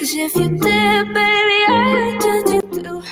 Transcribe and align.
Cause 0.00 0.14
if 0.14 0.36
you 0.36 0.48
did, 0.48 1.06
baby, 1.14 1.60
I 1.68 2.18
judge 2.22 2.54
you 2.54 2.62
too. 2.82 3.02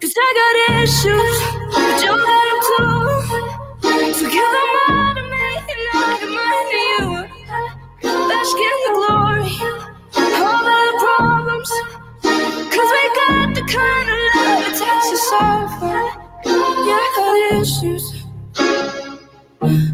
Cause 0.00 0.14
I 0.18 0.30
got 0.40 0.82
issues, 0.82 1.38
but 1.72 2.02
you 2.04 2.12
got 2.26 2.44
them 2.50 2.60
too. 2.68 4.14
So 4.14 4.24
give 4.30 4.50
them 4.54 4.70
all 4.88 5.14
to 5.16 5.22
me, 5.22 5.46
and 5.70 5.80
I'll 5.94 6.20
give 6.20 6.30
mine 6.30 6.68
to 6.72 6.78
you. 6.90 7.08
Bask 8.28 8.58
in 8.68 8.78
the 8.86 8.92
glory, 8.96 9.52
all 10.42 10.64
the 10.64 11.06
problems. 11.06 11.70
Cause 12.58 12.90
we 12.96 13.04
got 13.20 13.54
the 13.54 13.62
kind 13.76 14.08
of 14.14 14.18
love 14.36 14.62
it 14.68 14.78
takes 14.78 15.10
to 15.10 15.18
suffer. 15.18 16.02
Yeah, 16.86 17.00
I 17.00 17.12
got 17.16 17.62
issues. 17.62 18.24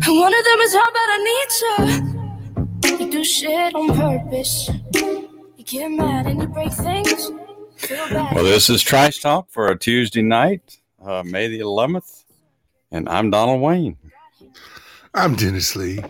And 0.06 0.18
one 0.20 0.34
of 0.34 0.44
them 0.44 0.60
is 0.60 0.74
how 0.74 0.90
bad 0.92 1.10
I 1.16 1.18
need 1.30 1.52
you. 1.62 3.06
You 3.06 3.12
do 3.12 3.24
shit 3.24 3.74
on 3.74 3.88
purpose. 3.96 4.70
You 5.72 5.78
get 5.80 5.90
mad 5.92 6.26
and 6.26 6.42
you 6.42 6.48
break 6.48 6.70
things. 6.72 7.30
Well, 7.90 8.44
this 8.44 8.68
is 8.68 8.82
Trice 8.82 9.18
Talk 9.18 9.50
for 9.50 9.68
a 9.68 9.78
Tuesday 9.78 10.20
night, 10.20 10.78
uh, 11.02 11.22
May 11.24 11.48
the 11.48 11.60
11th, 11.60 12.24
and 12.90 13.08
I'm 13.08 13.30
Donald 13.30 13.62
Wayne. 13.62 13.96
I'm 15.14 15.34
Dennis 15.34 15.74
Lee. 15.74 16.00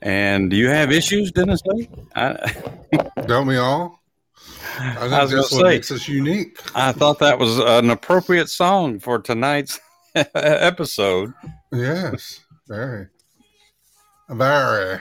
And 0.00 0.48
do 0.50 0.56
you 0.56 0.68
have 0.68 0.92
issues, 0.92 1.30
Dennis 1.30 1.60
Lee? 1.66 1.90
I, 2.16 2.54
Don't 3.26 3.46
we 3.46 3.58
all? 3.58 4.00
I 4.78 4.94
think 4.94 5.12
I 5.12 5.22
was 5.22 5.30
that's 5.32 5.52
what 5.52 5.60
say- 5.60 5.62
makes 5.64 5.90
us 5.90 6.08
unique. 6.08 6.58
I 6.74 6.92
thought 6.92 7.18
that 7.18 7.38
was 7.38 7.58
an 7.58 7.90
appropriate 7.90 8.48
song 8.48 8.98
for 8.98 9.18
tonight's 9.18 9.78
episode. 10.14 11.34
Yes, 11.70 12.40
very, 12.66 13.08
very. 14.30 15.00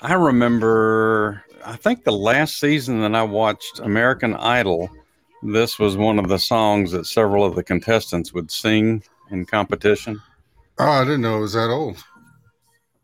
I 0.00 0.14
remember, 0.14 1.44
I 1.64 1.76
think 1.76 2.04
the 2.04 2.12
last 2.12 2.58
season 2.58 3.00
that 3.00 3.14
I 3.14 3.22
watched 3.22 3.80
American 3.80 4.34
Idol, 4.34 4.88
this 5.42 5.78
was 5.78 5.96
one 5.96 6.18
of 6.18 6.28
the 6.28 6.38
songs 6.38 6.92
that 6.92 7.06
several 7.06 7.44
of 7.44 7.54
the 7.54 7.62
contestants 7.62 8.32
would 8.32 8.50
sing 8.50 9.02
in 9.30 9.44
competition. 9.44 10.20
Oh, 10.78 10.90
I 10.90 11.04
didn't 11.04 11.22
know 11.22 11.38
it 11.38 11.40
was 11.40 11.52
that 11.52 11.70
old. 11.70 12.02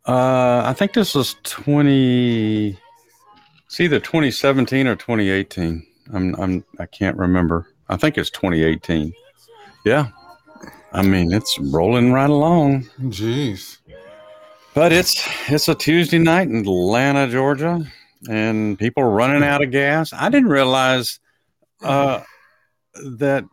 Uh, 0.07 0.63
I 0.65 0.73
think 0.73 0.93
this 0.93 1.15
was 1.15 1.37
20, 1.43 2.79
it's 3.67 3.81
either 3.81 3.99
2017 3.99 4.87
or 4.87 4.97
2018. 4.97 5.87
I'm, 6.13 6.35
I'm, 6.37 6.65
I 6.79 6.87
can't 6.87 7.17
remember. 7.17 7.67
I 7.89 7.97
think 7.97 8.17
it's 8.17 8.31
2018. 8.31 9.13
Yeah. 9.85 10.09
I 10.93 11.03
mean, 11.03 11.33
it's 11.33 11.59
rolling 11.59 12.13
right 12.13 12.31
along. 12.31 12.85
Jeez. 13.01 13.79
But 14.77 14.93
it's 14.93 15.27
it's 15.49 15.69
a 15.69 15.75
Tuesday 15.75 16.19
night 16.19 16.49
in 16.49 16.59
Atlanta, 16.59 17.29
Georgia, 17.29 17.91
and 18.29 18.79
people 18.79 19.03
running 19.05 19.43
out 19.43 19.63
of 19.63 19.71
gas. 19.71 20.13
I 20.13 20.29
didn't 20.29 20.49
realize 20.49 21.19
uh, 21.83 22.23
that 22.95 23.45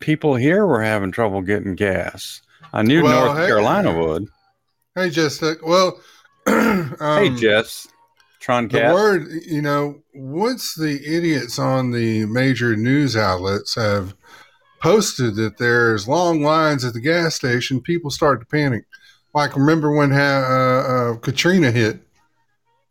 people 0.00 0.34
here 0.36 0.66
were 0.66 0.82
having 0.82 1.12
trouble 1.12 1.42
getting 1.42 1.74
gas. 1.74 2.40
I 2.72 2.82
knew 2.82 3.02
Well, 3.02 3.26
North 3.26 3.38
hey- 3.38 3.46
Carolina 3.46 3.98
would. 3.98 4.26
Hey, 4.94 5.10
Jessica. 5.10 5.60
Well, 5.64 6.00
um, 6.46 6.96
hey, 7.00 7.30
Jess, 7.36 7.86
Tron 8.40 8.68
The 8.68 8.78
Cat. 8.80 8.94
word, 8.94 9.28
you 9.46 9.62
know, 9.62 10.02
once 10.14 10.74
the 10.74 11.00
idiots 11.06 11.58
on 11.58 11.92
the 11.92 12.26
major 12.26 12.74
news 12.76 13.16
outlets 13.16 13.76
have 13.76 14.14
posted 14.82 15.36
that 15.36 15.58
there's 15.58 16.08
long 16.08 16.42
lines 16.42 16.84
at 16.84 16.92
the 16.94 17.00
gas 17.00 17.34
station, 17.36 17.80
people 17.80 18.10
start 18.10 18.40
to 18.40 18.46
panic. 18.46 18.84
Like, 19.32 19.54
remember 19.56 19.92
when 19.92 20.10
ha- 20.10 20.16
uh, 20.48 21.12
uh, 21.12 21.16
Katrina 21.18 21.70
hit? 21.70 22.00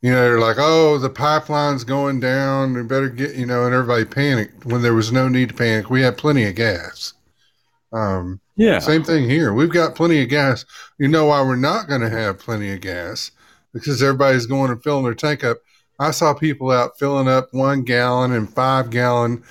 You 0.01 0.11
know, 0.11 0.21
they're 0.21 0.39
like, 0.39 0.57
oh, 0.59 0.97
the 0.97 1.09
pipeline's 1.09 1.83
going 1.83 2.21
down. 2.21 2.73
We 2.73 2.83
better 2.83 3.09
get, 3.09 3.35
you 3.35 3.45
know, 3.45 3.65
and 3.65 3.73
everybody 3.73 4.05
panicked 4.05 4.65
when 4.65 4.81
there 4.81 4.93
was 4.93 5.11
no 5.11 5.27
need 5.27 5.49
to 5.49 5.55
panic. 5.55 5.89
We 5.89 6.01
had 6.01 6.17
plenty 6.17 6.45
of 6.45 6.55
gas. 6.55 7.13
Um, 7.91 8.39
yeah, 8.55 8.79
same 8.79 9.03
thing 9.03 9.29
here. 9.29 9.53
We've 9.53 9.71
got 9.71 9.95
plenty 9.95 10.21
of 10.21 10.29
gas. 10.29 10.65
You 10.99 11.07
know 11.07 11.25
why 11.25 11.41
we're 11.41 11.55
not 11.55 11.87
going 11.87 12.01
to 12.01 12.09
have 12.09 12.39
plenty 12.39 12.71
of 12.71 12.81
gas? 12.81 13.31
Because 13.73 14.01
everybody's 14.01 14.45
going 14.45 14.71
and 14.71 14.81
filling 14.81 15.03
their 15.03 15.13
tank 15.13 15.43
up. 15.43 15.57
I 15.99 16.11
saw 16.11 16.33
people 16.33 16.71
out 16.71 16.97
filling 16.97 17.27
up 17.27 17.49
one 17.51 17.83
gallon 17.83 18.31
and 18.31 18.51
five 18.53 18.89
gallon 18.89 19.43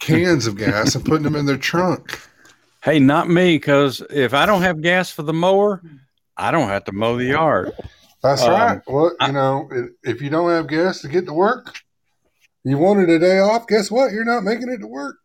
cans 0.00 0.48
of 0.48 0.56
gas 0.56 0.96
and 0.96 1.04
putting 1.04 1.22
them 1.22 1.36
in 1.36 1.46
their 1.46 1.56
trunk. 1.56 2.20
Hey, 2.82 2.98
not 2.98 3.28
me, 3.28 3.56
because 3.56 4.02
if 4.10 4.34
I 4.34 4.46
don't 4.46 4.62
have 4.62 4.82
gas 4.82 5.10
for 5.10 5.22
the 5.22 5.32
mower, 5.32 5.80
I 6.36 6.50
don't 6.50 6.68
have 6.68 6.84
to 6.86 6.92
mow 6.92 7.16
the 7.16 7.26
yard. 7.26 7.72
That's 8.22 8.42
Um, 8.42 8.52
right. 8.52 8.80
Well, 8.86 9.12
you 9.26 9.32
know, 9.32 9.68
i- 9.74 10.08
if 10.08 10.22
you 10.22 10.30
don't 10.30 10.50
have 10.50 10.68
gas 10.68 11.00
to 11.02 11.08
get 11.08 11.26
to 11.26 11.32
work, 11.32 11.74
you 12.64 12.78
wanted 12.78 13.10
a 13.10 13.18
day 13.18 13.38
off. 13.40 13.66
Guess 13.66 13.90
what? 13.90 14.12
You're 14.12 14.24
not 14.24 14.44
making 14.44 14.68
it 14.68 14.78
to 14.78 14.86
work. 14.86 15.16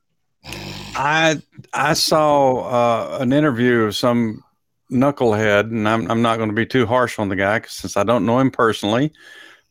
I 0.96 1.42
I 1.74 1.94
saw 1.94 2.62
uh, 2.62 3.18
an 3.22 3.32
interview 3.34 3.82
of 3.84 3.96
some 3.96 4.44
knucklehead, 4.92 5.66
and 5.70 5.88
I'm 5.88 6.10
I'm 6.10 6.22
not 6.24 6.38
going 6.38 6.50
to 6.50 6.56
be 6.56 6.66
too 6.66 6.88
harsh 6.88 7.20
on 7.20 7.30
the 7.30 7.36
guy 7.36 7.62
since 7.68 7.98
I 7.98 8.04
don't 8.04 8.26
know 8.26 8.40
him 8.40 8.50
personally, 8.50 9.14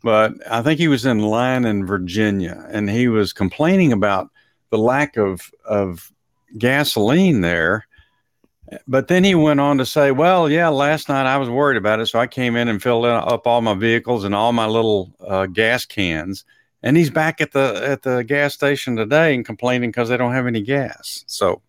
but 0.02 0.34
I 0.48 0.62
think 0.62 0.78
he 0.78 0.86
was 0.88 1.04
in 1.04 1.20
line 1.20 1.64
in 1.64 1.84
Virginia, 1.86 2.64
and 2.70 2.88
he 2.88 3.08
was 3.08 3.32
complaining 3.32 3.92
about 3.92 4.30
the 4.70 4.78
lack 4.78 5.16
of 5.16 5.50
of 5.64 6.12
gasoline 6.58 7.40
there. 7.40 7.86
But 8.88 9.08
then 9.08 9.22
he 9.22 9.34
went 9.34 9.60
on 9.60 9.78
to 9.78 9.86
say, 9.86 10.10
"Well, 10.10 10.50
yeah, 10.50 10.68
last 10.68 11.08
night 11.08 11.26
I 11.26 11.36
was 11.36 11.48
worried 11.48 11.76
about 11.76 12.00
it, 12.00 12.06
so 12.06 12.18
I 12.18 12.26
came 12.26 12.56
in 12.56 12.68
and 12.68 12.82
filled 12.82 13.04
up 13.04 13.46
all 13.46 13.60
my 13.60 13.74
vehicles 13.74 14.24
and 14.24 14.34
all 14.34 14.52
my 14.52 14.66
little 14.66 15.14
uh, 15.20 15.46
gas 15.46 15.84
cans." 15.84 16.44
And 16.82 16.96
he's 16.96 17.10
back 17.10 17.40
at 17.40 17.52
the 17.52 17.80
at 17.86 18.02
the 18.02 18.22
gas 18.22 18.54
station 18.54 18.96
today 18.96 19.34
and 19.34 19.44
complaining 19.44 19.90
because 19.90 20.08
they 20.08 20.16
don't 20.16 20.32
have 20.32 20.46
any 20.46 20.60
gas. 20.62 21.24
So, 21.26 21.62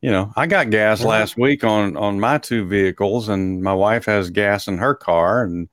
you 0.00 0.10
know, 0.10 0.32
I 0.36 0.46
got 0.46 0.70
gas 0.70 1.00
Well- 1.00 1.08
last 1.10 1.36
week 1.38 1.64
on 1.64 1.96
on 1.96 2.20
my 2.20 2.38
two 2.38 2.66
vehicles, 2.66 3.28
and 3.28 3.62
my 3.62 3.74
wife 3.74 4.04
has 4.06 4.30
gas 4.30 4.68
in 4.68 4.78
her 4.78 4.94
car, 4.94 5.42
and 5.42 5.68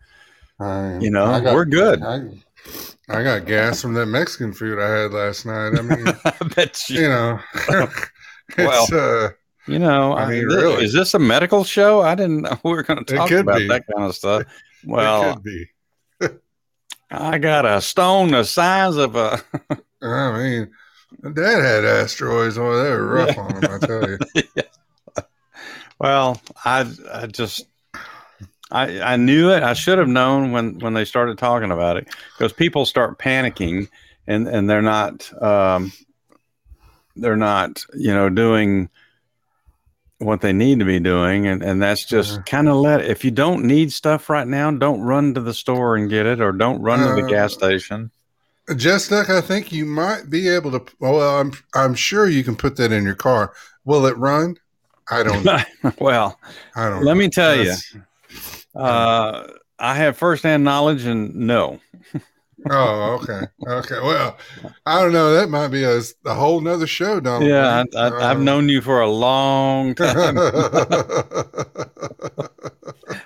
I, 0.59 0.97
You 0.99 1.09
know, 1.11 1.25
I 1.25 1.53
we're 1.53 1.65
good. 1.65 2.01
I, 2.03 2.21
I 3.09 3.23
got 3.23 3.45
gas 3.45 3.81
from 3.81 3.93
that 3.93 4.07
Mexican 4.07 4.53
food 4.53 4.79
I 4.79 4.89
had 4.89 5.11
last 5.11 5.45
night. 5.45 5.77
I 5.77 5.81
mean, 5.81 6.07
I 6.25 6.33
bet 6.55 6.89
you. 6.89 7.01
you 7.01 7.07
know, 7.07 7.39
it's, 8.57 8.91
uh, 8.91 9.29
You 9.69 9.79
know, 9.79 10.13
I 10.13 10.29
mean, 10.29 10.45
really. 10.45 10.83
is 10.83 10.93
this 10.93 11.13
a 11.13 11.19
medical 11.19 11.63
show? 11.63 12.01
I 12.01 12.15
didn't 12.15 12.41
know 12.41 12.57
we 12.63 12.71
were 12.71 12.83
going 12.83 13.03
to 13.03 13.15
talk 13.15 13.29
about 13.31 13.57
be. 13.57 13.67
that 13.67 13.85
kind 13.87 14.07
of 14.07 14.15
stuff. 14.15 14.43
Well. 14.85 15.43
I 17.11 17.37
got 17.37 17.65
a 17.65 17.81
stone 17.81 18.31
the 18.31 18.45
size 18.45 18.95
of 18.95 19.17
a. 19.17 19.41
I 20.01 20.37
mean, 20.37 20.71
my 21.21 21.31
dad 21.31 21.61
had 21.61 21.83
asteroids. 21.83 22.55
Boy, 22.55 22.75
they 22.81 22.89
were 22.91 23.05
rough 23.05 23.37
on 23.37 23.55
him, 23.55 23.63
I 23.69 23.85
tell 23.85 24.09
you. 24.09 24.17
Well, 25.99 26.41
I 26.63 26.89
I 27.11 27.27
just 27.27 27.65
I 28.71 29.01
I 29.01 29.15
knew 29.17 29.51
it. 29.51 29.63
I 29.63 29.73
should 29.73 29.97
have 29.97 30.07
known 30.07 30.51
when 30.51 30.79
when 30.79 30.93
they 30.93 31.05
started 31.05 31.37
talking 31.37 31.71
about 31.71 31.97
it 31.97 32.07
because 32.37 32.53
people 32.53 32.85
start 32.85 33.19
panicking 33.19 33.89
and 34.25 34.47
and 34.47 34.69
they're 34.69 34.81
not 34.81 35.31
um 35.43 35.91
they're 37.17 37.35
not 37.35 37.83
you 37.93 38.13
know 38.13 38.29
doing 38.29 38.89
what 40.19 40.41
they 40.41 40.51
need 40.53 40.79
to 40.79 40.85
be 40.85 40.99
doing 40.99 41.47
and 41.47 41.63
and 41.63 41.81
that's 41.81 42.05
just 42.05 42.33
Uh-huh. 42.33 42.41
kind 42.45 42.67
of 42.69 42.75
let 42.75 43.01
if 43.05 43.23
you 43.25 43.31
don't 43.31 43.63
need 43.65 43.91
stuff 43.91 44.29
right 44.29 44.47
now 44.47 44.69
don't 44.69 45.01
run 45.01 45.33
to 45.33 45.41
the 45.41 45.53
store 45.53 45.95
and 45.95 46.09
get 46.09 46.25
it 46.25 46.39
or 46.41 46.51
don't 46.51 46.81
run 46.81 46.99
to 46.99 47.15
the 47.21 47.25
Uh, 47.25 47.29
gas 47.29 47.53
station 47.53 48.11
Jess 48.75 49.07
Duck, 49.07 49.31
I 49.31 49.41
think 49.41 49.71
you 49.71 49.83
might 49.83 50.29
be 50.29 50.47
able 50.47 50.69
to. 50.77 50.83
Well, 50.99 51.19
I'm 51.39 51.53
I'm 51.73 51.95
sure 51.95 52.27
you 52.29 52.43
can 52.43 52.55
put 52.55 52.75
that 52.75 52.91
in 52.91 53.03
your 53.03 53.15
car. 53.15 53.51
Will 53.83 54.05
it 54.05 54.15
run? 54.17 54.57
I 55.09 55.23
don't. 55.23 55.43
know 55.43 55.57
well 55.99 56.37
I 56.75 56.87
don't. 56.89 57.03
let 57.03 57.17
me 57.17 57.29
tell 57.29 57.55
you 57.55 57.63
That's- 57.65 57.95
uh 58.75 59.47
I 59.79 59.95
have 59.95 60.17
firsthand 60.17 60.63
knowledge 60.63 61.05
and 61.05 61.33
no 61.33 61.79
Oh, 62.69 63.19
okay, 63.21 63.41
okay. 63.67 63.99
Well, 64.01 64.37
I 64.85 65.01
don't 65.01 65.13
know. 65.13 65.33
That 65.33 65.49
might 65.49 65.69
be 65.69 65.83
a, 65.83 66.01
a 66.25 66.33
whole 66.33 66.59
nother 66.61 66.87
show, 66.87 67.19
Donald. 67.19 67.49
Yeah, 67.49 67.83
I, 67.95 67.97
I, 67.97 68.31
I've 68.31 68.37
Um, 68.37 68.45
known 68.45 68.69
you 68.69 68.81
for 68.81 69.01
a 69.01 69.09
long 69.09 69.95
time. 69.95 70.37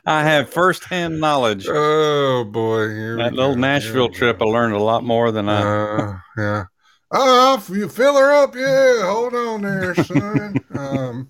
I 0.06 0.24
have 0.24 0.50
firsthand 0.50 1.20
knowledge. 1.20 1.66
Oh 1.68 2.44
boy, 2.46 2.90
Here 2.90 3.18
that 3.18 3.34
little 3.34 3.56
go. 3.56 3.62
Nashville 3.62 4.10
trip, 4.10 4.42
I 4.42 4.46
learned 4.46 4.76
a 4.76 4.80
lot 4.80 5.04
more 5.04 5.32
than 5.32 5.50
I. 5.50 5.62
Uh, 5.62 6.18
yeah. 6.38 6.64
Oh, 7.12 7.64
you 7.70 7.88
fill 7.90 8.16
her 8.18 8.34
up, 8.34 8.56
yeah. 8.56 9.02
Hold 9.04 9.36
on 9.36 9.62
there, 9.62 9.96
son. 9.96 10.64
um, 10.76 11.30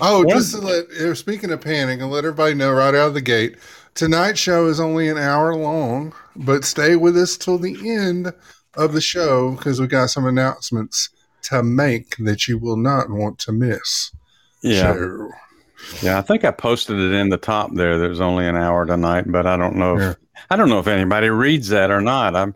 oh, 0.00 0.24
just 0.24 0.54
to 0.54 0.60
let 0.60 0.88
uh, 0.90 1.14
speaking 1.14 1.50
of 1.50 1.60
panic, 1.60 2.00
and 2.00 2.10
let 2.10 2.24
everybody 2.24 2.54
know 2.54 2.72
right 2.72 2.94
out 2.94 3.08
of 3.08 3.14
the 3.14 3.20
gate, 3.20 3.56
tonight's 3.94 4.38
show 4.40 4.66
is 4.66 4.80
only 4.80 5.08
an 5.08 5.18
hour 5.18 5.54
long, 5.54 6.12
but 6.36 6.64
stay 6.64 6.96
with 6.96 7.16
us 7.16 7.36
till 7.36 7.58
the 7.58 7.76
end 7.90 8.32
of 8.74 8.92
the 8.92 9.00
show 9.00 9.52
because 9.52 9.80
we 9.80 9.86
got 9.86 10.10
some 10.10 10.26
announcements 10.26 11.10
to 11.42 11.62
make 11.62 12.16
that 12.18 12.46
you 12.48 12.58
will 12.58 12.76
not 12.76 13.10
want 13.10 13.38
to 13.40 13.52
miss. 13.52 14.12
yeah, 14.62 14.92
So, 14.94 15.30
yeah. 16.02 16.18
I 16.18 16.22
think 16.22 16.44
I 16.44 16.50
posted 16.52 16.98
it 16.98 17.12
in 17.12 17.28
the 17.28 17.36
top 17.36 17.74
there. 17.74 17.98
There's 17.98 18.20
only 18.20 18.46
an 18.46 18.56
hour 18.56 18.86
tonight, 18.86 19.24
but 19.26 19.46
I 19.46 19.56
don't 19.56 19.76
know. 19.76 19.96
If, 19.96 20.00
Yeah. 20.00 20.14
I 20.50 20.56
don't 20.56 20.68
know 20.68 20.78
if 20.78 20.86
anybody 20.86 21.28
reads 21.30 21.68
that 21.68 21.90
or 21.90 22.00
not. 22.00 22.34
I'm. 22.36 22.54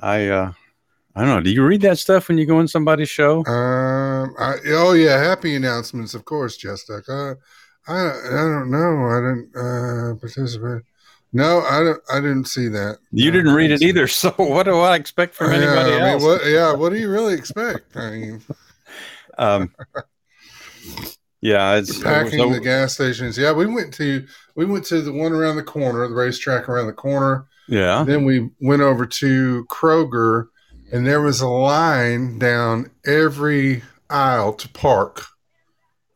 I. 0.00 0.28
uh 0.28 0.52
I 1.16 1.20
don't 1.20 1.28
know. 1.30 1.40
Do 1.40 1.50
you 1.50 1.64
read 1.64 1.82
that 1.82 1.98
stuff 1.98 2.26
when 2.26 2.38
you 2.38 2.44
go 2.46 2.58
in 2.58 2.66
somebody's 2.66 3.08
show? 3.08 3.44
Um, 3.46 4.34
I, 4.36 4.56
oh 4.66 4.94
yeah, 4.94 5.22
happy 5.22 5.54
announcements, 5.54 6.12
of 6.14 6.24
course, 6.24 6.56
Jess 6.56 6.84
Duck. 6.84 7.04
Uh, 7.86 7.92
I 7.92 8.10
I 8.28 8.42
don't 8.48 8.70
know. 8.70 9.06
I 9.08 9.20
didn't 9.20 9.50
uh, 9.56 10.14
participate. 10.20 10.82
No, 11.32 11.60
I 11.62 11.80
don't. 11.80 12.00
I 12.12 12.20
didn't 12.20 12.46
see 12.46 12.68
that. 12.68 12.98
You 13.10 13.30
didn't 13.30 13.54
read 13.54 13.70
it 13.72 13.82
either. 13.82 14.06
So 14.08 14.30
what 14.38 14.62
do 14.64 14.78
I 14.78 14.94
expect 14.96 15.34
from 15.34 15.50
anybody 15.52 15.90
yeah, 15.90 15.96
I 15.96 16.00
mean, 16.00 16.08
else? 16.12 16.22
what, 16.22 16.46
yeah, 16.46 16.72
what 16.74 16.90
do 16.92 16.98
you 16.98 17.10
really 17.10 17.34
expect? 17.34 17.96
I 17.96 18.10
mean, 18.10 18.42
Um, 19.38 19.74
yeah, 21.40 21.74
it's 21.76 22.00
packing 22.02 22.38
so- 22.38 22.52
the 22.52 22.60
gas 22.60 22.94
stations. 22.94 23.36
Yeah, 23.36 23.52
we 23.52 23.66
went 23.66 23.92
to 23.94 24.26
we 24.54 24.64
went 24.64 24.84
to 24.86 25.02
the 25.02 25.12
one 25.12 25.32
around 25.32 25.56
the 25.56 25.62
corner, 25.64 26.06
the 26.08 26.14
RaceTrac 26.14 26.68
around 26.68 26.86
the 26.86 26.92
corner. 26.92 27.46
yeah. 27.68 28.04
Then 28.04 28.24
we 28.24 28.48
went 28.60 28.82
over 28.82 29.04
to 29.04 29.66
Kroger, 29.66 30.46
and 30.92 31.06
there 31.06 31.20
was 31.20 31.40
a 31.40 31.48
line 31.48 32.38
down 32.38 32.90
every 33.04 33.82
aisle 34.08 34.52
to 34.54 34.68
park. 34.68 35.22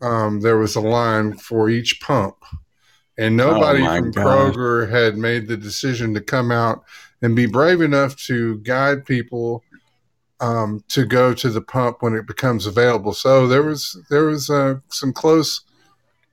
Um, 0.00 0.40
there 0.40 0.58
was 0.58 0.76
a 0.76 0.80
line 0.80 1.36
for 1.36 1.68
each 1.68 2.00
pump, 2.00 2.36
and 3.18 3.36
nobody 3.36 3.82
Oh, 3.82 3.96
from 3.96 4.10
gosh. 4.12 4.24
Kroger 4.24 4.90
had 4.90 5.16
made 5.16 5.48
the 5.48 5.56
decision 5.56 6.14
to 6.14 6.20
come 6.20 6.52
out 6.52 6.84
and 7.20 7.34
be 7.34 7.46
brave 7.46 7.80
enough 7.80 8.14
to 8.26 8.58
guide 8.58 9.04
people 9.04 9.64
um, 10.40 10.84
to 10.88 11.04
go 11.04 11.34
to 11.34 11.50
the 11.50 11.60
pump 11.60 11.96
when 12.00 12.14
it 12.14 12.26
becomes 12.26 12.64
available. 12.66 13.12
So 13.12 13.48
there 13.48 13.64
was 13.64 14.00
there 14.08 14.24
was 14.26 14.48
uh, 14.50 14.76
some 14.88 15.12
close. 15.12 15.62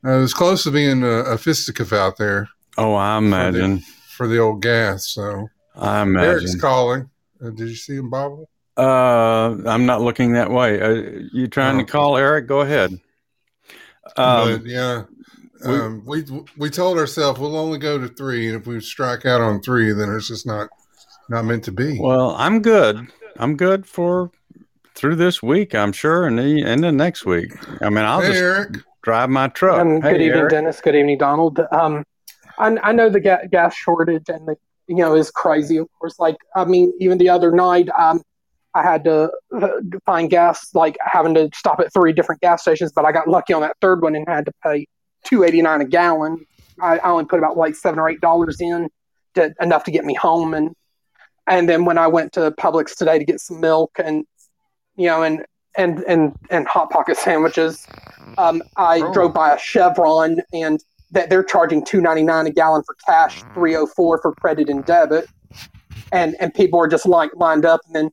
Uh, 0.06 0.18
it 0.18 0.22
was 0.22 0.34
close 0.36 0.64
to 0.66 0.72
being 0.72 1.02
a, 1.02 1.08
a 1.24 1.38
fisticuff 1.40 1.92
out 1.92 2.18
there 2.18 2.48
Oh, 2.78 2.94
I 2.94 3.18
imagine. 3.18 3.80
for 4.16 4.28
the 4.28 4.38
old 4.38 4.62
gas. 4.62 5.08
So 5.08 5.48
I 5.76 6.04
imagine 6.04 6.30
Eric's 6.30 6.62
calling. 6.62 7.10
Uh, 7.44 7.50
did 7.50 7.68
you 7.70 7.76
see 7.76 7.96
him 7.96 8.12
bobble? 8.12 8.48
Uh, 8.78 9.56
I'm 9.66 9.88
not 9.88 10.02
looking 10.02 10.34
that 10.34 10.52
way. 10.52 10.80
Uh, 10.80 11.22
you 11.34 11.48
trying 11.48 11.78
to 11.80 11.84
Oh. 11.84 11.88
call 11.88 12.18
Eric? 12.18 12.46
Go 12.46 12.62
ahead. 12.62 13.00
But 14.16 14.22
Um, 14.24 14.64
yeah, 14.66 15.04
we- 15.66 15.74
um, 15.76 16.04
we 16.06 16.24
we 16.58 16.70
told 16.70 16.98
ourselves 16.98 17.40
we'll 17.40 17.58
only 17.58 17.78
go 17.80 17.98
to 17.98 18.08
three, 18.08 18.48
and 18.48 18.56
if 18.60 18.68
we 18.68 18.80
strike 18.80 19.26
out 19.26 19.42
on 19.42 19.62
three, 19.62 19.92
then 19.94 20.14
it's 20.16 20.28
just 20.28 20.46
not 20.46 20.70
not 21.30 21.46
meant 21.46 21.64
to 21.66 21.72
be. 21.72 21.98
well, 22.00 22.36
I'm 22.38 22.62
good. 22.62 23.08
I'm 23.38 23.56
good 23.58 23.86
for 23.88 24.32
through 24.96 25.16
this 25.16 25.42
week. 25.44 25.74
I'm 25.76 25.92
sure, 25.92 26.26
and 26.28 26.38
the 26.38 26.62
and 26.64 26.84
the 26.84 26.92
next 26.92 27.26
week. 27.26 27.52
I 27.82 27.90
mean, 27.90 28.06
I'll 28.06 28.22
hey, 28.22 28.28
just 28.28 28.42
Eric. 28.42 28.78
drive 29.04 29.30
my 29.30 29.48
truck. 29.50 29.82
Um, 29.82 30.02
Hey, 30.02 30.12
good 30.14 30.22
evening, 30.22 30.40
Eric. 30.40 30.52
Dennis. 30.52 30.82
Good 30.82 30.96
evening, 30.96 31.18
Donald. 31.18 31.60
Um, 31.72 32.04
I, 32.58 32.78
I 32.84 32.92
know 32.92 33.10
the 33.10 33.20
ga- 33.20 33.48
gas 33.52 33.76
shortage 33.76 34.30
and 34.30 34.48
the 34.48 34.56
you 34.88 34.98
know 34.98 35.16
is 35.16 35.32
crazy. 35.32 35.78
Of 35.78 35.88
course, 36.00 36.20
like 36.20 36.38
I 36.56 36.64
mean, 36.66 36.94
even 37.00 37.18
the 37.18 37.30
other 37.30 37.52
night, 37.52 37.90
um, 37.98 38.22
I 38.76 38.84
had 38.84 39.04
to 39.06 39.32
uh, 39.56 39.68
find 40.06 40.30
gas, 40.30 40.70
like 40.76 40.98
having 41.00 41.34
to 41.36 41.50
stop 41.56 41.80
at 41.80 41.92
three 41.94 42.14
different 42.14 42.42
gas 42.42 42.62
stations. 42.62 42.92
But 42.94 43.06
I 43.06 43.12
got 43.14 43.28
lucky 43.28 43.54
on 43.54 43.62
that 43.62 43.78
third 43.82 44.02
one 44.02 44.16
and 44.16 44.28
had 44.28 44.46
to 44.46 44.52
pay 44.64 44.86
two 45.24 45.44
eighty 45.44 45.62
nine 45.62 45.82
a 45.82 45.86
gallon. 45.86 46.46
I, 46.82 46.98
I 47.00 47.10
only 47.10 47.26
put 47.26 47.40
about 47.40 47.56
like 47.58 47.76
seven 47.76 48.00
or 48.00 48.10
eight 48.10 48.22
dollars 48.22 48.58
in, 48.60 48.90
to, 49.36 49.54
enough 49.62 49.86
to 49.86 49.92
get 49.92 50.04
me 50.06 50.14
home. 50.14 50.54
And 50.54 50.76
and 51.48 51.70
then 51.70 51.86
when 51.86 51.98
I 51.98 52.08
went 52.08 52.34
to 52.34 52.52
Publix 52.52 52.96
today 52.96 53.18
to 53.18 53.26
get 53.26 53.40
some 53.40 53.62
milk 53.62 53.92
and 53.98 54.26
you 54.98 55.08
know 55.08 55.24
and 55.24 55.46
and 55.78 56.00
and 56.04 56.34
and 56.50 56.68
hot 56.68 56.90
pocket 56.90 57.18
sandwiches, 57.18 57.88
um, 58.38 58.62
I 58.78 59.02
Oh. 59.02 59.14
drove 59.14 59.34
by 59.34 59.54
a 59.56 59.58
Chevron 59.58 60.42
and 60.54 60.84
that 61.12 61.30
they're 61.30 61.44
charging 61.44 61.86
two 61.86 62.02
ninety 62.02 62.24
nine 62.24 62.46
a 62.46 62.52
gallon 62.52 62.84
for 62.86 62.96
cash, 63.06 63.42
three 63.54 63.76
oh 63.78 63.88
four 63.88 64.20
for 64.22 64.34
credit 64.34 64.68
and 64.70 64.84
debit, 64.84 65.30
and 66.12 66.36
and 66.42 66.54
people 66.54 66.78
are 66.78 66.88
just 66.88 67.06
like 67.06 67.32
lined 67.36 67.64
up. 67.66 67.80
And 67.86 67.96
then 67.96 68.10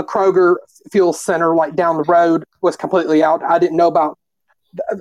a 0.00 0.04
Kroger 0.04 0.56
fuel 0.90 1.12
center 1.12 1.54
like 1.54 1.76
down 1.76 1.96
the 1.96 2.04
road 2.04 2.44
was 2.62 2.76
completely 2.76 3.22
out. 3.22 3.42
I 3.42 3.58
didn't 3.58 3.76
know 3.76 3.86
about 3.88 4.18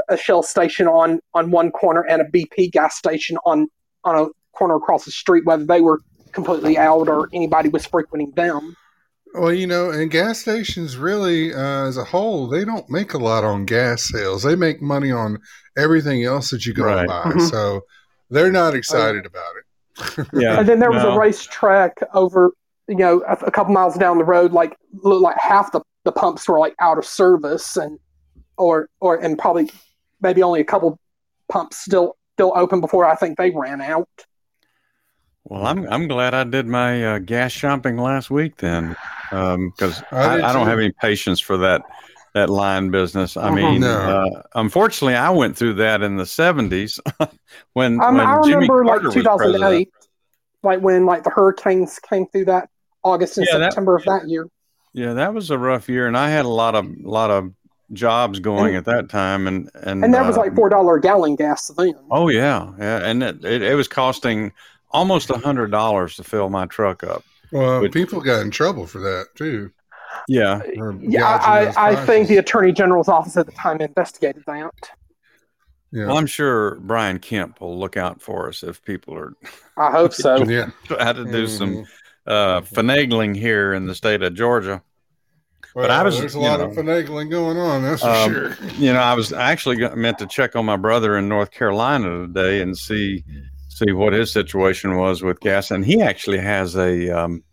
a 0.09 0.17
Shell 0.17 0.43
station 0.43 0.87
on 0.87 1.19
on 1.33 1.51
one 1.51 1.71
corner 1.71 2.01
and 2.01 2.21
a 2.21 2.25
BP 2.25 2.71
gas 2.71 2.97
station 2.97 3.37
on 3.45 3.67
on 4.03 4.15
a 4.15 4.27
corner 4.57 4.75
across 4.75 5.05
the 5.05 5.11
street, 5.11 5.45
whether 5.45 5.65
they 5.65 5.81
were 5.81 5.99
completely 6.31 6.77
out 6.77 7.07
or 7.07 7.29
anybody 7.33 7.69
was 7.69 7.85
frequenting 7.85 8.31
them. 8.35 8.75
Well, 9.35 9.53
you 9.53 9.67
know, 9.67 9.91
and 9.91 10.09
gas 10.09 10.39
stations 10.39 10.97
really, 10.97 11.53
uh, 11.53 11.85
as 11.87 11.97
a 11.97 12.03
whole, 12.03 12.47
they 12.47 12.65
don't 12.65 12.89
make 12.89 13.13
a 13.13 13.19
lot 13.19 13.43
on 13.43 13.65
gas 13.65 14.09
sales. 14.11 14.41
They 14.43 14.55
make 14.55 14.81
money 14.81 15.11
on 15.11 15.37
everything 15.77 16.23
else 16.23 16.49
that 16.49 16.65
you 16.65 16.73
go 16.73 16.87
and 16.87 16.95
Right. 16.95 17.07
buy. 17.07 17.31
Mhm. 17.31 17.49
So 17.49 17.81
they're 18.31 18.51
not 18.51 18.73
excited 18.73 19.25
about 19.27 19.53
it. 19.59 20.27
Yeah. 20.33 20.59
And 20.59 20.67
then 20.67 20.79
there 20.79 20.91
was 20.91 21.03
no. 21.03 21.11
a 21.11 21.19
racetrack 21.19 21.99
over, 22.13 22.53
you 22.89 22.95
know, 22.95 23.23
a, 23.27 23.33
a 23.45 23.51
couple 23.51 23.71
miles 23.73 23.95
down 23.95 24.17
the 24.17 24.23
road. 24.25 24.51
Like 24.51 24.75
looked 25.03 25.21
like 25.21 25.37
half 25.37 25.71
the, 25.71 25.81
the 26.03 26.11
pumps 26.11 26.47
were 26.49 26.59
like 26.59 26.73
out 26.79 26.97
of 26.97 27.05
service, 27.05 27.77
and 27.77 27.99
or 28.57 28.89
or 28.99 29.15
and 29.23 29.37
probably 29.37 29.69
maybe 30.21 30.41
only 30.43 30.59
a 30.59 30.65
couple 30.65 30.99
pumps 31.47 31.77
still 31.77 32.17
still 32.33 32.51
open 32.55 32.81
before 32.81 33.05
I 33.05 33.15
think 33.15 33.37
they 33.37 33.51
ran 33.51 33.79
out. 33.79 34.09
Well, 35.45 35.65
I'm 35.65 35.87
I'm 35.91 36.07
glad 36.07 36.33
I 36.33 36.43
did 36.43 36.65
my 36.67 37.15
uh, 37.15 37.19
gas 37.19 37.51
shopping 37.51 37.97
last 37.97 38.31
week 38.31 38.57
then, 38.57 38.95
because 39.29 40.03
I 40.11 40.39
I, 40.41 40.49
I, 40.49 40.53
don't 40.53 40.67
have 40.67 40.79
any 40.79 40.91
patience 40.91 41.39
for 41.39 41.57
that 41.57 41.83
that 42.33 42.49
line 42.49 42.91
business. 42.91 43.37
I 43.37 43.49
Mhm. 43.49 43.55
mean, 43.55 43.81
No. 43.81 43.87
uh, 43.87 44.41
unfortunately, 44.55 45.15
I 45.15 45.29
went 45.29 45.57
through 45.57 45.75
that 45.75 46.01
in 46.01 46.17
the 46.17 46.25
'70s 46.25 46.99
when 47.73 48.01
Um, 48.01 48.17
when 48.17 48.27
I 48.27 48.41
Jimmy 48.43 48.67
remember 48.69 48.83
Carter 48.83 49.09
like 49.09 49.15
was 49.15 49.25
president. 49.25 49.63
2008, 49.63 49.89
like 50.63 50.81
when 50.81 51.05
like 51.05 51.23
the 51.23 51.29
hurricanes 51.29 51.99
came 51.99 52.27
through 52.27 52.45
that 52.45 52.69
August 53.03 53.37
and 53.37 53.47
Yeah, 53.49 53.57
that- 53.59 53.71
September 53.73 53.95
of 53.95 54.03
that 54.05 54.27
year. 54.27 54.47
Yeah, 54.93 55.13
that 55.13 55.33
was 55.33 55.51
a 55.51 55.57
rough 55.57 55.87
year, 55.87 56.07
and 56.07 56.17
I 56.17 56.29
had 56.31 56.45
a 56.45 56.49
lot 56.49 56.73
of 56.75 56.85
lot 57.01 57.29
of 57.29 57.51
jobs 57.93 58.39
going 58.39 58.75
And- 58.75 58.77
at 58.77 58.85
that 58.85 59.09
time, 59.09 59.47
and 59.47 59.69
and 59.75 60.03
And 60.03 60.13
that 60.13 60.25
was 60.25 60.35
uh, 60.37 60.41
like 60.41 60.55
four 60.55 60.69
dollar 60.69 60.95
a 60.95 61.01
gallon 61.01 61.35
gas 61.35 61.67
then. 61.77 61.93
Oh 62.09 62.27
yeah, 62.29 62.71
yeah, 62.79 62.97
and 63.05 63.21
it, 63.23 63.45
it, 63.45 63.61
it 63.61 63.75
was 63.75 63.87
costing 63.87 64.51
almost 64.91 65.29
a 65.29 65.37
hundred 65.37 65.69
dollars 65.71 66.15
to 66.15 66.23
fill 66.23 66.49
my 66.49 66.65
truck 66.65 67.03
up. 67.03 67.23
Well, 67.51 67.81
But- 67.81 67.91
people 67.91 68.19
got 68.21 68.41
in 68.41 68.51
trouble 68.51 68.87
for 68.87 68.99
that 68.99 69.27
too. 69.35 69.71
Yeah, 70.27 70.61
Yeah, 71.01 71.25
I, 71.25 71.91
I 71.91 71.95
think 72.05 72.27
the 72.27 72.37
attorney 72.37 72.71
general's 72.71 73.07
office 73.07 73.37
at 73.37 73.45
the 73.45 73.51
time 73.51 73.79
investigated 73.79 74.43
that. 74.47 74.71
yeah. 75.91 76.07
well, 76.07 76.17
I'm 76.17 76.25
sure 76.25 76.75
Brian 76.81 77.19
Kemp 77.19 77.61
will 77.61 77.77
look 77.79 77.95
out 77.95 78.19
for 78.21 78.49
us 78.49 78.63
if 78.63 78.83
people 78.83 79.15
are 79.15 79.33
I 79.77 79.91
hope 79.91 80.13
so. 80.13 80.43
yeah. 80.45 80.71
trying 80.85 81.15
to 81.15 81.25
do 81.31 81.45
some 81.47 81.69
Mhm. 81.77 81.87
Uh, 82.29 82.61
finagling 82.61 83.35
here 83.35 83.73
in 83.73 83.87
the 83.87 83.95
state 83.95 84.21
of 84.21 84.35
Georgia. 84.35 84.81
Well, 85.75 85.91
I 85.91 86.03
was, 86.03 86.19
there's 86.19 86.35
a 86.35 86.39
lot 86.39 86.59
know, 86.59 86.67
of 86.67 86.73
finagling 86.73 87.29
going 87.29 87.57
on. 87.57 87.83
That's 87.83 88.01
for 88.01 88.09
um, 88.09 88.31
sure. 88.31 88.57
You 88.77 88.93
know, 88.93 88.99
I 88.99 89.13
was 89.13 89.33
actually 89.33 89.77
meant 89.95 90.17
to 90.19 90.27
check 90.27 90.55
on 90.55 90.65
my 90.65 90.77
brother 90.77 91.17
in 91.17 91.27
North 91.27 91.51
Carolina 91.51 92.27
today 92.27 92.61
and 92.61 92.77
see 92.77 93.23
see 93.67 93.91
what 93.91 94.13
his 94.13 94.31
situation 94.31 94.97
was 94.97 95.21
with 95.21 95.39
gas, 95.39 95.71
and 95.71 95.85
he 95.85 96.01
actually 96.01 96.39
has 96.39 96.75
a 96.75 97.09
um, 97.09 97.43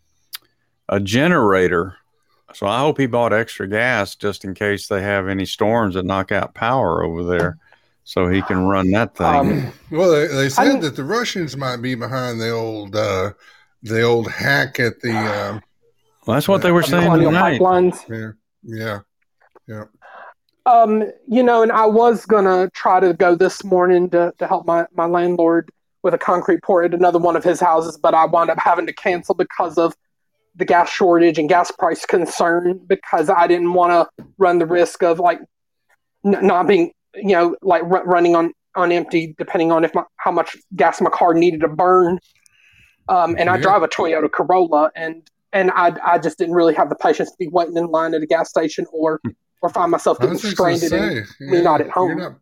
a 0.89 0.99
generator. 0.99 1.95
So 2.53 2.65
I 2.65 2.79
hope 2.79 2.97
he 2.97 3.05
bought 3.05 3.33
extra 3.33 3.67
gas 3.67 4.15
just 4.15 4.45
in 4.45 4.55
case 4.55 4.87
they 4.87 5.01
have 5.01 5.27
any 5.27 5.45
storms 5.45 5.95
that 5.95 6.05
knock 6.05 6.31
out 6.31 6.55
power 6.55 7.03
over 7.03 7.23
there, 7.23 7.57
so 8.03 8.27
he 8.29 8.41
can 8.41 8.65
run 8.65 8.89
that 8.91 9.15
thing. 9.15 9.25
Um, 9.25 9.73
Well, 9.91 10.11
they, 10.11 10.27
they 10.27 10.49
said 10.49 10.67
I'm- 10.67 10.81
that 10.81 10.95
the 10.95 11.03
Russians 11.03 11.55
might 11.55 11.77
be 11.77 11.93
behind 11.93 12.41
the 12.41 12.49
old 12.49 12.95
uh, 12.95 13.33
the 13.83 14.01
old 14.01 14.29
hack 14.31 14.79
at 14.79 14.99
the 15.01 15.11
um, 15.49 15.61
well, 16.25 16.35
that's 16.35 16.47
what 16.47 16.61
they 16.61 16.71
were 16.71 16.83
saying 16.83 17.03
colonial 17.05 17.31
tonight. 17.31 17.61
pipelines. 17.61 18.35
yeah 18.63 18.99
yeah 19.67 19.83
Um, 20.65 21.03
you 21.27 21.41
know, 21.43 21.63
and 21.63 21.71
I 21.71 21.85
was 21.85 22.25
gonna 22.25 22.69
try 22.73 22.99
to 22.99 23.13
go 23.13 23.35
this 23.35 23.63
morning 23.63 24.09
to, 24.09 24.33
to 24.37 24.47
help 24.47 24.65
my, 24.65 24.85
my 24.93 25.05
landlord 25.05 25.71
with 26.03 26.13
a 26.13 26.17
concrete 26.17 26.61
pour 26.63 26.83
at 26.83 26.93
another 26.93 27.19
one 27.19 27.35
of 27.35 27.43
his 27.43 27.59
houses, 27.59 27.97
but 27.97 28.13
I 28.13 28.25
wound 28.25 28.49
up 28.49 28.59
having 28.59 28.85
to 28.87 28.93
cancel 28.93 29.35
because 29.35 29.77
of 29.77 29.95
the 30.55 30.65
gas 30.65 30.89
shortage 30.89 31.37
and 31.37 31.47
gas 31.47 31.71
price 31.71 32.05
concern 32.05 32.79
because 32.87 33.29
I 33.29 33.47
didn't 33.47 33.73
want 33.73 33.91
to 34.17 34.25
run 34.37 34.59
the 34.59 34.65
risk 34.65 35.03
of 35.03 35.19
like 35.19 35.39
n- 36.25 36.45
not 36.45 36.67
being, 36.67 36.91
you 37.15 37.33
know, 37.33 37.55
like 37.61 37.83
r- 37.83 38.05
running 38.05 38.35
on 38.35 38.53
on 38.75 38.91
empty, 38.91 39.33
depending 39.39 39.71
on 39.71 39.83
if 39.83 39.93
my, 39.95 40.03
how 40.17 40.31
much 40.31 40.55
gas 40.75 41.01
my 41.01 41.09
car 41.09 41.33
needed 41.33 41.61
to 41.61 41.67
burn. 41.67 42.19
Um, 43.09 43.35
and 43.37 43.49
I 43.49 43.57
drive 43.57 43.83
a 43.83 43.87
Toyota 43.87 44.31
Corolla, 44.31 44.91
and 44.95 45.29
and 45.53 45.71
I 45.71 45.95
I 46.05 46.17
just 46.17 46.37
didn't 46.37 46.55
really 46.55 46.73
have 46.75 46.89
the 46.89 46.95
patience 46.95 47.31
to 47.31 47.37
be 47.37 47.47
waiting 47.47 47.77
in 47.77 47.87
line 47.87 48.13
at 48.13 48.21
a 48.21 48.25
gas 48.25 48.49
station 48.49 48.85
or 48.91 49.21
or 49.61 49.69
find 49.69 49.91
myself 49.91 50.19
getting 50.19 50.33
was 50.33 50.41
just 50.41 50.57
gonna 50.57 50.77
stranded. 50.77 51.25
and 51.39 51.51
me 51.51 51.61
not 51.61 51.81
at 51.81 51.89
home. 51.89 52.09
You're 52.09 52.29
not, 52.29 52.39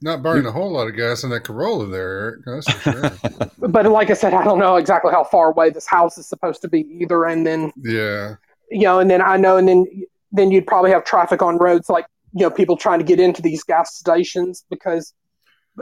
not 0.00 0.22
burning 0.22 0.46
a 0.46 0.52
whole 0.52 0.72
lot 0.72 0.88
of 0.88 0.96
gas 0.96 1.24
in 1.24 1.30
that 1.30 1.44
Corolla 1.44 1.86
there, 1.86 2.18
Eric. 2.18 2.40
That's 2.46 2.72
for 2.72 2.92
sure. 2.92 3.48
but 3.68 3.86
like 3.86 4.10
I 4.10 4.14
said, 4.14 4.34
I 4.34 4.44
don't 4.44 4.58
know 4.58 4.76
exactly 4.76 5.12
how 5.12 5.24
far 5.24 5.50
away 5.50 5.70
this 5.70 5.86
house 5.86 6.18
is 6.18 6.28
supposed 6.28 6.62
to 6.62 6.68
be 6.68 6.80
either. 7.00 7.24
And 7.24 7.46
then 7.46 7.72
yeah. 7.82 8.36
you 8.70 8.82
know, 8.82 8.98
and 8.98 9.10
then 9.10 9.22
I 9.22 9.36
know, 9.36 9.56
and 9.56 9.68
then 9.68 9.86
then 10.32 10.50
you'd 10.50 10.66
probably 10.66 10.90
have 10.90 11.04
traffic 11.04 11.42
on 11.42 11.58
roads 11.58 11.88
like 11.88 12.06
you 12.32 12.40
know 12.40 12.50
people 12.50 12.76
trying 12.76 12.98
to 12.98 13.04
get 13.04 13.20
into 13.20 13.42
these 13.42 13.62
gas 13.62 13.94
stations 13.94 14.64
because, 14.70 15.14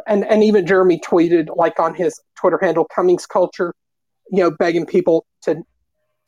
and 0.07 0.25
and 0.27 0.43
even 0.43 0.67
Jeremy 0.67 1.01
tweeted 1.01 1.57
like 1.57 1.79
on 1.81 1.95
his 1.95 2.21
Twitter 2.37 2.59
handle 2.61 2.87
Cummings 2.95 3.27
Culture, 3.27 3.75
you 4.31 4.43
know, 4.43 4.51
begging 4.51 4.87
people 4.87 5.27
to 5.43 5.63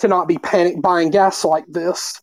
to 0.01 0.09
not 0.09 0.27
be 0.29 0.39
panic 0.39 0.81
buying 0.83 1.11
gas 1.11 1.45
like 1.45 1.65
this. 1.69 2.21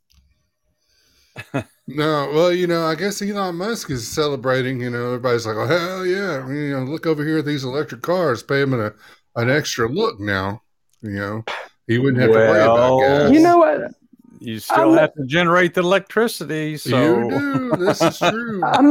No, 1.91 2.29
well, 2.31 2.53
you 2.53 2.67
know, 2.67 2.85
I 2.85 2.93
guess 2.93 3.19
Elon 3.19 3.55
Musk 3.55 3.89
is 3.89 4.07
celebrating. 4.07 4.79
You 4.79 4.91
know, 4.91 5.07
everybody's 5.07 5.47
like, 5.47 5.55
"Oh 5.55 5.65
hell 5.65 6.05
yeah!" 6.05 6.47
You 6.47 6.77
know, 6.77 6.83
look 6.83 7.07
over 7.07 7.25
here 7.25 7.39
at 7.39 7.45
these 7.45 7.63
electric 7.63 8.03
cars. 8.03 8.43
Pay 8.43 8.61
him 8.61 8.73
an, 8.73 8.93
an 9.35 9.49
extra 9.49 9.89
look 9.89 10.19
now. 10.19 10.61
You 11.01 11.13
know, 11.13 11.43
he 11.87 11.97
wouldn't 11.97 12.21
have 12.21 12.29
to 12.31 12.37
worry 12.37 12.61
about 12.61 12.97
Well, 12.97 12.99
gas. 12.99 13.31
You 13.31 13.39
know 13.39 13.57
what? 13.57 13.91
You 14.39 14.59
still 14.59 14.89
I'm- 14.91 14.97
have 14.99 15.13
to 15.15 15.25
generate 15.25 15.73
the 15.73 15.81
electricity. 15.81 16.77
So 16.77 17.23
you 17.23 17.29
do. 17.31 17.71
This 17.77 18.03
is 18.03 18.19
true. 18.19 18.59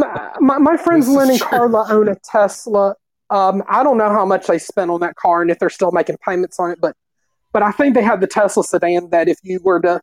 My, 0.41 0.59
my 0.59 0.77
friends 0.77 1.07
This 1.07 1.11
is 1.13 1.17
Lynn 1.17 1.31
and 1.31 1.39
true. 1.39 1.49
Carla 1.51 1.87
own 1.91 2.09
a 2.09 2.17
Tesla. 2.17 2.97
Um, 3.31 3.63
I 3.69 3.83
don't 3.83 3.99
know 3.99 4.09
how 4.11 4.25
much 4.25 4.47
they 4.47 4.59
spent 4.59 4.91
on 4.91 5.01
that 5.01 5.17
car 5.17 5.43
and 5.43 5.51
if 5.51 5.59
they're 5.59 5.69
still 5.71 5.91
making 5.93 6.17
payments 6.27 6.59
on 6.59 6.71
it, 6.71 6.79
but 6.81 6.97
but 7.53 7.63
I 7.63 7.71
think 7.73 7.95
they 7.95 8.03
have 8.03 8.21
the 8.21 8.27
Tesla 8.27 8.65
sedan 8.65 9.11
that 9.11 9.29
if 9.29 9.39
you 9.43 9.61
were 9.63 9.81
to 9.81 10.01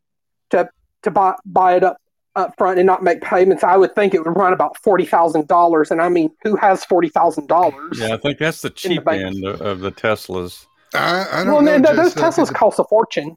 to 0.51 0.69
to 1.03 1.11
buy 1.11 1.35
buy 1.45 1.75
it 1.75 1.83
up 1.83 1.97
up 2.35 2.53
front 2.57 2.77
and 2.79 2.85
not 2.85 3.01
make 3.03 3.21
payments, 3.21 3.63
I 3.63 3.77
would 3.77 3.95
think 3.95 4.13
it 4.13 4.23
would 4.25 4.35
run 4.37 4.53
about 4.53 4.77
forty 4.83 5.05
thousand 5.05 5.47
dollars. 5.47 5.89
And 5.91 6.01
I 6.01 6.09
mean, 6.09 6.29
who 6.43 6.55
has 6.57 6.83
forty 6.85 7.09
thousand 7.09 7.47
dollars? 7.47 7.97
yeah, 7.99 8.13
I 8.13 8.17
think 8.17 8.37
that's 8.39 8.61
the 8.61 8.69
the 8.69 8.75
cheap 8.75 9.05
bank. 9.05 9.23
end 9.23 9.45
of, 9.45 9.61
of 9.61 9.79
the 9.79 9.91
Teslas. 9.91 10.65
I, 10.93 11.25
I 11.31 11.43
don't 11.43 11.53
Well, 11.53 11.61
know. 11.61 11.71
man, 11.71 11.83
th- 11.83 11.95
those 11.95 12.13
Just, 12.13 12.17
Teslas 12.37 12.51
it, 12.51 12.55
cost 12.55 12.79
a 12.79 12.83
fortune. 12.85 13.35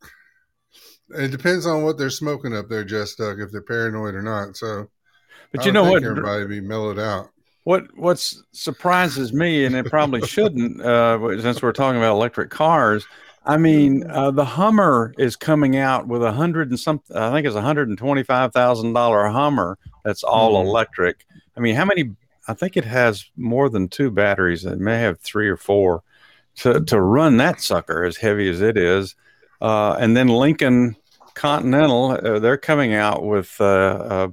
it 1.11 1.31
depends 1.31 1.67
on 1.67 1.83
what 1.83 1.97
they're 1.99 2.11
smoking 2.11 2.55
up 2.57 2.69
there, 2.69 2.85
Jess 2.85 3.15
Duck, 3.15 3.39
if 3.41 3.51
they're 3.53 3.63
paranoid 3.63 4.15
or 4.15 4.23
not. 4.23 4.57
So, 4.57 4.89
But 5.53 5.63
I 5.63 5.67
you 5.67 5.73
know 5.73 5.85
think 5.85 5.95
what? 5.95 6.05
Everybody 6.05 6.47
be 6.47 6.61
mellowed 6.61 6.99
out. 6.99 7.31
What 7.69 7.95
what 7.99 8.19
surprises 8.53 9.35
me, 9.35 9.67
and 9.67 9.75
it 9.77 9.85
probably 9.91 10.27
shouldn't, 10.27 10.81
uh, 10.81 11.39
since 11.43 11.61
we're 11.61 11.73
talking 11.73 11.99
about 11.99 12.15
electric 12.15 12.49
cars. 12.49 13.07
I 13.45 13.59
mean, 13.59 14.11
uh, 14.11 14.31
the 14.31 14.45
Hummer 14.47 15.13
is 15.19 15.37
coming 15.37 15.77
out 15.77 16.09
with 16.09 16.23
a 16.23 16.33
hundred 16.33 16.71
and 16.71 16.81
something. 16.81 17.15
I 17.15 17.31
think 17.31 17.47
it's 17.47 17.57
a 17.57 17.61
hundred 17.61 17.91
and 17.91 17.99
twenty-five 17.99 18.55
thousand 18.55 18.95
dollar 18.95 19.29
Hummer 19.29 19.77
that's 20.03 20.23
all 20.25 20.55
Mhm. 20.55 20.65
electric. 20.65 21.27
I 21.59 21.61
mean, 21.61 21.75
how 21.75 21.85
many? 21.85 22.13
I 22.49 22.55
think 22.55 22.79
it 22.79 22.87
has 22.87 23.27
more 23.37 23.69
than 23.69 23.89
two 23.89 24.11
batteries. 24.11 24.65
It 24.65 24.79
may 24.79 24.99
have 25.01 25.21
three 25.21 25.51
or 25.51 25.59
four. 25.59 26.03
To 26.63 26.81
to 26.81 26.99
run 26.99 27.37
that 27.37 27.61
sucker 27.61 28.03
as 28.03 28.17
heavy 28.17 28.49
as 28.49 28.63
it 28.63 28.79
is, 28.79 29.15
uh, 29.61 29.95
and 30.01 30.17
then 30.17 30.29
Lincoln 30.29 30.97
Continental, 31.35 32.13
uh, 32.13 32.39
they're 32.39 32.57
coming 32.57 32.95
out 32.95 33.27
with 33.27 33.61
uh, 33.61 34.29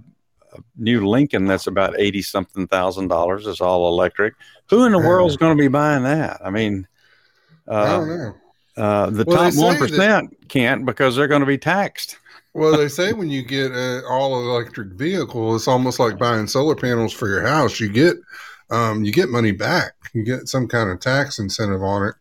new 0.77 1.07
Lincoln 1.07 1.45
that's 1.45 1.67
about 1.67 1.99
eighty 1.99 2.21
something 2.21 2.67
thousand 2.67 3.07
dollars. 3.07 3.45
It's 3.47 3.61
all 3.61 3.87
electric. 3.87 4.33
Who 4.69 4.85
in 4.85 4.91
the 4.91 4.99
world's 4.99 5.37
going 5.37 5.55
to 5.57 5.61
be 5.61 5.67
buying 5.67 6.03
that? 6.03 6.41
I 6.43 6.49
mean, 6.49 6.87
I 7.67 7.71
uh, 7.73 7.97
don't 7.99 8.07
know. 8.09 8.35
uh, 8.77 9.09
the 9.11 9.23
Well, 9.25 9.51
top 9.51 9.61
one 9.61 9.77
percent 9.77 10.49
can't 10.49 10.85
because 10.85 11.15
they're 11.15 11.27
going 11.27 11.41
to 11.41 11.45
be 11.47 11.57
taxed. 11.57 12.17
Well, 12.53 12.77
they 12.77 12.87
say 12.87 13.11
when 13.13 13.29
you 13.29 13.43
get 13.43 13.71
an 13.71 14.03
all 14.09 14.39
electric 14.49 14.93
vehicle, 14.93 15.55
it's 15.55 15.67
almost 15.67 15.99
like 15.99 16.17
buying 16.17 16.47
solar 16.47 16.75
panels 16.75 17.11
for 17.11 17.27
your 17.27 17.45
house. 17.45 17.79
You 17.79 17.89
get 17.89 18.15
um, 18.71 19.03
you 19.03 19.11
get 19.11 19.29
money 19.29 19.51
back. 19.51 19.93
You 20.13 20.23
get 20.23 20.47
some 20.47 20.67
kind 20.67 20.89
of 20.89 20.99
tax 21.01 21.37
incentive 21.37 21.83
on 21.83 22.07
it 22.07 22.15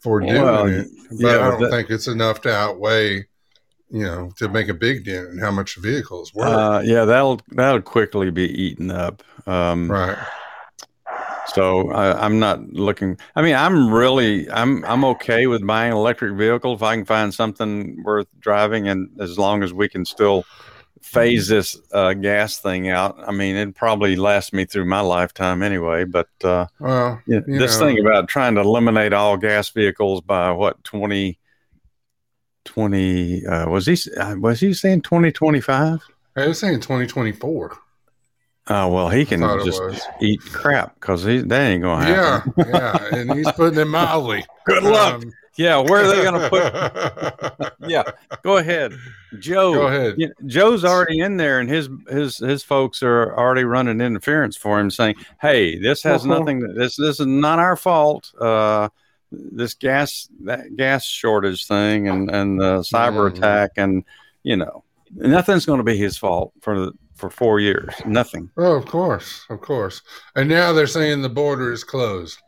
for 0.00 0.20
doing 0.20 0.34
Well, 0.42 0.66
it. 0.66 0.86
But 1.10 1.18
yeah, 1.20 1.46
I 1.46 1.50
don't 1.50 1.60
that- 1.60 1.70
think 1.70 1.90
it's 1.90 2.08
enough 2.08 2.40
to 2.42 2.52
outweigh, 2.52 3.27
you 3.90 4.02
know, 4.04 4.30
to 4.36 4.48
make 4.48 4.68
a 4.68 4.74
big 4.74 5.04
dent 5.04 5.28
in 5.30 5.38
how 5.38 5.50
much 5.50 5.74
the 5.74 5.80
vehicle 5.80 6.22
is 6.22 6.34
worth. 6.34 6.48
Uh, 6.48 6.80
yeah, 6.84 7.04
that'll 7.04 7.40
that'll 7.52 7.82
quickly 7.82 8.30
be 8.30 8.44
eaten 8.44 8.90
up. 8.90 9.22
Um, 9.46 9.90
right. 9.90 10.18
So 11.54 11.90
I, 11.92 12.24
I'm 12.24 12.38
not 12.38 12.62
looking. 12.72 13.16
I 13.34 13.40
mean, 13.42 13.54
I'm 13.54 13.92
really 13.92 14.50
I'm 14.50 14.84
I'm 14.84 15.04
okay 15.06 15.46
with 15.46 15.66
buying 15.66 15.92
an 15.92 15.96
electric 15.96 16.36
vehicle 16.36 16.74
if 16.74 16.82
I 16.82 16.94
can 16.96 17.06
find 17.06 17.32
something 17.32 18.02
worth 18.04 18.26
driving, 18.38 18.88
and 18.88 19.08
as 19.20 19.38
long 19.38 19.62
as 19.62 19.72
we 19.72 19.88
can 19.88 20.04
still 20.04 20.44
phase 21.00 21.48
this 21.48 21.80
uh, 21.92 22.12
gas 22.12 22.58
thing 22.58 22.90
out. 22.90 23.16
I 23.26 23.32
mean, 23.32 23.56
it 23.56 23.74
probably 23.74 24.16
lasts 24.16 24.52
me 24.52 24.66
through 24.66 24.84
my 24.84 25.00
lifetime 25.00 25.62
anyway. 25.62 26.04
But 26.04 26.28
uh, 26.44 26.66
Well, 26.80 27.22
You 27.26 27.40
this 27.46 27.80
know. 27.80 27.86
thing 27.86 28.00
about 28.00 28.28
trying 28.28 28.56
to 28.56 28.60
eliminate 28.60 29.14
all 29.14 29.36
gas 29.38 29.70
vehicles 29.70 30.20
by 30.20 30.50
what 30.50 30.82
20, 30.84 31.38
20 32.68 33.46
uh, 33.46 33.68
was 33.68 33.86
he 33.86 33.96
uh, 34.16 34.36
was 34.36 34.60
he 34.60 34.72
saying 34.74 35.02
twenty 35.02 35.32
twenty 35.32 35.60
five? 35.60 36.00
I 36.36 36.46
was 36.46 36.58
saying 36.60 36.80
2024. 36.80 37.76
Oh 38.70 38.88
well, 38.88 39.08
he 39.08 39.24
can 39.24 39.40
just 39.64 39.80
eat 40.20 40.40
crap 40.52 40.94
because 40.94 41.24
he 41.24 41.38
that 41.38 41.60
ain't 41.60 41.82
gonna 41.82 42.04
happen. 42.04 42.52
Yeah, 42.58 42.66
yeah, 43.10 43.18
and 43.18 43.30
he's 43.32 43.50
putting 43.52 43.78
it 43.78 43.86
mildly. 43.86 44.44
Good 44.66 44.82
luck. 44.82 45.14
Um, 45.14 45.32
Yeah, 45.56 45.78
where 45.78 46.04
are 46.04 46.06
they 46.06 46.22
to 46.22 46.48
put? 46.50 47.72
Yeah, 47.88 48.02
go 48.42 48.58
ahead, 48.58 48.92
Joe. 49.38 49.72
Go 49.72 49.86
ahead. 49.86 50.16
Joe's 50.46 50.84
already 50.84 51.20
in 51.20 51.38
there, 51.38 51.58
and 51.60 51.68
his 51.70 51.88
his 52.10 52.36
his 52.36 52.62
folks 52.62 53.02
are 53.02 53.34
already 53.36 53.64
running 53.64 54.00
interference 54.02 54.56
for 54.56 54.78
him, 54.78 54.90
saying, 54.90 55.14
"Hey, 55.40 55.78
this 55.78 56.02
has 56.02 56.24
Uh-huh. 56.26 56.38
nothing. 56.38 56.60
This 56.74 56.96
this 56.96 57.18
is 57.20 57.26
not 57.26 57.58
our 57.58 57.76
fault. 57.76 58.30
Uh, 58.38 58.90
this 59.30 59.74
gas 59.74 60.28
that 60.44 60.76
gas 60.76 61.04
shortage 61.04 61.66
thing, 61.66 62.08
and 62.08 62.30
and 62.30 62.60
the 62.60 62.78
cyber 62.80 63.30
Mhm. 63.30 63.36
attack, 63.36 63.70
and 63.76 64.04
you 64.42 64.56
know, 64.56 64.84
nothing's 65.14 65.66
going 65.66 65.78
to 65.78 65.84
be 65.84 65.96
his 65.96 66.16
fault 66.16 66.52
for 66.60 66.78
the 66.78 66.92
for 67.14 67.28
four 67.30 67.58
years. 67.60 67.92
Nothing. 68.06 68.48
Oh, 68.56 68.76
of 68.76 68.86
course, 68.86 69.44
of 69.50 69.60
course. 69.60 70.02
And 70.36 70.48
now 70.48 70.72
they're 70.72 70.86
saying 70.86 71.20
the 71.22 71.28
border 71.28 71.72
is 71.72 71.82
closed. 71.84 72.38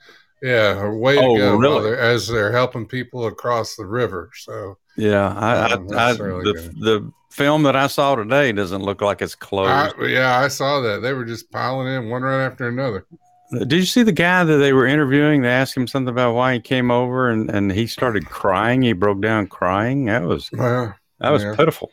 Yeah, 0.42 0.88
way 0.88 1.16
to 1.16 1.20
Oh, 1.22 1.36
go! 1.36 1.56
really? 1.56 1.90
they're- 1.90 1.98
as 1.98 2.26
they're 2.28 2.52
helping 2.52 2.86
people 2.86 3.26
across 3.26 3.76
the 3.76 3.84
river. 3.84 4.30
So 4.34 4.78
Yeah, 4.96 5.34
I, 5.36 5.74
Oh, 5.74 5.86
I, 5.94 6.10
I 6.10 6.16
really 6.16 6.44
the 6.44 6.52
good. 6.54 6.80
the 6.80 7.12
film 7.30 7.62
that 7.64 7.76
I 7.76 7.86
saw 7.88 8.14
today 8.16 8.52
doesn't 8.52 8.82
look 8.82 9.00
like 9.02 9.20
it's 9.22 9.34
closed. 9.34 9.94
I, 10.00 10.06
yeah, 10.06 10.38
I 10.38 10.48
saw 10.48 10.80
that 10.80 11.00
they 11.02 11.12
were 11.12 11.24
just 11.24 11.50
piling 11.50 11.88
in 11.92 12.08
one 12.08 12.22
right 12.22 12.44
after 12.44 12.68
another. 12.68 13.04
Did 13.52 13.72
you 13.72 13.84
see 13.84 14.02
the 14.04 14.12
guy 14.12 14.44
that 14.44 14.56
they 14.58 14.72
were 14.72 14.86
interviewing? 14.86 15.42
They 15.42 15.48
asked 15.48 15.76
him 15.76 15.88
something 15.88 16.08
about 16.12 16.34
why 16.34 16.54
he 16.54 16.60
came 16.60 16.90
over, 16.90 17.28
and, 17.30 17.50
and 17.50 17.72
he 17.72 17.86
started 17.86 18.26
crying. 18.26 18.82
He 18.82 18.92
broke 18.92 19.20
down 19.20 19.48
crying. 19.48 20.04
That 20.04 20.22
was 20.22 20.50
Well, 20.52 20.94
that 21.18 21.30
was 21.30 21.42
Yeah. 21.42 21.54
pitiful, 21.56 21.90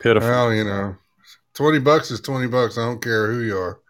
pitiful. 0.00 0.28
well, 0.28 0.54
you 0.54 0.64
know, 0.64 0.96
twenty 1.54 1.78
bucks 1.78 2.10
is 2.10 2.20
twenty 2.20 2.46
bucks. 2.46 2.78
I 2.78 2.86
don't 2.86 3.02
care 3.02 3.30
who 3.30 3.40
you 3.40 3.58
are. 3.58 3.80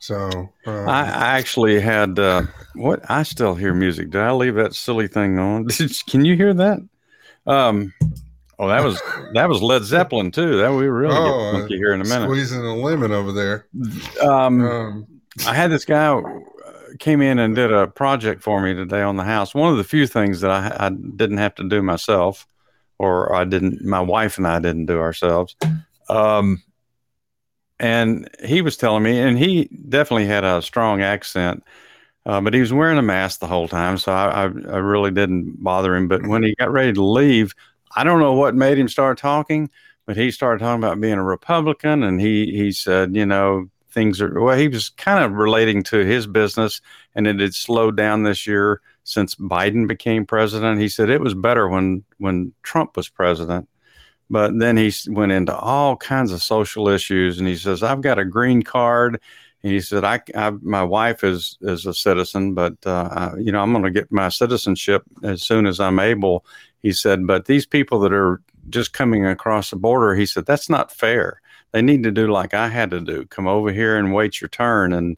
So 0.00 0.50
um, 0.66 0.88
I, 0.88 1.02
I 1.02 1.38
actually 1.38 1.78
had 1.80 2.18
uh, 2.18 2.42
what 2.74 3.08
I 3.08 3.22
still 3.22 3.54
hear 3.54 3.72
music. 3.74 4.10
Did 4.10 4.22
I 4.22 4.32
leave 4.32 4.54
that 4.56 4.74
silly 4.74 5.06
thing 5.06 5.38
on? 5.38 5.66
Can 6.08 6.24
you 6.24 6.34
hear 6.36 6.54
that? 6.54 6.78
Um, 7.46 7.92
oh, 8.58 8.66
that 8.66 8.82
was 8.82 9.00
that 9.34 9.48
was 9.48 9.62
Led 9.62 9.84
Zeppelin 9.84 10.30
too. 10.32 10.56
That 10.56 10.72
we 10.72 10.86
really 10.88 11.14
Oh, 11.14 11.52
get 11.52 11.60
funky 11.60 11.76
here 11.76 11.92
in 11.92 12.00
a 12.00 12.04
minute. 12.04 12.26
squeezing 12.26 12.64
a 12.64 12.74
lemon 12.74 13.12
over 13.12 13.30
there. 13.30 13.66
Um, 14.22 14.60
Um, 14.66 15.06
I 15.46 15.54
had 15.54 15.70
this 15.70 15.84
guy 15.84 16.08
uh, 16.08 16.22
came 16.98 17.22
in 17.22 17.38
and 17.38 17.54
did 17.54 17.72
a 17.72 17.86
project 17.86 18.42
for 18.42 18.60
me 18.60 18.74
today 18.74 19.02
on 19.02 19.16
the 19.16 19.24
house. 19.24 19.54
One 19.54 19.70
of 19.70 19.78
the 19.78 19.84
few 19.84 20.06
things 20.06 20.40
that 20.40 20.50
I, 20.50 20.86
I 20.86 20.90
didn't 20.90 21.38
have 21.38 21.54
to 21.56 21.68
do 21.68 21.82
myself, 21.82 22.46
or 22.98 23.34
I 23.34 23.44
didn't, 23.44 23.84
my 23.84 24.00
wife 24.00 24.38
and 24.38 24.46
I 24.46 24.58
didn't 24.58 24.86
do 24.86 24.98
ourselves. 24.98 25.56
Um, 26.08 26.62
and 27.78 28.28
he 28.44 28.60
was 28.60 28.76
telling 28.76 29.02
me, 29.02 29.20
and 29.20 29.38
he 29.38 29.70
definitely 29.88 30.26
had 30.26 30.44
a 30.44 30.60
strong 30.60 31.00
accent, 31.00 31.64
uh, 32.26 32.40
but 32.40 32.52
he 32.52 32.60
was 32.60 32.72
wearing 32.72 32.98
a 32.98 33.02
mask 33.02 33.40
the 33.40 33.46
whole 33.46 33.68
time, 33.68 33.96
so 33.96 34.12
I, 34.12 34.26
I, 34.26 34.42
I 34.42 34.78
really 34.78 35.10
didn't 35.10 35.62
bother 35.62 35.94
him. 35.94 36.08
But 36.08 36.26
when 36.26 36.42
he 36.42 36.54
got 36.56 36.70
ready 36.70 36.92
to 36.92 37.02
leave, 37.02 37.54
I 37.96 38.04
don't 38.04 38.20
know 38.20 38.34
what 38.34 38.54
made 38.54 38.78
him 38.78 38.88
start 38.88 39.16
talking, 39.16 39.70
but 40.04 40.16
he 40.16 40.30
started 40.30 40.62
talking 40.62 40.82
about 40.82 41.00
being 41.00 41.14
a 41.14 41.24
Republican, 41.24 42.02
and 42.02 42.20
he 42.20 42.52
he 42.52 42.72
said, 42.72 43.16
you 43.16 43.24
know, 43.24 43.70
things 43.92 44.20
are 44.20 44.40
well. 44.40 44.56
He 44.56 44.68
was 44.68 44.88
kind 44.90 45.24
of 45.24 45.32
relating 45.32 45.82
to 45.84 45.98
his 46.04 46.26
business, 46.26 46.80
and 47.14 47.26
it 47.26 47.40
had 47.40 47.54
slowed 47.54 47.96
down 47.96 48.22
this 48.22 48.46
year 48.46 48.80
since 49.04 49.34
Biden 49.34 49.86
became 49.88 50.26
president. 50.26 50.80
He 50.80 50.88
said 50.88 51.10
it 51.10 51.20
was 51.20 51.34
better 51.34 51.68
when 51.68 52.04
when 52.18 52.52
Trump 52.62 52.96
was 52.96 53.08
president, 53.08 53.68
but 54.28 54.58
then 54.58 54.76
he 54.76 54.92
went 55.08 55.32
into 55.32 55.56
all 55.56 55.96
kinds 55.96 56.32
of 56.32 56.42
social 56.42 56.88
issues, 56.88 57.38
and 57.38 57.48
he 57.48 57.56
says, 57.56 57.82
"I've 57.82 58.02
got 58.02 58.18
a 58.18 58.24
green 58.24 58.62
card." 58.62 59.20
And 59.62 59.72
he 59.72 59.80
said, 59.80 60.04
I, 60.04 60.20
I 60.34 60.50
my 60.62 60.82
wife 60.82 61.22
is 61.22 61.58
is 61.60 61.84
a 61.84 61.92
citizen, 61.92 62.54
but 62.54 62.74
uh, 62.86 63.08
I, 63.10 63.36
you 63.36 63.52
know 63.52 63.60
I'm 63.60 63.72
going 63.72 63.84
to 63.84 63.90
get 63.90 64.10
my 64.10 64.28
citizenship 64.28 65.02
as 65.22 65.42
soon 65.42 65.66
as 65.66 65.80
I'm 65.80 65.98
able. 65.98 66.44
He 66.78 66.92
said, 66.92 67.26
but 67.26 67.44
these 67.44 67.66
people 67.66 68.00
that 68.00 68.12
are 68.12 68.40
just 68.70 68.94
coming 68.94 69.26
across 69.26 69.70
the 69.70 69.76
border, 69.76 70.14
he 70.14 70.24
said 70.24 70.46
that's 70.46 70.70
not 70.70 70.90
fair. 70.90 71.42
They 71.72 71.82
need 71.82 72.02
to 72.02 72.10
do 72.10 72.28
like 72.28 72.54
I 72.54 72.68
had 72.68 72.90
to 72.90 73.00
do: 73.00 73.24
come 73.26 73.46
over 73.46 73.72
here 73.72 73.96
and 73.96 74.12
wait 74.12 74.40
your 74.40 74.48
turn 74.48 74.92
and 74.92 75.16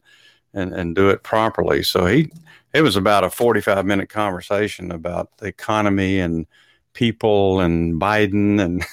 and 0.53 0.73
and 0.73 0.95
do 0.95 1.09
it 1.09 1.23
properly. 1.23 1.83
So 1.83 2.05
he 2.05 2.31
it 2.73 2.81
was 2.81 2.95
about 2.95 3.23
a 3.23 3.29
45 3.29 3.85
minute 3.85 4.09
conversation 4.09 4.91
about 4.91 5.37
the 5.37 5.47
economy 5.47 6.19
and 6.19 6.47
people 6.93 7.59
and 7.59 7.99
Biden 7.99 8.59
and 8.61 8.85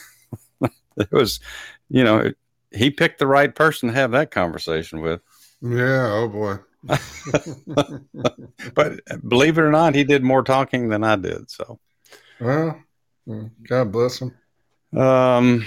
it 0.97 1.13
was 1.13 1.41
you 1.89 2.05
know 2.05 2.33
he 2.73 2.91
picked 2.91 3.19
the 3.19 3.27
right 3.27 3.55
person 3.55 3.89
to 3.89 3.95
have 3.95 4.13
that 4.13 4.31
conversation 4.31 5.01
with. 5.01 5.21
Yeah. 5.61 6.09
Oh 6.13 6.29
boy. 6.29 6.59
but 8.75 9.01
believe 9.29 9.59
it 9.59 9.63
or 9.63 9.71
not, 9.71 9.95
he 9.95 10.05
did 10.05 10.23
more 10.23 10.43
talking 10.43 10.89
than 10.89 11.05
I 11.05 11.17
did. 11.17 11.51
So, 11.51 11.79
well, 12.41 12.83
God 13.69 13.93
bless 13.93 14.21
him. 14.21 14.35
Um, 14.97 15.67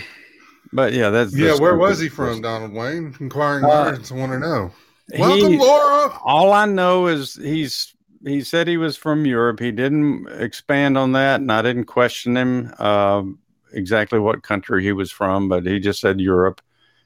but 0.73 0.93
yeah, 0.93 1.09
that's 1.09 1.33
yeah. 1.33 1.47
that's 1.49 1.59
Where 1.59 1.77
was 1.77 1.99
he 1.99 2.09
from, 2.09 2.41
Donald 2.41 2.73
Wayne? 2.73 3.15
Inquiring 3.19 3.65
Uh, 3.65 3.91
minds 3.91 4.11
want 4.11 4.31
to 4.31 4.39
know. 4.39 4.71
Welcome, 5.17 5.51
he- 5.51 5.57
Laura. 5.57 6.17
All 6.23 6.53
I 6.53 6.65
know 6.65 7.07
is 7.07 7.35
he's 7.35 7.93
he 8.25 8.41
said 8.41 8.67
he 8.67 8.77
was 8.77 8.95
from 8.95 9.25
Europe. 9.25 9.59
He 9.59 9.71
didn't 9.71 10.27
expand 10.29 10.97
on 10.97 11.11
that, 11.13 11.41
and 11.41 11.51
I 11.51 11.61
didn't 11.61 11.85
question 11.85 12.37
him 12.37 12.73
um, 12.79 13.39
exactly 13.73 14.19
what 14.19 14.43
country 14.43 14.83
he 14.83 14.93
was 14.93 15.11
from, 15.11 15.49
but 15.49 15.65
he 15.65 15.79
just 15.79 15.99
said 15.99 16.21
Europe. 16.21 16.61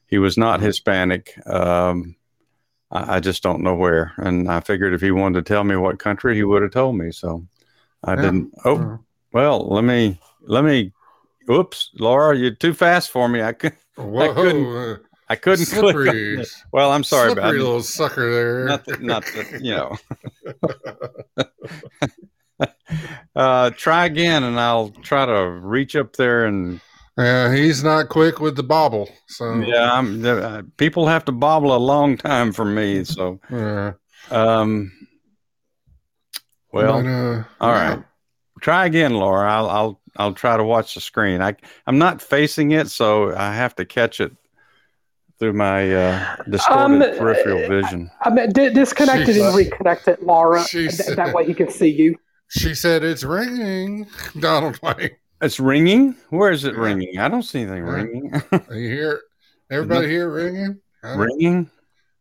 He 0.07 0.19
was 0.19 0.37
not 0.37 0.61
Hispanic. 0.61 1.33
Um, 1.47 2.15
I, 2.91 3.15
I 3.15 3.19
just 3.19 3.43
don't 3.43 3.63
know 3.63 3.75
where, 3.75 4.13
and 4.17 4.49
I 4.49 4.59
figured 4.59 4.93
if 4.93 5.01
he 5.01 5.11
wanted 5.11 5.43
to 5.45 5.53
tell 5.53 5.63
me 5.63 5.75
what 5.75 5.99
country, 5.99 6.35
he 6.35 6.43
would 6.43 6.61
have 6.61 6.71
told 6.71 6.95
me. 6.97 7.11
So 7.11 7.45
I 8.03 8.15
Yeah. 8.15 8.21
didn't. 8.21 8.53
Oh, 8.63 8.77
Uh, 8.77 8.97
well, 9.33 9.67
let 9.67 9.83
me 9.83 10.19
let 10.41 10.63
me. 10.63 10.93
Oops, 11.49 11.91
Laura, 11.97 12.37
you're 12.37 12.51
too 12.51 12.73
fast 12.73 13.11
for 13.11 13.29
me. 13.29 13.41
I 13.41 13.53
could 13.53 13.73
whoa, 13.95 14.33
couldn't 14.33 14.75
uh, 14.75 14.97
I 15.29 15.35
couldn't 15.35 15.65
click. 15.65 15.83
On 15.83 15.91
slippery, 15.91 16.41
it. 16.41 16.47
Well, 16.71 16.91
I'm 16.91 17.03
sorry 17.03 17.31
about 17.31 17.53
it. 17.53 17.57
little 17.57 17.81
sucker 17.81 18.33
there. 18.33 18.65
Not 18.65 18.85
that, 18.85 19.01
not 19.01 19.25
that, 19.25 19.61
you 19.61 19.75
know. 19.75 19.97
uh, 23.35 23.69
try 23.71 24.05
again, 24.05 24.43
and 24.43 24.59
I'll 24.59 24.89
try 24.89 25.25
to 25.25 25.49
reach 25.49 25.95
up 25.95 26.15
there 26.15 26.45
and 26.45 26.79
Yeah, 27.17 27.53
he's 27.53 27.83
not 27.83 28.09
quick 28.09 28.39
with 28.39 28.55
the 28.55 28.63
bobble. 28.63 29.09
So 29.27 29.55
yeah. 29.59 29.91
I'm, 29.91 30.25
uh, 30.25 30.63
people 30.77 31.07
have 31.07 31.25
to 31.25 31.31
bobble 31.31 31.75
a 31.75 31.77
long 31.77 32.17
time 32.17 32.51
for 32.53 32.65
me. 32.65 33.03
So, 33.03 33.39
yeah. 33.51 33.93
um, 34.31 34.91
well, 36.71 37.01
But, 37.01 37.09
uh, 37.09 37.43
all 37.59 37.71
right. 37.71 38.03
Try 38.61 38.85
again, 38.85 39.13
Laura. 39.13 39.49
I'll 39.51 39.69
I'll 39.69 40.01
I'll 40.17 40.33
try 40.33 40.57
to 40.57 40.63
watch 40.63 40.93
the 40.95 41.01
screen. 41.01 41.41
I 41.41 41.55
I'm 41.85 41.97
not 41.97 42.21
facing 42.21 42.71
it, 42.71 42.89
so 42.89 43.35
I 43.35 43.53
have 43.53 43.75
to 43.75 43.85
catch 43.85 44.19
it 44.19 44.35
through 45.39 45.53
my 45.53 45.93
uh, 45.93 46.35
distorted 46.49 46.81
Um, 46.83 46.99
peripheral 47.19 47.67
vision. 47.69 48.09
I 48.21 48.29
mean, 48.31 48.51
di- 48.51 48.69
disconnect 48.73 49.29
it 49.29 49.37
and 49.37 49.53
reconnect 49.55 50.07
it, 50.07 50.23
Laura. 50.23 50.63
she's- 50.63 50.97
Th- 51.05 51.15
that 51.15 51.33
way 51.35 51.45
he 51.45 51.53
can 51.53 51.69
see 51.69 51.89
you. 51.89 52.15
She 52.49 52.73
said 52.73 53.03
it's 53.03 53.23
ringing. 53.23 54.07
Donald 54.39 54.79
Wayne, 54.81 55.11
It's 55.41 55.59
ringing. 55.59 56.15
Where 56.29 56.49
is 56.51 56.63
it 56.65 56.73
Yeah. 56.73 56.81
ringing? 56.81 57.19
I 57.19 57.27
don't 57.27 57.43
see 57.43 57.61
anything 57.61 57.85
Yeah. 57.85 57.91
ringing. 57.93 58.41
you 58.71 58.89
hear? 58.89 59.21
Everybody 59.69 60.07
hear 60.07 60.27
it 60.29 60.43
ringing? 60.43 60.79
Ringing. 61.03 61.69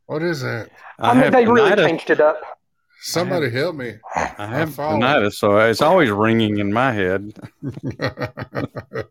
What 0.06 0.22
is 0.22 0.42
that? 0.42 0.68
I, 0.98 1.14
mean, 1.14 1.30
they 1.32 1.46
really 1.46 1.70
tinnitus. 1.70 1.86
changed 1.86 2.10
it 2.10 2.20
up. 2.20 2.55
Somebody 3.00 3.50
help 3.50 3.76
me. 3.76 3.94
I 4.14 4.46
have 4.46 4.74
follow. 4.74 4.98
tinnitus, 4.98 5.34
so 5.34 5.58
it's 5.58 5.82
always 5.82 6.10
ringing 6.10 6.58
in 6.58 6.72
my 6.72 6.92
head. 6.92 7.32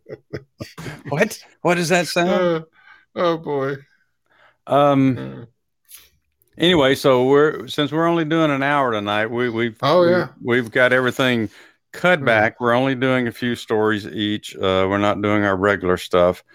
What? 1.09 1.39
What 1.61 1.75
does 1.75 1.89
that 1.89 2.07
sound? 2.07 2.29
Uh, 2.31 2.61
oh 3.15 3.37
boy. 3.37 3.75
Um. 4.67 5.17
Uh, 5.17 5.45
Anyway, 6.57 6.95
so 6.95 7.25
we're 7.25 7.67
since 7.67 7.91
we're 7.91 8.07
only 8.07 8.23
doing 8.23 8.49
an 8.49 8.63
hour 8.63 8.93
tonight, 8.93 9.25
we 9.27 9.49
we've 9.49 9.77
Oh, 9.81 10.05
yeah. 10.07 10.29
we, 10.41 10.55
have 10.55 10.71
got 10.71 10.93
everything 10.93 11.49
cut 11.91 12.19
Hmm. 12.19 12.25
back. 12.25 12.61
We're 12.61 12.71
only 12.73 12.95
doing 12.95 13.27
a 13.27 13.31
few 13.33 13.55
stories 13.55 14.07
each. 14.07 14.55
Uh, 14.55 14.87
we're 14.89 14.97
not 14.97 15.21
doing 15.21 15.43
our 15.43 15.57
regular 15.57 15.97
stuff, 15.97 16.45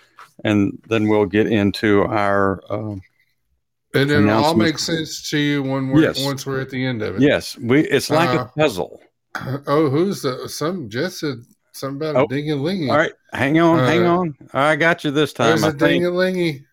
and 0.42 0.78
then 0.88 1.06
we'll 1.06 1.26
get 1.26 1.46
into 1.48 2.04
our. 2.04 2.62
Uh, 2.70 2.96
and 3.94 4.08
then 4.10 4.28
it'll 4.28 4.44
all 4.44 4.54
makes 4.54 4.84
sense 4.84 5.28
to 5.30 5.38
you 5.38 5.62
when 5.62 5.88
we're 5.88 6.02
Yes. 6.02 6.24
once 6.24 6.46
we're 6.46 6.60
at 6.60 6.70
the 6.70 6.84
end 6.84 7.02
of 7.02 7.16
it. 7.16 7.22
yes, 7.22 7.56
we. 7.58 7.80
It's 7.82 8.10
like 8.10 8.30
Uh, 8.30 8.44
a 8.44 8.58
puzzle. 8.58 9.00
Oh, 9.66 9.88
who's 9.88 10.22
the 10.22 10.48
some 10.48 10.88
Jess 10.88 11.20
said 11.20 11.36
something 11.72 12.08
about 12.08 12.20
Oh, 12.20 12.24
a 12.24 12.28
ding 12.28 12.50
a 12.50 12.56
lingy. 12.56 12.90
All 12.90 12.96
right, 12.96 13.12
hang 13.32 13.58
on, 13.60 13.78
hang 13.86 14.04
Uh, 14.04 14.16
on. 14.18 14.34
I 14.52 14.74
got 14.76 15.04
you 15.04 15.10
this 15.12 15.32
time. 15.32 15.48
There's 15.50 15.64
I 15.64 15.68
a 15.68 15.72
ding 15.72 16.02
think. 16.02 16.04
a 16.06 16.10
lingy. 16.10 16.64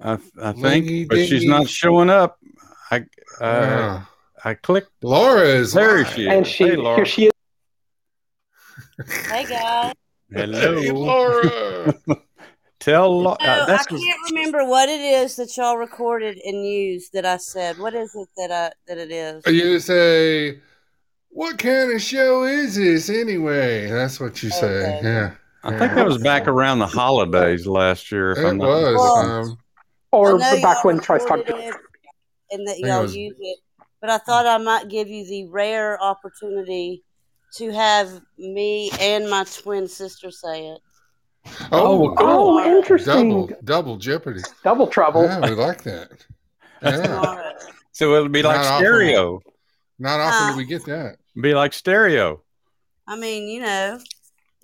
I, 0.00 0.12
I 0.12 0.52
think, 0.52 0.62
Lingy 0.62 1.04
but 1.06 1.18
she's 1.26 1.44
not 1.44 1.68
showing 1.68 2.08
up. 2.10 2.38
I 2.90 3.04
uh, 3.40 4.02
I 4.44 4.54
clicked. 4.54 4.90
Laura 5.02 5.42
is 5.42 5.72
There 5.72 5.98
live. 6.04 6.12
she 6.14 6.22
is. 6.26 6.28
And 6.32 6.46
she, 6.46 6.64
Hey, 6.68 6.76
Laura. 6.76 6.96
here 6.96 7.06
she 7.06 7.24
is. 7.26 7.32
Hey 9.30 9.44
guys. 9.44 9.92
Hello, 10.32 10.80
Hey, 10.82 10.90
Laura. 10.92 11.94
Tell 12.80 13.22
Lo- 13.22 13.36
No, 13.40 13.46
uh, 13.48 13.66
I 13.68 13.84
can't 13.84 14.18
remember 14.30 14.64
what 14.64 14.88
it 14.88 15.00
is 15.00 15.34
that 15.36 15.56
y'all 15.56 15.76
recorded 15.76 16.38
and 16.44 16.64
used 16.64 17.12
that 17.12 17.26
I 17.26 17.36
said. 17.38 17.76
What 17.78 17.94
is 17.94 18.14
it 18.14 18.28
that 18.36 18.52
I 18.52 18.72
that 18.86 18.98
it 18.98 19.10
is? 19.10 19.44
you 19.46 19.80
say, 19.80 20.60
"What 21.30 21.58
kind 21.58 21.92
of 21.92 22.00
show 22.00 22.44
is 22.44 22.76
this 22.76 23.10
anyway?" 23.10 23.90
That's 23.90 24.20
what 24.20 24.42
you 24.44 24.50
say. 24.50 24.66
Okay. 24.66 25.00
Yeah, 25.02 25.34
I 25.64 25.76
think 25.76 25.94
that 25.94 26.06
was 26.06 26.18
back 26.18 26.46
around 26.46 26.78
the 26.78 26.86
holidays 26.86 27.66
last 27.66 28.12
year. 28.12 28.32
If 28.32 28.38
it 28.38 28.46
I'm 28.46 28.58
not 28.58 28.68
was. 28.68 28.94
Well, 28.94 29.16
Um, 29.16 29.58
Or 30.12 30.40
I 30.42 30.60
back 30.62 30.84
when 30.84 31.00
Trice 31.00 31.24
talked 31.24 31.48
recorded 31.48 31.68
it 31.68 31.74
and 32.52 32.66
that 32.68 32.78
y'all 32.78 33.02
was- 33.02 33.16
use 33.16 33.34
it, 33.40 33.58
but 34.00 34.08
I 34.08 34.18
thought 34.18 34.46
I 34.46 34.56
might 34.58 34.88
give 34.88 35.08
you 35.08 35.26
the 35.26 35.48
rare 35.48 36.00
opportunity 36.00 37.02
to 37.56 37.70
have 37.72 38.20
me 38.38 38.90
and 39.00 39.28
my 39.28 39.44
twin 39.44 39.88
sister 39.88 40.30
say 40.30 40.68
it. 40.68 40.80
Oh, 41.72 42.14
Oh, 42.16 42.16
Oh, 42.18 42.76
interesting. 42.78 43.50
double 43.64 43.96
jeopardy. 43.96 44.42
Double 44.64 44.86
trouble. 44.86 45.24
Yeah, 45.24 45.40
we 45.40 45.50
like 45.54 45.82
that. 45.84 46.10
Yeah, 46.82 47.52
So 47.92 48.14
it'll 48.14 48.28
be 48.28 48.42
like 48.42 48.56
Not 48.58 48.66
often. 48.66 48.86
stereo. 48.86 49.40
not 49.98 50.20
often 50.20 50.38
Huh. 50.46 50.50
do 50.52 50.56
we 50.58 50.64
get 50.64 50.84
that. 50.86 51.16
Be 51.40 51.54
like 51.54 51.72
stereo. 51.72 52.42
I 53.06 53.16
mean, 53.16 53.48
you 53.48 53.60
know, 53.62 53.98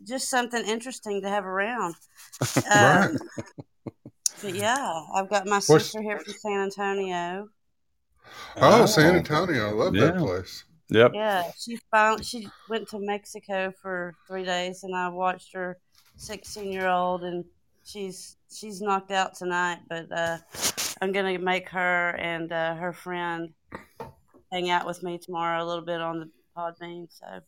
just 0.06 0.28
something 0.30 0.64
interesting 0.64 1.22
to 1.22 1.28
have 1.28 1.44
around. 1.44 1.94
Right. 2.70 3.06
Um, 3.06 3.18
But 4.42 4.54
yeah, 4.54 5.02
I've 5.14 5.28
got 5.30 5.46
my 5.46 5.56
What's- 5.56 5.66
sister 5.66 6.02
here 6.02 6.18
from 6.20 6.34
San 6.34 6.60
Antonio. 6.60 7.48
Oh, 8.56 8.86
San 8.86 9.16
Antonio, 9.16 9.68
I 9.68 9.72
love 9.72 9.94
that 9.94 10.16
place. 10.18 10.64
Yep. 10.90 11.12
Yeah, 11.14 11.50
she 11.58 11.78
found 11.90 12.24
she 12.24 12.48
went 12.68 12.88
to 12.90 12.98
Mexico 13.00 13.72
for 13.82 14.14
three 14.28 14.44
days, 14.44 14.82
and 14.84 14.94
I 14.94 15.08
watched 15.08 15.52
her 15.54 15.78
sixteen 16.16 16.72
year 16.72 16.88
old, 16.88 17.24
and 17.24 17.44
she's 17.84 18.36
she's 18.52 18.80
knocked 18.80 19.10
out 19.10 19.34
tonight. 19.34 19.78
But 19.88 20.10
uh, 20.12 20.38
I'm 21.00 21.12
gonna 21.12 21.38
make 21.38 21.68
her 21.70 22.10
and 22.18 22.52
uh, 22.52 22.74
her 22.76 22.92
friend 22.92 23.52
hang 24.52 24.70
out 24.70 24.86
with 24.86 25.02
me 25.02 25.18
tomorrow 25.18 25.62
a 25.62 25.66
little 25.66 25.84
bit 25.84 26.00
on 26.00 26.20
the 26.20 26.30
Podbean. 26.56 27.08
So 27.10 27.40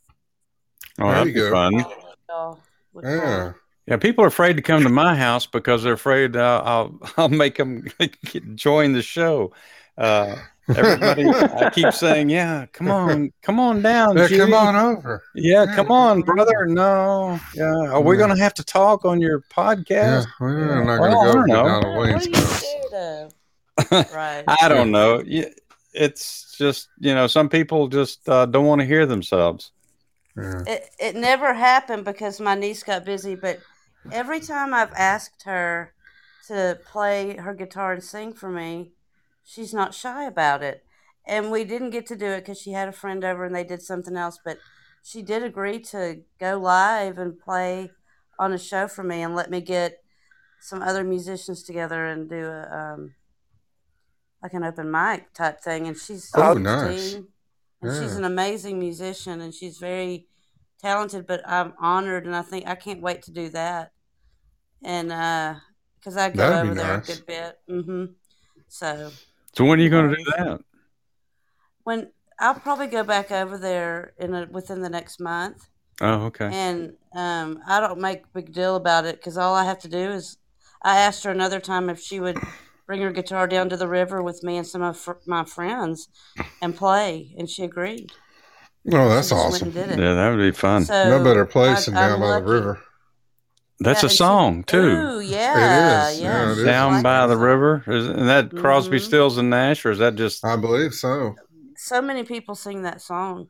Oh, 0.98 1.06
There 1.06 1.14
that'd 1.14 1.28
you 1.28 1.34
be 1.34 1.40
go. 1.40 1.50
fun. 1.50 1.84
Yeah. 3.02 3.52
Yeah, 3.86 3.98
people 3.98 4.24
are 4.24 4.28
afraid 4.28 4.56
to 4.56 4.62
come 4.62 4.82
to 4.82 4.88
my 4.88 5.14
house 5.14 5.46
because 5.46 5.84
they're 5.84 5.92
afraid 5.92 6.36
uh, 6.36 6.62
I'll 6.64 6.98
I'll 7.16 7.28
make 7.28 7.56
them 7.56 7.86
join 8.56 8.92
the 8.92 9.02
show. 9.02 9.52
Uh, 9.96 10.36
everybody, 10.74 11.28
I 11.28 11.70
keep 11.70 11.92
saying, 11.92 12.28
"Yeah, 12.30 12.66
come 12.72 12.88
on, 12.90 13.32
come 13.42 13.60
on 13.60 13.82
down, 13.82 14.16
Yeah, 14.16 14.28
come 14.28 14.54
on 14.54 14.74
over. 14.76 15.22
Yeah, 15.34 15.64
Yeah, 15.64 15.66
come 15.66 15.86
come 15.86 15.92
on, 15.92 16.10
on 16.18 16.22
brother. 16.22 16.66
No, 16.66 17.38
yeah, 17.54 17.72
are 17.90 18.00
we 18.00 18.16
Yeah. 18.16 18.20
gonna 18.26 18.38
have 18.38 18.54
to 18.54 18.64
talk 18.64 19.04
on 19.04 19.20
your 19.20 19.40
podcast? 19.42 19.88
Yeah, 19.90 20.22
podcast? 20.22 20.26
we're 20.40 20.84
not 20.84 20.94
I 20.94 20.98
going 20.98 21.10
to 21.10 21.16
go 21.16 21.32
don't 21.32 21.42
to 21.46 21.52
know. 21.52 21.62
Donald 21.64 21.84
What, 21.84 21.96
what 21.96 22.06
Wayne's 22.08 22.26
are 22.26 22.30
you 22.30 22.36
house. 22.36 22.62
scared 22.62 22.92
of? 22.94 24.12
Right. 24.14 24.44
I 24.48 24.68
don't 24.68 24.90
know. 24.90 25.22
It's 25.94 26.56
just 26.58 26.88
you 26.98 27.14
know, 27.14 27.26
some 27.26 27.48
people 27.48 27.88
just 27.88 28.28
uh, 28.28 28.46
don't 28.46 28.66
want 28.66 28.80
to 28.80 28.86
hear 28.86 29.06
themselves. 29.06 29.72
Yeah. 30.36 30.62
it, 30.66 30.90
it 30.98 31.16
never 31.16 31.54
happened 31.54 32.04
because 32.04 32.40
my 32.40 32.54
niece 32.54 32.82
got 32.82 33.06
busy 33.06 33.34
but 33.36 33.58
every 34.12 34.38
time 34.38 34.74
i've 34.74 34.92
asked 34.92 35.44
her 35.44 35.94
to 36.46 36.78
play 36.84 37.36
her 37.38 37.54
guitar 37.54 37.94
and 37.94 38.04
sing 38.04 38.34
for 38.34 38.50
me 38.50 38.92
she's 39.46 39.72
not 39.72 39.94
shy 39.94 40.24
about 40.24 40.62
it 40.62 40.84
and 41.26 41.50
we 41.50 41.64
didn't 41.64 41.90
get 41.90 42.06
to 42.06 42.16
do 42.16 42.26
it 42.26 42.40
because 42.40 42.60
she 42.60 42.72
had 42.72 42.88
a 42.88 42.92
friend 42.92 43.24
over 43.24 43.44
and 43.46 43.54
they 43.54 43.64
did 43.64 43.80
something 43.80 44.16
else 44.16 44.38
but 44.44 44.58
she 45.02 45.22
did 45.22 45.42
agree 45.42 45.78
to 45.78 46.20
go 46.38 46.58
live 46.58 47.16
and 47.16 47.38
play 47.38 47.90
on 48.38 48.52
a 48.52 48.58
show 48.58 48.86
for 48.88 49.02
me 49.04 49.22
and 49.22 49.34
let 49.34 49.50
me 49.50 49.60
get 49.60 50.02
some 50.60 50.82
other 50.82 51.04
musicians 51.04 51.62
together 51.62 52.06
and 52.06 52.28
do 52.28 52.44
a 52.44 52.68
um, 52.70 53.14
like 54.42 54.52
an 54.52 54.64
open 54.64 54.90
mic 54.90 55.32
type 55.32 55.60
thing, 55.60 55.86
and 55.86 55.96
she's 55.96 56.30
Oh, 56.34 56.54
16, 56.54 56.62
nice. 56.62 57.14
and 57.14 57.24
she's 57.82 58.16
an 58.16 58.24
amazing 58.24 58.78
musician, 58.78 59.40
and 59.40 59.54
she's 59.54 59.78
very 59.78 60.26
talented. 60.80 61.26
But 61.26 61.40
I'm 61.48 61.74
honored, 61.80 62.26
and 62.26 62.36
I 62.36 62.42
think 62.42 62.66
I 62.66 62.74
can't 62.74 63.00
wait 63.02 63.22
to 63.22 63.32
do 63.32 63.48
that, 63.50 63.92
and 64.84 65.08
because 65.98 66.16
I 66.16 66.30
go 66.30 66.36
That'd 66.38 66.66
over 66.66 66.74
there 66.74 66.96
nice. 66.98 67.08
a 67.08 67.12
good 67.14 67.26
bit. 67.26 67.58
Mm-hmm. 67.68 68.04
So 68.68 69.10
So 69.56 69.64
when 69.64 69.80
are 69.80 69.82
you 69.82 69.88
going 69.90 70.10
to 70.10 70.16
do 70.16 70.24
that? 70.36 70.60
when 71.84 72.08
I'll 72.40 72.54
probably 72.54 72.88
go 72.88 73.02
back 73.04 73.30
over 73.30 73.56
there 73.56 74.12
in 74.18 74.34
a, 74.34 74.46
within 74.50 74.82
the 74.82 74.90
next 74.90 75.20
month. 75.20 75.68
Oh, 76.00 76.24
okay. 76.26 76.50
And 76.52 76.92
um, 77.14 77.60
I 77.66 77.80
don't 77.80 78.00
make 78.00 78.24
a 78.24 78.28
big 78.34 78.52
deal 78.52 78.76
about 78.76 79.06
it 79.06 79.16
because 79.16 79.38
all 79.38 79.54
I 79.54 79.64
have 79.64 79.78
to 79.80 79.88
do 79.88 80.10
is 80.10 80.36
I 80.82 80.98
asked 80.98 81.24
her 81.24 81.30
another 81.30 81.60
time 81.60 81.88
if 81.88 81.98
she 82.00 82.20
would 82.20 82.38
bring 82.86 83.00
her 83.00 83.12
guitar 83.12 83.46
down 83.46 83.68
to 83.70 83.76
the 83.76 83.88
river 83.88 84.22
with 84.22 84.42
me 84.42 84.58
and 84.58 84.66
some 84.66 84.82
of 84.82 84.98
fr- 84.98 85.12
my 85.26 85.44
friends 85.44 86.08
and 86.60 86.76
play, 86.76 87.34
and 87.38 87.48
she 87.48 87.62
agreed. 87.64 88.12
Oh, 88.92 89.08
that's 89.08 89.28
She 89.28 89.34
awesome. 89.34 89.70
did 89.70 89.90
it. 89.90 89.98
Yeah, 89.98 90.14
that 90.14 90.30
would 90.30 90.38
be 90.42 90.52
fun. 90.52 90.84
So 90.84 91.08
No 91.08 91.24
better 91.24 91.46
place 91.46 91.88
I- 91.88 91.92
than 91.92 91.98
I'm 91.98 92.10
down 92.10 92.20
by 92.20 92.40
the 92.40 92.44
river. 92.46 92.82
That's 93.78 94.02
Yeah, 94.02 94.06
a 94.06 94.08
and 94.08 94.10
she- 94.12 94.16
song 94.16 94.64
too. 94.64 94.78
Ooh, 94.78 95.20
yeah, 95.20 96.08
It 96.08 96.12
is. 96.14 96.20
yeah. 96.20 96.44
Yeah, 96.44 96.50
it 96.50 96.54
she 96.54 96.60
is. 96.60 96.64
Down 96.66 97.02
by 97.02 97.26
the 97.26 97.36
river. 97.36 97.84
Is 97.86 98.06
and 98.08 98.28
that 98.28 98.50
Crosby, 98.56 98.96
Mhm. 98.98 99.02
Stills, 99.04 99.36
and 99.38 99.50
Nash, 99.50 99.84
or 99.84 99.90
is 99.90 99.98
that 99.98 100.14
just? 100.14 100.44
I 100.44 100.56
believe 100.56 100.94
so. 100.94 101.36
So 101.76 102.00
many 102.00 102.22
people 102.24 102.54
sing 102.54 102.82
that 102.82 103.02
song. 103.02 103.48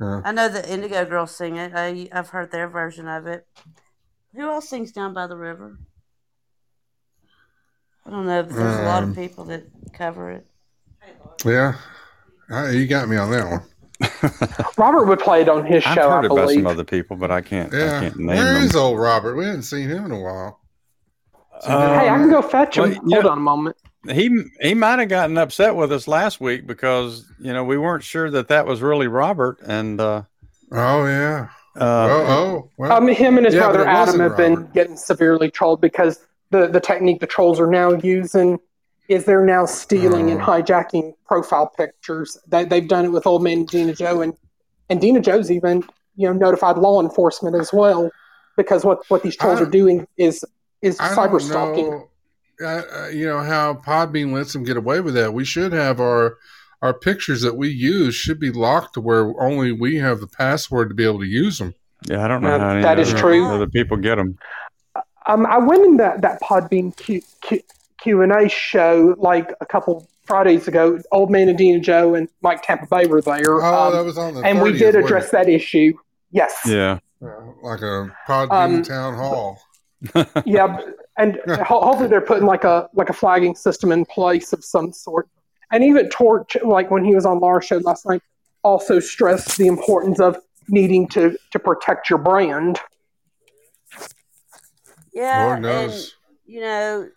Yeah. 0.00 0.20
I 0.24 0.30
know 0.30 0.48
the 0.48 0.68
Indigo 0.72 1.04
Girls 1.04 1.34
sing 1.34 1.56
it. 1.56 1.72
I, 1.74 2.08
I've 2.12 2.28
heard 2.28 2.52
their 2.52 2.68
version 2.68 3.08
of 3.08 3.26
it. 3.26 3.46
Who 4.34 4.42
else 4.48 4.68
sings 4.68 4.92
Down 4.92 5.12
by 5.12 5.26
the 5.26 5.36
River? 5.36 5.76
I 8.06 8.10
don't 8.10 8.26
know, 8.26 8.42
but 8.44 8.54
there's 8.54 8.78
a 8.78 8.82
lot 8.84 9.02
Um, 9.02 9.10
of 9.10 9.16
people 9.16 9.44
that 9.46 9.64
cover 9.92 10.30
it. 10.30 10.46
Yeah. 11.44 11.74
Uh, 12.50 12.68
you 12.68 12.86
got 12.86 13.08
me 13.08 13.16
on 13.16 13.30
that 13.32 13.50
one. 13.50 13.62
Robert 14.76 15.06
would 15.06 15.18
play 15.18 15.42
it 15.42 15.48
on 15.48 15.64
his 15.66 15.82
show. 15.82 15.90
I've 15.90 15.96
heard 15.96 16.06
I 16.24 16.26
about 16.26 16.34
believe. 16.36 16.58
some 16.58 16.66
other 16.66 16.84
people, 16.84 17.16
but 17.16 17.30
I 17.30 17.40
can't. 17.40 17.72
I 17.74 17.78
Yeah. 17.78 18.00
can't 18.00 18.16
name 18.16 18.26
Where 18.28 18.54
them. 18.54 18.64
is 18.64 18.76
old 18.76 18.98
Robert? 18.98 19.36
We 19.36 19.44
haven't 19.46 19.62
seen 19.62 19.88
him 19.88 20.04
in 20.06 20.12
a 20.12 20.20
while. 20.20 20.60
Uh, 21.64 21.98
hey, 21.98 22.08
I 22.08 22.16
can 22.18 22.30
go 22.30 22.40
fetch 22.42 22.76
him. 22.78 22.82
well, 22.84 22.92
Hold 22.94 23.06
know- 23.24 23.30
on 23.30 23.38
a 23.38 23.40
moment. 23.40 23.76
he 24.12 24.30
he 24.60 24.74
might 24.74 25.00
have 25.00 25.08
gotten 25.08 25.36
upset 25.36 25.74
with 25.74 25.90
us 25.92 26.06
last 26.06 26.40
week 26.40 26.66
because 26.66 27.26
you 27.40 27.52
know 27.52 27.64
we 27.64 27.76
weren't 27.76 28.04
sure 28.04 28.30
that 28.30 28.48
that 28.48 28.64
was 28.66 28.80
really 28.80 29.08
Robert, 29.08 29.58
and 29.66 30.00
uh, 30.00 30.22
Oh, 30.70 31.04
yeah. 31.06 31.48
uh, 31.76 31.80
oh, 32.10 32.26
oh. 32.28 32.70
Well, 32.76 32.92
Um, 32.92 33.08
him 33.08 33.36
and 33.38 33.46
his 33.46 33.54
Yeah, 33.54 33.62
brother 33.62 33.86
Adam 33.86 33.98
wasn't 34.20 34.22
have 34.22 34.36
been 34.36 34.66
getting 34.72 34.96
severely 34.96 35.50
trolled 35.50 35.80
because 35.80 36.20
the, 36.50 36.66
the 36.68 36.80
technique 36.80 37.20
the 37.20 37.26
trolls 37.26 37.58
are 37.58 37.66
now 37.66 37.92
using 37.92 38.58
is 39.08 39.24
they're 39.24 39.44
now 39.44 39.64
stealing 39.66 40.30
and 40.30 40.40
Oh. 40.40 40.44
hijacking 40.44 41.14
profile 41.26 41.66
pictures. 41.76 42.36
They, 42.46 42.64
they've 42.64 42.86
done 42.86 43.04
it 43.06 43.08
with 43.12 43.26
Old 43.26 43.42
Man 43.42 43.64
Dina 43.64 43.94
Joe, 43.94 44.20
and, 44.20 44.34
and 44.90 45.00
Dina 45.00 45.20
Joe's 45.20 45.50
even 45.50 45.82
you 46.16 46.26
know 46.28 46.32
notified 46.32 46.76
law 46.78 47.00
enforcement 47.00 47.56
as 47.56 47.72
well 47.72 48.10
because 48.56 48.84
what, 48.84 48.98
what 49.08 49.22
these 49.22 49.36
trolls 49.36 49.60
I- 49.60 49.62
are 49.62 49.66
doing 49.70 50.06
is 50.16 50.44
is 50.82 50.98
I 51.00 51.08
cyber 51.08 51.30
don't 51.32 51.40
stalking. 51.40 51.90
know, 51.90 52.08
uh, 52.62 52.82
uh, 53.04 53.08
you 53.08 53.26
know 53.26 53.40
how 53.40 53.74
Podbean 53.74 54.32
lets 54.32 54.52
them 54.52 54.64
get 54.64 54.76
away 54.76 55.00
with 55.00 55.14
that. 55.14 55.32
We 55.32 55.44
should 55.44 55.72
have 55.72 56.00
our 56.00 56.36
our 56.82 56.94
pictures 56.94 57.40
that 57.42 57.56
we 57.56 57.68
use 57.68 58.14
should 58.14 58.38
be 58.38 58.50
locked 58.52 58.94
to 58.94 59.00
where 59.00 59.32
only 59.42 59.72
we 59.72 59.96
have 59.96 60.20
the 60.20 60.28
password 60.28 60.88
to 60.90 60.94
be 60.94 61.04
able 61.04 61.18
to 61.20 61.26
use 61.26 61.58
them. 61.58 61.74
yeah, 62.08 62.24
I 62.24 62.28
don't 62.28 62.42
know 62.42 62.54
Uh, 62.54 62.58
how 62.60 62.68
any 62.70 62.82
that 62.82 62.98
is 63.00 63.10
other, 63.10 63.18
true. 63.20 63.46
other 63.48 63.66
people 63.66 63.96
get 63.96 64.14
them. 64.16 64.38
Um, 65.26 65.44
I 65.46 65.58
went 65.58 65.84
in 65.84 65.96
that 65.98 66.20
that 66.22 66.40
Podbean 66.40 66.96
Q, 66.96 67.20
Q, 67.42 67.60
Q 68.00 68.22
and 68.22 68.32
A 68.32 68.48
show 68.48 69.14
like 69.18 69.52
a 69.60 69.66
couple 69.66 70.08
Fridays 70.24 70.68
ago. 70.68 70.98
Old 71.12 71.30
Man 71.30 71.48
and 71.48 71.56
Dina 71.58 71.80
Joe 71.80 72.14
and 72.14 72.28
Mike 72.42 72.62
Tampa 72.62 72.86
Bay 72.86 73.06
were 73.06 73.20
there. 73.20 73.62
Oh, 73.62 73.88
um, 73.88 73.92
that 73.94 74.04
was 74.04 74.18
on 74.18 74.34
the 74.34 74.42
and 74.42 74.60
we 74.62 74.72
did 74.72 74.94
address 74.94 75.26
it? 75.26 75.32
that 75.32 75.48
issue. 75.48 75.92
Yes. 76.30 76.54
Yeah, 76.66 76.98
Yeah, 77.22 77.28
like 77.62 77.80
a 77.80 78.14
Podbean 78.28 78.50
Um, 78.50 78.82
town 78.82 79.14
hall. 79.14 79.60
Yeah, 80.44 80.78
and 81.18 81.40
ho- 81.48 81.80
hopefully 81.80 82.08
they're 82.08 82.20
putting 82.20 82.46
like 82.46 82.62
a 82.64 82.88
like 82.94 83.08
a 83.10 83.12
flagging 83.12 83.54
system 83.56 83.90
in 83.90 84.04
place 84.04 84.52
of 84.52 84.64
some 84.64 84.92
sort. 84.92 85.28
And 85.72 85.82
even 85.82 86.08
Torch, 86.08 86.56
like 86.62 86.90
when 86.90 87.04
he 87.04 87.14
was 87.14 87.26
on 87.26 87.40
Laura's 87.40 87.64
show 87.64 87.78
last 87.78 88.06
night, 88.06 88.22
also 88.62 89.00
stressed 89.00 89.58
the 89.58 89.66
importance 89.66 90.20
of 90.20 90.36
needing 90.68 91.08
to 91.08 91.36
to 91.50 91.58
protect 91.58 92.08
your 92.08 92.18
brand. 92.20 92.78
Yeah, 95.12 95.46
Lord 95.46 95.64
and 95.64 96.12
you 96.46 96.60
know, 96.60 97.08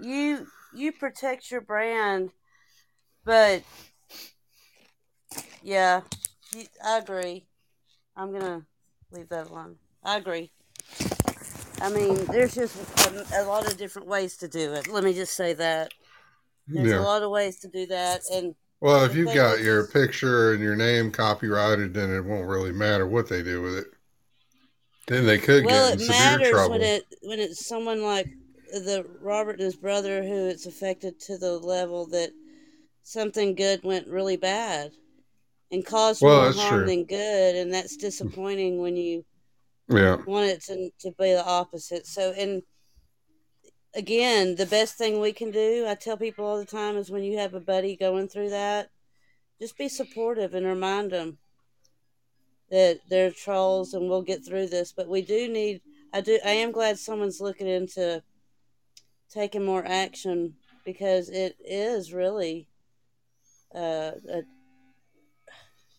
you 0.00 0.46
you 0.74 0.92
protect 0.92 1.50
your 1.50 1.60
brand, 1.60 2.30
but 3.24 3.62
yeah, 5.62 6.02
I 6.84 6.98
agree. 6.98 7.46
I'm 8.16 8.32
gonna 8.32 8.62
leave 9.10 9.28
that 9.30 9.48
alone. 9.48 9.76
I 10.04 10.16
agree. 10.16 10.50
I 11.80 11.90
mean, 11.90 12.24
there's 12.26 12.54
just 12.54 12.76
a, 13.06 13.42
a 13.42 13.44
lot 13.44 13.70
of 13.70 13.76
different 13.76 14.08
ways 14.08 14.36
to 14.38 14.48
do 14.48 14.72
it. 14.74 14.86
Let 14.88 15.04
me 15.04 15.12
just 15.12 15.34
say 15.34 15.54
that 15.54 15.92
there's 16.68 16.90
Yeah. 16.90 16.98
a 16.98 17.02
lot 17.02 17.22
of 17.22 17.30
ways 17.30 17.58
to 17.60 17.68
do 17.68 17.86
that, 17.86 18.22
and 18.32 18.54
Well, 18.80 19.04
if 19.04 19.14
you've 19.14 19.34
got 19.34 19.60
your 19.60 19.86
picture 19.86 20.52
and 20.52 20.62
your 20.62 20.76
name 20.76 21.10
copyrighted, 21.10 21.94
then 21.94 22.10
it 22.10 22.24
won't 22.24 22.48
really 22.48 22.72
matter 22.72 23.06
what 23.06 23.28
they 23.28 23.42
do 23.42 23.62
with 23.62 23.76
it. 23.78 23.86
Then 25.06 25.26
they 25.26 25.38
could 25.38 25.64
well, 25.64 25.90
get 25.90 26.00
in 26.00 26.06
it 26.06 26.08
matters 26.08 26.68
when 26.68 26.82
it 26.82 27.04
when 27.22 27.38
it's 27.40 27.66
someone 27.66 28.02
like 28.02 28.28
the 28.80 29.06
Robert 29.20 29.52
and 29.52 29.60
his 29.60 29.76
brother 29.76 30.22
who 30.22 30.48
it's 30.48 30.66
affected 30.66 31.20
to 31.20 31.38
the 31.38 31.58
level 31.58 32.06
that 32.08 32.30
something 33.02 33.54
good 33.54 33.82
went 33.84 34.08
really 34.08 34.36
bad 34.36 34.92
and 35.70 35.84
caused 35.84 36.22
Well, 36.22 36.42
more 36.42 36.52
harm 36.52 36.80
true. 36.80 36.86
than 36.86 37.04
good, 37.04 37.56
and 37.56 37.72
that's 37.72 37.96
disappointing 37.96 38.78
when 38.80 38.96
you 38.96 39.24
yeah. 39.88 40.16
want 40.26 40.46
it 40.46 40.62
to 40.64 40.90
to 41.00 41.10
be 41.18 41.32
the 41.32 41.44
opposite. 41.44 42.06
So, 42.06 42.32
and 42.32 42.62
again, 43.94 44.56
the 44.56 44.66
best 44.66 44.96
thing 44.96 45.20
we 45.20 45.32
can 45.32 45.50
do, 45.50 45.86
I 45.88 45.94
tell 45.94 46.16
people 46.16 46.44
all 46.44 46.58
the 46.58 46.64
time, 46.64 46.96
is 46.96 47.10
when 47.10 47.22
you 47.22 47.38
have 47.38 47.54
a 47.54 47.60
buddy 47.60 47.96
going 47.96 48.28
through 48.28 48.50
that, 48.50 48.88
just 49.60 49.76
be 49.78 49.88
supportive 49.88 50.54
and 50.54 50.66
remind 50.66 51.10
them 51.10 51.38
that 52.70 53.00
they're 53.08 53.30
trolls 53.30 53.94
and 53.94 54.08
we'll 54.08 54.22
get 54.22 54.44
through 54.44 54.68
this. 54.68 54.92
But 54.92 55.08
we 55.08 55.22
do 55.22 55.48
need. 55.48 55.80
I 56.12 56.20
do. 56.20 56.38
I 56.44 56.50
am 56.50 56.72
glad 56.72 56.98
someone's 56.98 57.40
looking 57.40 57.68
into 57.68 58.22
taking 59.34 59.64
more 59.64 59.84
action 59.84 60.54
because 60.84 61.28
it 61.28 61.56
is 61.64 62.12
really. 62.14 62.68
Uh, 63.74 64.12
a, 64.30 64.42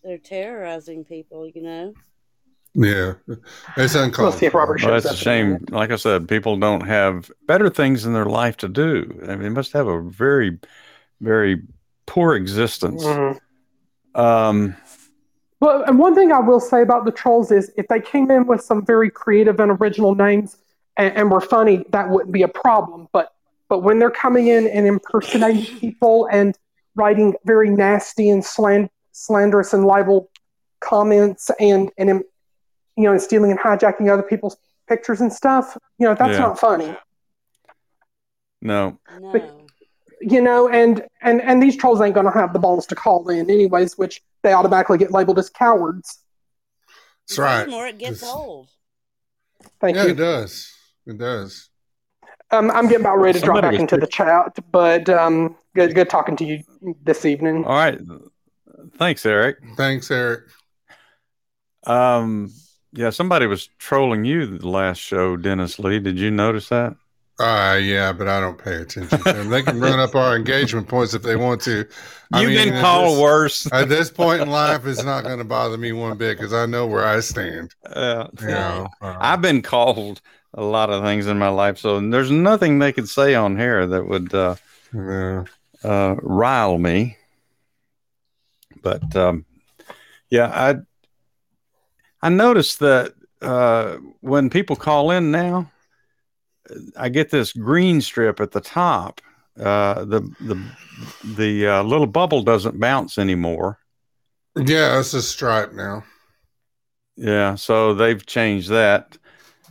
they're 0.02 0.18
terrorizing 0.18 1.04
people, 1.04 1.46
you 1.48 1.62
know. 1.62 1.94
Yeah. 2.74 3.14
It's 3.78 3.96
We'll 4.18 4.32
see 4.32 4.46
if. 4.46 4.54
Robert 4.54 4.82
well, 4.84 4.92
that's 4.94 5.12
a 5.12 5.16
shame. 5.16 5.54
minute. 5.54 5.72
Like 5.72 5.92
I 5.92 5.96
said, 5.96 6.28
people 6.28 6.58
don't 6.58 6.86
have 6.86 7.32
better 7.48 7.70
things 7.70 8.06
in 8.06 8.14
their 8.14 8.26
life 8.26 8.58
to 8.58 8.70
do. 8.70 9.20
I 9.24 9.28
mean, 9.30 9.40
they 9.40 9.50
must 9.50 9.74
have 9.74 9.88
a 9.88 10.02
very, 10.02 10.60
very 11.22 11.64
poor 12.06 12.36
existence. 12.36 13.04
Mhm. 13.04 13.40
Um, 14.14 14.76
Well, 15.62 15.84
and 15.84 15.98
one 15.98 16.14
thing 16.16 16.32
I 16.32 16.40
will 16.40 16.60
say 16.60 16.82
about 16.82 17.06
the 17.06 17.12
trolls 17.12 17.52
is 17.52 17.72
if 17.78 17.88
they 17.88 18.00
came 18.00 18.30
in 18.30 18.46
with 18.46 18.62
some 18.62 18.86
very 18.86 19.10
creative 19.10 19.60
and 19.60 19.72
original 19.72 20.14
names 20.14 20.58
and, 20.98 21.16
and 21.18 21.32
were 21.32 21.42
funny, 21.42 21.84
that 21.90 22.10
wouldn't 22.10 22.32
be 22.32 22.44
a 22.44 22.48
problem. 22.48 23.08
But 23.12 23.32
but 23.70 23.80
when 23.80 24.00
they're 24.00 24.12
coming 24.12 24.48
in 24.48 24.68
and 24.68 24.86
impersonating 24.88 25.66
people 25.80 26.28
and 26.32 26.58
writing 26.96 27.34
very 27.46 27.70
nasty 27.70 28.30
and 28.30 28.44
slan- 28.46 28.90
slanderous 29.12 29.74
and 29.74 29.86
libel 29.86 30.30
comments 30.82 31.50
and 31.60 31.92
and 31.98 32.10
you 32.10 33.04
know 33.04 33.12
and 33.12 33.22
stealing 33.22 33.52
and 33.52 33.60
hijacking 33.60 34.12
other 34.12 34.24
people's 34.24 34.56
pictures 34.88 35.20
and 35.22 35.34
stuff, 35.34 35.78
you 35.98 36.06
know 36.08 36.14
that's 36.16 36.34
Yeah. 36.34 36.40
not 36.40 36.60
funny. 36.60 36.96
no, 38.62 38.98
No. 39.20 39.62
You 40.22 40.42
know, 40.42 40.70
and 40.70 41.04
and 41.22 41.42
and 41.42 41.62
these 41.62 41.76
trolls 41.76 42.02
ain't 42.02 42.16
gonna 42.16 42.32
have 42.32 42.54
the 42.54 42.60
balls 42.60 42.88
to 42.88 42.96
call 42.96 43.30
in 43.30 43.50
anyways, 43.50 43.98
which 43.98 44.22
they 44.44 44.54
automatically 44.54 44.98
get 44.98 45.12
labeled 45.12 45.38
as 45.38 45.50
cowards. 45.50 46.20
That's 47.28 47.38
right. 47.38 47.66
The 47.66 47.72
more 47.72 47.88
it 47.88 47.98
gets 47.98 48.22
It's- 48.24 48.34
old. 48.34 48.70
Thank 49.82 49.98
Yeah, 49.98 50.04
you. 50.06 50.10
it 50.12 50.16
does. 50.18 50.72
It 51.06 51.18
does. 51.18 51.70
Um, 52.52 52.70
I'm 52.72 52.86
getting 52.88 53.02
about 53.02 53.18
ready 53.18 53.40
to 53.40 53.46
drop 53.46 53.62
back 53.62 53.72
was 53.72 53.82
into 53.82 53.98
the 53.98 54.08
chat, 54.08 54.58
but 54.72 55.10
um, 55.10 55.56
good, 55.76 55.96
good 55.96 56.10
talking 56.10 56.36
to 56.38 56.46
you 56.46 56.64
this 57.04 57.26
evening. 57.26 57.66
all 57.66 57.74
right. 57.76 58.00
Thanks, 58.98 59.26
Eric. 59.26 59.58
Thanks, 59.78 60.10
Eric. 60.12 60.42
Um, 61.86 62.52
yeah, 62.94 63.10
somebody 63.10 63.46
was 63.48 63.68
trolling 63.80 64.26
you 64.26 64.58
the 64.58 64.68
last 64.68 65.00
show, 65.00 65.36
Dennis 65.38 65.80
Lee. 65.80 66.00
Did 66.00 66.20
you 66.20 66.32
notice 66.32 66.70
that? 66.70 66.96
Uh, 67.38 67.78
yeah, 67.82 68.14
but 68.14 68.30
I 68.30 68.40
don't 68.40 68.58
pay 68.58 68.76
attention 68.76 69.18
to 69.20 69.34
them. 69.34 69.50
They 69.50 69.62
can 69.62 69.82
run 69.82 70.00
up 70.00 70.16
our 70.16 70.38
engagement 70.38 70.88
points 70.88 71.14
if 71.14 71.22
they 71.22 71.36
want 71.36 71.60
to. 71.64 71.86
I 72.32 72.42
You've 72.42 72.52
mean, 72.52 72.66
been 72.70 72.74
at 72.76 72.82
called 72.82 73.16
this- 73.18 73.22
worse. 73.22 73.74
At 73.74 73.90
this 73.90 74.10
point 74.10 74.42
in 74.42 74.50
life, 74.50 74.86
it's 74.86 75.04
not 75.04 75.26
going 75.26 75.40
to 75.40 75.44
bother 75.44 75.78
me 75.78 75.92
one 75.92 76.18
bit 76.18 76.38
because 76.38 76.54
I 76.54 76.66
know 76.66 76.88
where 76.88 77.06
I 77.06 77.20
stand. 77.20 77.76
Yeah. 77.94 78.28
You 78.40 78.48
know, 78.48 78.88
uh, 79.02 79.18
I've 79.20 79.42
been 79.42 79.62
called 79.62 80.22
a 80.56 80.64
lot 80.64 80.90
of 80.90 81.04
things 81.04 81.28
in 81.28 81.38
my 81.38 81.50
life, 81.50 81.78
so 81.78 82.00
there's 82.00 82.32
nothing 82.32 82.80
they 82.80 82.94
could 82.94 83.10
say 83.10 83.36
on 83.36 83.58
here 83.58 83.86
that 83.86 84.08
would 84.08 84.34
uh, 84.34 84.56
uh, 85.84 86.16
rile 86.22 86.78
me. 86.78 87.18
But 88.82 89.16
um, 89.16 89.46
yeah, 90.30 90.48
I 90.48 90.76
I 92.26 92.30
noticed 92.30 92.80
that 92.80 93.14
uh, 93.42 93.98
when 94.22 94.50
people 94.50 94.76
call 94.76 95.12
in 95.12 95.30
now, 95.32 95.72
I 96.98 97.10
get 97.10 97.30
this 97.30 97.54
green 97.54 98.02
strip 98.02 98.40
at 98.40 98.52
the 98.52 98.62
top. 98.62 99.22
Uh, 99.60 100.06
the 100.06 100.22
the 100.40 100.64
the 101.24 101.68
uh, 101.68 101.84
little 101.84 102.08
bubble 102.08 102.42
doesn't 102.42 102.80
bounce 102.80 103.18
anymore. 103.18 103.80
Yeah, 104.56 105.00
it's 105.00 105.14
a 105.14 105.22
stripe 105.22 105.74
now. 105.74 106.04
Yeah, 107.18 107.56
so 107.56 107.94
they've 107.94 108.26
changed 108.26 108.70
that. 108.70 109.18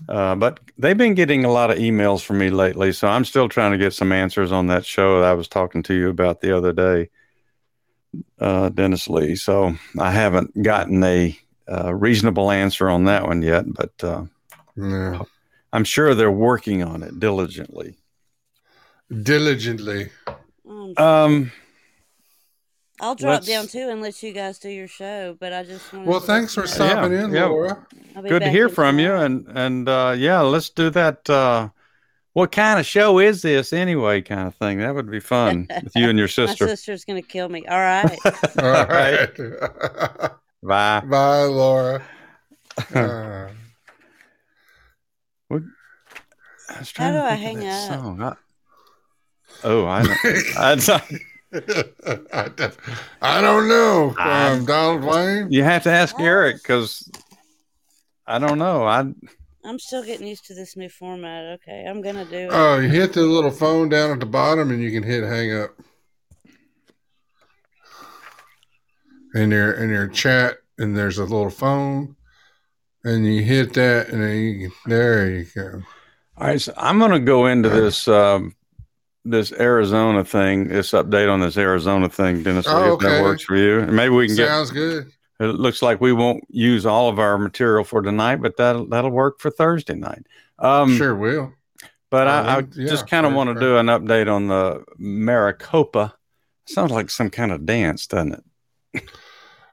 Uh, 0.08 0.34
but 0.34 0.60
they've 0.78 0.96
been 0.98 1.14
getting 1.14 1.44
a 1.44 1.52
lot 1.52 1.70
of 1.70 1.78
emails 1.78 2.22
from 2.22 2.38
me 2.38 2.50
lately, 2.50 2.92
so 2.92 3.08
I'm 3.08 3.24
still 3.24 3.48
trying 3.48 3.72
to 3.72 3.78
get 3.78 3.92
some 3.92 4.12
answers 4.12 4.52
on 4.52 4.66
that 4.68 4.84
show 4.84 5.20
that 5.20 5.28
I 5.28 5.34
was 5.34 5.48
talking 5.48 5.82
to 5.84 5.94
you 5.94 6.08
about 6.08 6.40
the 6.40 6.56
other 6.56 6.72
day, 6.72 7.10
uh, 8.38 8.68
Dennis 8.70 9.08
Lee. 9.08 9.36
So 9.36 9.76
I 9.98 10.10
haven't 10.10 10.62
gotten 10.62 11.02
a 11.04 11.38
uh, 11.70 11.94
reasonable 11.94 12.50
answer 12.50 12.88
on 12.88 13.04
that 13.04 13.26
one 13.26 13.42
yet, 13.42 13.64
but 13.66 13.92
uh, 14.02 14.24
Yeah. 14.76 15.22
I'm 15.72 15.84
sure 15.84 16.14
they're 16.14 16.30
working 16.30 16.82
on 16.82 17.02
it 17.02 17.18
diligently. 17.18 17.96
Diligently. 19.22 20.10
Um, 20.68 20.94
Um, 20.96 21.52
I'll 23.04 23.14
drop 23.14 23.30
let's- 23.34 23.46
down 23.46 23.66
too 23.66 23.88
and 23.90 24.00
let 24.00 24.22
you 24.22 24.32
guys 24.32 24.58
do 24.58 24.68
your 24.70 24.88
show. 24.88 25.36
But 25.38 25.52
I 25.52 25.62
just 25.62 25.92
wanted 25.92 26.08
Well, 26.08 26.20
to 26.20 26.26
thanks 26.26 26.54
for 26.54 26.62
let 26.62 26.70
stopping 26.70 27.12
Yeah, 27.12 27.24
in, 27.24 27.32
yeah. 27.32 27.44
Laura. 27.46 27.86
Good 28.22 28.42
to 28.42 28.50
hear 28.50 28.68
in 28.68 28.74
from 28.74 28.98
you, 28.98 29.12
and 29.12 29.46
and 29.54 29.88
uh, 29.88 30.14
yeah, 30.16 30.40
let's 30.40 30.70
do 30.70 30.88
that. 30.90 31.28
Uh, 31.28 31.68
what 32.32 32.50
kind 32.50 32.80
of 32.80 32.86
show 32.86 33.18
is 33.20 33.42
this 33.42 33.72
anyway? 33.72 34.22
Kind 34.22 34.48
of 34.48 34.54
thing. 34.56 34.78
That 34.78 34.94
would 34.94 35.10
be 35.10 35.20
fun 35.20 35.68
with 35.84 35.92
you 35.94 36.08
and 36.08 36.18
your 36.18 36.28
sister. 36.28 36.64
My 36.64 36.70
sister's 36.70 37.04
gonna 37.04 37.22
kill 37.22 37.48
me. 37.48 37.66
All 37.66 37.78
right. 37.78 38.18
All 38.58 38.86
right. 38.86 39.30
Bye. 40.62 41.00
Bye, 41.00 41.42
Laura. 41.44 42.02
Uh, 42.94 43.48
I 45.50 46.78
was 46.78 46.90
How 46.92 47.10
trying 47.10 47.12
to 47.12 47.18
do 47.20 47.24
I 47.26 47.36
think 47.36 47.60
hang 47.60 47.68
up? 47.68 47.88
song. 48.00 48.22
I- 48.22 48.36
oh, 49.64 49.86
I 49.86 50.02
know. 50.02 50.14
I 50.58 50.74
don't- 50.76 51.20
I 52.32 52.48
don't- 52.56 52.76
I 53.22 53.40
don't 53.40 53.68
know. 53.68 54.14
I- 54.18 54.50
Um, 54.52 54.64
Donald 54.64 55.04
Wayne. 55.04 55.52
you 55.52 55.62
have 55.62 55.84
to 55.84 55.90
ask 55.90 56.18
Eric 56.18 56.56
because 56.56 57.08
I 58.26 58.38
don't 58.38 58.58
know. 58.58 58.84
I 58.84 59.04
I'm 59.66 59.78
still 59.78 60.02
getting 60.02 60.26
used 60.26 60.44
to 60.46 60.54
this 60.54 60.76
new 60.76 60.88
format. 60.88 61.44
Okay, 61.60 61.86
I'm 61.88 62.02
gonna 62.02 62.24
do 62.24 62.36
it. 62.36 62.50
Oh, 62.52 62.78
you 62.80 62.88
hit 62.88 63.12
the 63.14 63.22
little 63.22 63.50
phone 63.50 63.88
down 63.88 64.10
at 64.10 64.20
the 64.20 64.26
bottom, 64.26 64.70
and 64.70 64.82
you 64.82 64.90
can 64.90 65.02
hit 65.02 65.22
hang 65.24 65.52
up. 65.56 65.70
In 69.34 69.50
your 69.50 69.72
in 69.72 69.90
your 69.90 70.06
chat, 70.08 70.58
and 70.78 70.96
there's 70.96 71.18
a 71.18 71.22
little 71.24 71.50
phone, 71.50 72.14
and 73.04 73.26
you 73.26 73.42
hit 73.42 73.72
that, 73.74 74.08
and 74.10 74.22
then 74.22 74.36
you 74.36 74.70
there 74.86 75.30
you 75.30 75.46
go. 75.54 75.82
all 76.36 76.46
right. 76.46 76.60
So 76.60 76.72
I'm 76.76 76.98
going 76.98 77.10
to 77.10 77.18
go 77.18 77.46
into 77.46 77.68
this 77.68 78.06
um, 78.06 78.54
this 79.24 79.52
Arizona 79.52 80.24
thing. 80.24 80.68
This 80.68 80.92
update 80.92 81.30
on 81.30 81.40
this 81.40 81.56
Arizona 81.56 82.08
thing, 82.08 82.42
Dennis. 82.42 82.66
Oh, 82.68 82.80
Lee, 82.80 82.86
if 82.86 82.92
okay. 82.92 83.08
that 83.08 83.22
works 83.22 83.44
for 83.44 83.56
you, 83.56 83.80
and 83.80 83.94
maybe 83.94 84.14
we 84.14 84.26
can 84.26 84.36
get 84.36 84.48
Sounds 84.48 84.70
good. 84.70 85.10
It 85.40 85.46
looks 85.46 85.82
like 85.82 86.00
we 86.00 86.12
won't 86.12 86.44
use 86.48 86.86
all 86.86 87.08
of 87.08 87.18
our 87.18 87.38
material 87.38 87.84
for 87.84 88.02
tonight, 88.02 88.36
but 88.36 88.56
that'll 88.56 88.86
that'll 88.86 89.10
work 89.10 89.40
for 89.40 89.50
Thursday 89.50 89.94
night. 89.94 90.26
Um, 90.58 90.96
sure 90.96 91.16
will. 91.16 91.52
But 92.10 92.28
Oh, 92.28 92.30
I, 92.30 92.56
I 92.58 92.58
yeah, 92.74 92.88
just 92.88 93.08
kind 93.08 93.26
of 93.26 93.34
want 93.34 93.52
to 93.52 93.58
do 93.58 93.76
an 93.76 93.86
update 93.86 94.32
on 94.32 94.46
the 94.46 94.84
Maricopa. 94.98 96.14
Sounds 96.66 96.92
like 96.92 97.10
some 97.10 97.28
kind 97.28 97.50
of 97.50 97.66
dance, 97.66 98.06
doesn't 98.06 98.44
it? 98.92 99.02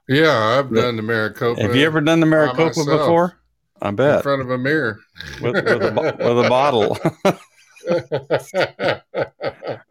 Yeah, 0.08 0.58
I've 0.58 0.74
done 0.74 0.96
the 0.96 1.02
Maricopa. 1.02 1.62
Have 1.62 1.76
you 1.76 1.86
ever 1.86 2.00
done 2.00 2.18
the 2.18 2.26
Maricopa 2.26 2.84
before? 2.84 3.38
I 3.80 3.92
bet. 3.92 4.16
in 4.16 4.22
front 4.22 4.42
of 4.42 4.50
a 4.50 4.58
mirror 4.58 4.98
with, 5.40 5.54
with, 5.54 5.66
a, 5.66 6.16
with 6.18 6.46
a 6.46 6.48
bottle. 6.48 6.98
uh, 7.88 9.00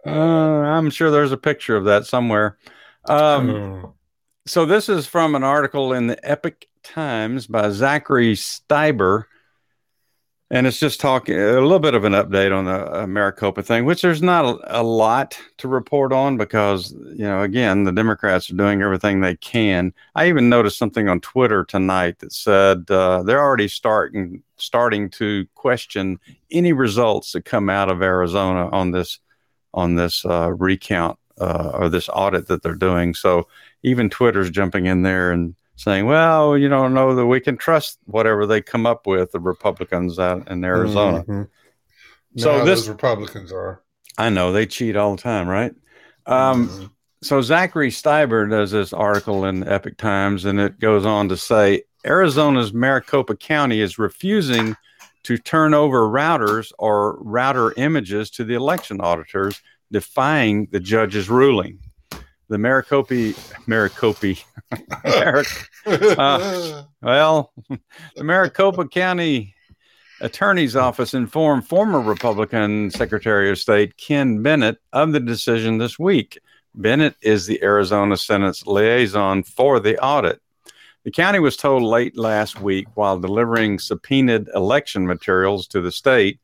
I'm 0.09 0.89
sure 0.89 1.11
there's 1.11 1.31
a 1.31 1.37
picture 1.37 1.75
of 1.75 1.85
that 1.85 2.05
somewhere. 2.05 2.57
Um, 3.05 3.49
Oh. 3.49 3.93
so 4.45 4.65
this 4.65 4.89
is 4.89 5.07
from 5.07 5.35
an 5.35 5.43
article 5.43 5.93
in 5.93 6.07
the 6.07 6.19
Epoch 6.29 6.65
Times 6.83 7.47
by 7.47 7.69
Zachary 7.69 8.33
Stieber, 8.35 9.25
and 10.51 10.67
it's 10.67 10.79
just 10.79 10.99
talking 10.99 11.39
a 11.39 11.61
little 11.61 11.79
bit 11.79 11.93
of 11.93 12.03
an 12.03 12.11
update 12.11 12.55
on 12.55 12.65
the 12.65 13.07
Maricopa 13.07 13.63
thing, 13.63 13.85
which 13.85 14.01
there's 14.01 14.21
not 14.21 14.43
a, 14.43 14.81
a 14.81 14.83
lot 14.83 15.39
to 15.59 15.69
report 15.69 16.11
on 16.11 16.35
because 16.35 16.91
you 16.91 17.23
know 17.23 17.41
again 17.41 17.85
the 17.85 17.91
Democrats 17.93 18.51
are 18.51 18.55
doing 18.55 18.81
everything 18.81 19.21
they 19.21 19.37
can. 19.37 19.93
I 20.13 20.27
even 20.27 20.49
noticed 20.49 20.77
something 20.77 21.07
on 21.07 21.21
Twitter 21.21 21.63
tonight 21.63 22.19
that 22.19 22.33
said 22.33 22.91
uh, 22.91 23.23
they're 23.23 23.41
already 23.41 23.69
starting 23.69 24.43
starting 24.57 25.09
to 25.11 25.47
question 25.55 26.19
any 26.51 26.73
results 26.73 27.31
that 27.31 27.45
come 27.45 27.69
out 27.69 27.89
of 27.89 28.01
Arizona 28.01 28.69
on 28.71 28.91
this 28.91 29.19
on 29.73 29.95
this 29.95 30.25
uh, 30.25 30.51
recount 30.51 31.17
uh, 31.39 31.71
or 31.73 31.87
this 31.87 32.09
audit 32.11 32.47
that 32.47 32.61
they're 32.61 32.75
doing. 32.75 33.13
So 33.13 33.47
even 33.83 34.09
Twitter's 34.09 34.49
jumping 34.49 34.85
in 34.85 35.03
there 35.03 35.31
and 35.31 35.55
saying, 35.81 36.05
"Well, 36.05 36.57
you 36.57 36.69
don't 36.69 36.93
know 36.93 37.15
that 37.15 37.25
we 37.25 37.39
can 37.39 37.57
trust 37.57 37.97
whatever 38.05 38.45
they 38.45 38.61
come 38.61 38.85
up 38.85 39.07
with." 39.07 39.31
The 39.31 39.39
Republicans 39.39 40.19
out 40.19 40.49
in 40.49 40.63
Arizona. 40.63 41.23
Mhm. 41.23 41.47
So 42.37 42.59
No, 42.59 42.65
this- 42.65 42.81
those 42.81 42.89
Republicans 42.89 43.51
are. 43.51 43.81
I 44.17 44.29
know 44.29 44.51
they 44.51 44.65
cheat 44.65 44.95
all 44.95 45.15
the 45.15 45.21
time, 45.21 45.47
right? 45.47 45.73
Um, 46.27 46.69
Mhm. 46.69 46.91
so 47.23 47.41
Zachary 47.41 47.89
Stieber 47.89 48.49
does 48.49 48.71
this 48.71 48.93
article 48.93 49.45
in 49.45 49.61
the 49.61 49.71
Epoch 49.71 49.97
Times, 49.97 50.45
and 50.45 50.59
it 50.59 50.79
goes 50.79 51.05
on 51.05 51.29
to 51.29 51.37
say 51.37 51.83
Arizona's 52.05 52.73
Maricopa 52.73 53.35
County 53.35 53.81
is 53.81 53.97
refusing 53.97 54.75
to 55.23 55.37
turn 55.37 55.73
over 55.73 56.07
routers 56.07 56.71
or 56.79 57.17
router 57.21 57.73
images 57.77 58.29
to 58.31 58.43
the 58.43 58.53
election 58.55 59.01
auditors, 59.01 59.61
defying 59.91 60.67
the 60.71 60.79
judge's 60.79 61.29
ruling. 61.29 61.79
The 62.51 62.57
Maricopa, 62.57 63.33
Maricopa, 63.65 64.35
Uh, 65.85 66.83
well, 67.01 67.53
the 68.17 68.25
Maricopa 68.25 68.89
County 68.89 69.55
Attorney's 70.19 70.75
Office 70.75 71.13
informed 71.13 71.65
former 71.65 72.01
Republican 72.01 72.91
Secretary 72.91 73.49
of 73.49 73.57
State 73.57 73.95
Ken 73.95 74.43
Bennett 74.43 74.79
of 74.91 75.13
the 75.13 75.21
decision 75.21 75.77
this 75.77 75.97
week. 75.97 76.39
Bennett 76.75 77.15
is 77.21 77.45
the 77.45 77.63
Arizona 77.63 78.17
Senate's 78.17 78.67
liaison 78.67 79.43
for 79.43 79.79
the 79.79 79.97
audit. 80.03 80.41
The 81.05 81.11
county 81.11 81.39
was 81.39 81.55
told 81.55 81.83
late 81.83 82.17
last 82.17 82.59
week 82.59 82.87
while 82.95 83.17
delivering 83.17 83.79
subpoenaed 83.79 84.49
election 84.53 85.07
materials 85.07 85.67
to 85.67 85.79
the 85.79 85.91
state 85.91 86.41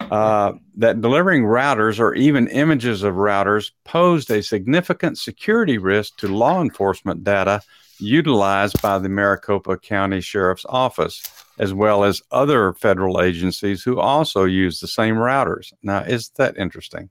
uh, 0.00 0.52
that 0.76 1.00
delivering 1.00 1.42
routers 1.42 1.98
or 1.98 2.14
even 2.14 2.48
images 2.48 3.02
of 3.02 3.14
routers 3.14 3.72
posed 3.84 4.30
a 4.30 4.42
significant 4.42 5.18
security 5.18 5.78
risk 5.78 6.16
to 6.18 6.28
law 6.28 6.62
enforcement 6.62 7.24
data 7.24 7.60
utilized 8.00 8.80
by 8.80 8.98
the 8.98 9.08
Maricopa 9.08 9.76
County 9.76 10.20
Sheriff's 10.20 10.66
Office, 10.68 11.22
as 11.58 11.74
well 11.74 12.04
as 12.04 12.22
other 12.30 12.72
federal 12.74 13.20
agencies 13.20 13.82
who 13.82 13.98
also 13.98 14.44
use 14.44 14.80
the 14.80 14.86
same 14.86 15.16
routers. 15.16 15.72
Now, 15.82 16.04
isn't 16.04 16.36
that 16.36 16.56
interesting? 16.56 17.10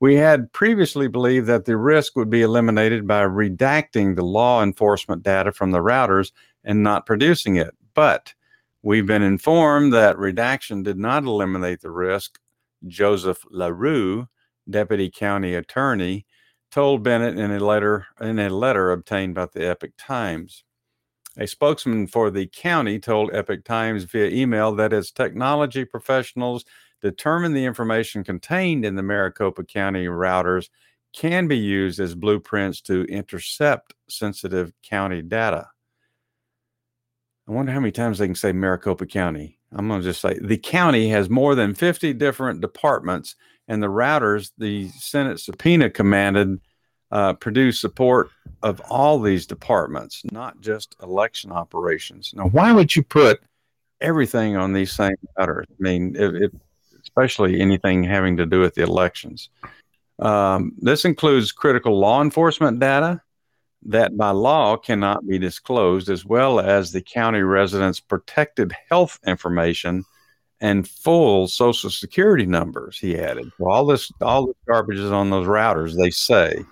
We 0.00 0.14
had 0.14 0.52
previously 0.52 1.08
believed 1.08 1.46
that 1.48 1.64
the 1.64 1.76
risk 1.76 2.14
would 2.14 2.30
be 2.30 2.42
eliminated 2.42 3.06
by 3.06 3.22
redacting 3.22 4.14
the 4.14 4.24
law 4.24 4.62
enforcement 4.62 5.22
data 5.22 5.50
from 5.50 5.72
the 5.72 5.80
routers 5.80 6.30
and 6.62 6.82
not 6.82 7.06
producing 7.06 7.56
it. 7.56 7.74
But 7.94 8.34
we've 8.82 9.06
been 9.06 9.22
informed 9.22 9.92
that 9.92 10.18
redaction 10.18 10.82
did 10.82 10.98
not 10.98 11.24
eliminate 11.24 11.80
the 11.80 11.90
risk. 11.90 12.38
Joseph 12.86 13.44
LaRue, 13.50 14.28
deputy 14.68 15.10
county 15.10 15.54
attorney, 15.54 16.26
told 16.70 17.02
Bennett 17.02 17.38
in 17.38 17.50
a 17.50 17.58
letter 17.58 18.06
in 18.20 18.38
a 18.38 18.50
letter 18.50 18.92
obtained 18.92 19.34
by 19.34 19.46
the 19.52 19.68
Epoch 19.68 19.92
Times. 19.98 20.64
A 21.36 21.46
spokesman 21.46 22.06
for 22.06 22.30
the 22.30 22.46
county 22.46 22.98
told 22.98 23.32
Epoch 23.32 23.64
Times 23.64 24.04
via 24.04 24.28
email 24.28 24.74
that 24.74 24.92
its 24.92 25.10
technology 25.10 25.84
professionals 25.84 26.64
determine 27.00 27.52
the 27.52 27.64
information 27.64 28.24
contained 28.24 28.84
in 28.84 28.96
the 28.96 29.02
Maricopa 29.02 29.64
County 29.64 30.06
routers 30.06 30.68
can 31.12 31.48
be 31.48 31.56
used 31.56 32.00
as 32.00 32.14
blueprints 32.14 32.80
to 32.82 33.04
intercept 33.04 33.94
sensitive 34.08 34.72
county 34.82 35.22
data. 35.22 35.68
I 37.48 37.52
wonder 37.52 37.72
how 37.72 37.80
many 37.80 37.92
times 37.92 38.18
they 38.18 38.26
can 38.26 38.34
say 38.34 38.52
Maricopa 38.52 39.06
County. 39.06 39.58
I'm 39.72 39.88
going 39.88 40.00
to 40.00 40.06
just 40.06 40.20
say 40.20 40.38
the 40.40 40.58
county 40.58 41.08
has 41.08 41.30
more 41.30 41.54
than 41.54 41.74
50 41.74 42.12
different 42.14 42.60
departments, 42.60 43.36
and 43.68 43.82
the 43.82 43.88
routers 43.88 44.52
the 44.58 44.88
Senate 44.90 45.40
subpoena 45.40 45.88
commanded 45.88 46.60
uh, 47.10 47.32
produce 47.34 47.80
support 47.80 48.28
of 48.62 48.80
all 48.90 49.18
these 49.18 49.46
departments, 49.46 50.22
not 50.30 50.60
just 50.60 50.94
election 51.02 51.50
operations. 51.50 52.32
Now, 52.34 52.48
why 52.48 52.72
would 52.72 52.94
you 52.94 53.02
put 53.02 53.40
everything 54.00 54.56
on 54.56 54.74
these 54.74 54.92
same 54.92 55.16
routers? 55.38 55.64
I 55.70 55.74
mean, 55.78 56.16
especially 57.02 57.60
anything 57.60 58.04
having 58.04 58.36
to 58.36 58.46
do 58.46 58.60
with 58.60 58.74
the 58.74 58.82
elections. 58.82 59.48
Um, 60.18 60.72
this 60.78 61.04
includes 61.04 61.52
critical 61.52 61.98
law 61.98 62.20
enforcement 62.20 62.78
data 62.78 63.22
that 63.86 64.16
by 64.16 64.30
law 64.30 64.76
cannot 64.76 65.26
be 65.26 65.38
disclosed, 65.38 66.08
as 66.08 66.24
well 66.24 66.60
as 66.60 66.92
the 66.92 67.02
county 67.02 67.40
residents' 67.40 68.00
protected 68.00 68.74
health 68.90 69.18
information 69.26 70.04
and 70.60 70.88
full 70.88 71.46
social 71.46 71.90
security 71.90 72.46
numbers, 72.46 72.98
he 72.98 73.18
added. 73.18 73.50
Well, 73.58 73.74
all 73.74 73.86
this 73.86 74.10
all 74.20 74.46
this 74.46 74.56
garbage 74.66 74.98
is 74.98 75.12
on 75.12 75.30
those 75.30 75.46
routers, 75.46 75.96
they 75.96 76.10
say. 76.10 76.64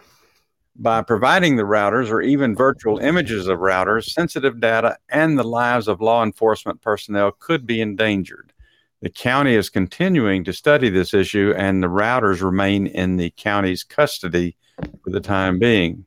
By 0.78 1.02
providing 1.02 1.56
the 1.56 1.62
routers 1.62 2.10
or 2.10 2.20
even 2.20 2.54
virtual 2.54 2.98
images 2.98 3.46
of 3.46 3.60
routers, 3.60 4.10
sensitive 4.10 4.60
data 4.60 4.98
and 5.08 5.38
the 5.38 5.44
lives 5.44 5.88
of 5.88 6.00
law 6.00 6.22
enforcement 6.22 6.82
personnel 6.82 7.32
could 7.32 7.66
be 7.66 7.80
endangered. 7.80 8.52
The 9.00 9.10
county 9.10 9.54
is 9.54 9.70
continuing 9.70 10.44
to 10.44 10.52
study 10.52 10.88
this 10.88 11.14
issue, 11.14 11.54
and 11.56 11.82
the 11.82 11.86
routers 11.86 12.42
remain 12.42 12.86
in 12.86 13.16
the 13.16 13.30
county's 13.36 13.84
custody 13.84 14.56
for 15.04 15.10
the 15.10 15.20
time 15.20 15.58
being. 15.58 16.05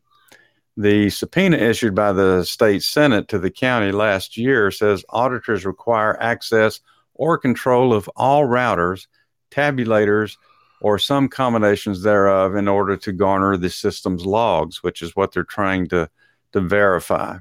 The 0.77 1.09
subpoena 1.09 1.57
issued 1.57 1.93
by 1.93 2.13
the 2.13 2.43
state 2.43 2.83
senate 2.83 3.27
to 3.29 3.39
the 3.39 3.51
county 3.51 3.91
last 3.91 4.37
year 4.37 4.71
says 4.71 5.03
auditors 5.09 5.65
require 5.65 6.21
access 6.21 6.79
or 7.13 7.37
control 7.37 7.93
of 7.93 8.09
all 8.15 8.43
routers, 8.43 9.07
tabulators, 9.51 10.37
or 10.81 10.97
some 10.97 11.27
combinations 11.27 12.01
thereof 12.01 12.55
in 12.55 12.67
order 12.67 12.95
to 12.95 13.11
garner 13.11 13.57
the 13.57 13.69
system's 13.69 14.25
logs, 14.25 14.81
which 14.81 15.01
is 15.01 15.15
what 15.15 15.33
they're 15.33 15.43
trying 15.43 15.87
to, 15.89 16.09
to 16.53 16.61
verify. 16.61 17.37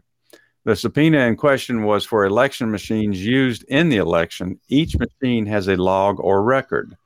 The 0.64 0.74
subpoena 0.74 1.20
in 1.20 1.36
question 1.36 1.84
was 1.84 2.04
for 2.04 2.26
election 2.26 2.70
machines 2.70 3.24
used 3.24 3.62
in 3.68 3.88
the 3.88 3.98
election. 3.98 4.58
Each 4.68 4.96
machine 4.98 5.46
has 5.46 5.68
a 5.68 5.76
log 5.76 6.18
or 6.18 6.42
record. 6.42 6.96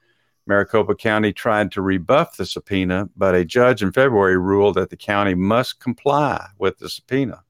Maricopa 0.47 0.95
County 0.95 1.33
tried 1.33 1.71
to 1.73 1.83
rebuff 1.83 2.37
the 2.37 2.47
subpoena, 2.47 3.09
but 3.17 3.35
a 3.35 3.45
judge 3.45 3.83
in 3.83 3.93
February 3.93 4.37
ruled 4.37 4.75
that 4.75 4.91
the 4.91 4.97
county 4.97 5.35
must 5.35 5.81
comply 5.81 6.45
with 6.59 6.79
the 6.79 6.89
subpoena. 6.89 7.43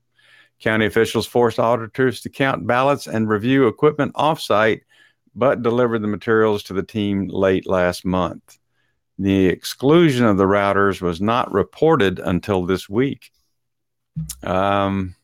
County 0.60 0.86
officials 0.86 1.26
forced 1.26 1.58
auditors 1.58 2.20
to 2.20 2.28
count 2.28 2.66
ballots 2.66 3.06
and 3.06 3.28
review 3.28 3.66
equipment 3.66 4.14
offsite, 4.14 4.82
but 5.34 5.62
delivered 5.62 6.00
the 6.00 6.08
materials 6.08 6.62
to 6.64 6.74
the 6.74 6.82
team 6.82 7.28
late 7.28 7.66
last 7.66 8.04
month. 8.04 8.58
The 9.18 9.46
exclusion 9.46 10.26
of 10.26 10.36
the 10.36 10.44
routers 10.44 11.00
was 11.00 11.20
not 11.20 11.52
reported 11.52 12.18
until 12.18 12.64
this 12.66 12.88
week. 12.88 13.32
Um, 14.42 15.16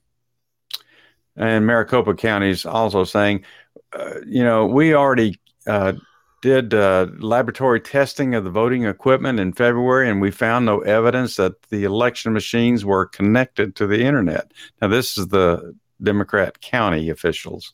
and 1.36 1.66
Maricopa 1.66 2.14
County 2.14 2.50
is 2.50 2.66
also 2.66 3.04
saying, 3.04 3.44
uh, 3.92 4.14
you 4.26 4.42
know, 4.42 4.66
we 4.66 4.94
already 4.94 5.38
uh, 5.66 5.92
did 6.40 6.72
uh, 6.72 7.06
laboratory 7.18 7.80
testing 7.80 8.34
of 8.34 8.44
the 8.44 8.50
voting 8.50 8.84
equipment 8.84 9.40
in 9.40 9.52
February, 9.52 10.08
and 10.08 10.20
we 10.20 10.30
found 10.30 10.66
no 10.66 10.80
evidence 10.80 11.36
that 11.36 11.60
the 11.70 11.84
election 11.84 12.32
machines 12.32 12.84
were 12.84 13.06
connected 13.06 13.74
to 13.76 13.86
the 13.86 14.00
internet. 14.00 14.52
Now, 14.80 14.88
this 14.88 15.18
is 15.18 15.28
the 15.28 15.74
Democrat 16.02 16.60
county 16.60 17.10
officials. 17.10 17.72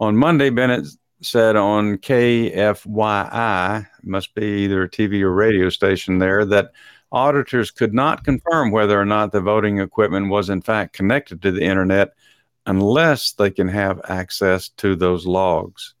On 0.00 0.16
Monday, 0.16 0.50
Bennett 0.50 0.86
said 1.22 1.56
on 1.56 1.96
KFYI, 1.98 3.86
must 4.02 4.34
be 4.34 4.64
either 4.64 4.82
a 4.82 4.90
TV 4.90 5.22
or 5.22 5.32
radio 5.32 5.70
station 5.70 6.18
there, 6.18 6.44
that 6.44 6.72
auditors 7.12 7.70
could 7.70 7.94
not 7.94 8.24
confirm 8.24 8.70
whether 8.70 9.00
or 9.00 9.04
not 9.04 9.32
the 9.32 9.40
voting 9.40 9.78
equipment 9.78 10.28
was 10.28 10.50
in 10.50 10.60
fact 10.60 10.92
connected 10.92 11.40
to 11.40 11.52
the 11.52 11.62
internet 11.62 12.12
unless 12.66 13.32
they 13.32 13.50
can 13.50 13.68
have 13.68 14.00
access 14.08 14.68
to 14.70 14.96
those 14.96 15.26
logs. 15.26 15.93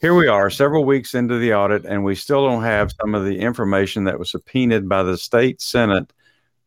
Here 0.00 0.14
we 0.14 0.28
are, 0.28 0.48
several 0.48 0.86
weeks 0.86 1.14
into 1.14 1.36
the 1.36 1.52
audit, 1.52 1.84
and 1.84 2.02
we 2.02 2.14
still 2.14 2.46
don't 2.46 2.62
have 2.62 2.90
some 2.98 3.14
of 3.14 3.26
the 3.26 3.38
information 3.38 4.04
that 4.04 4.18
was 4.18 4.30
subpoenaed 4.30 4.88
by 4.88 5.02
the 5.02 5.18
state 5.18 5.60
senate 5.60 6.10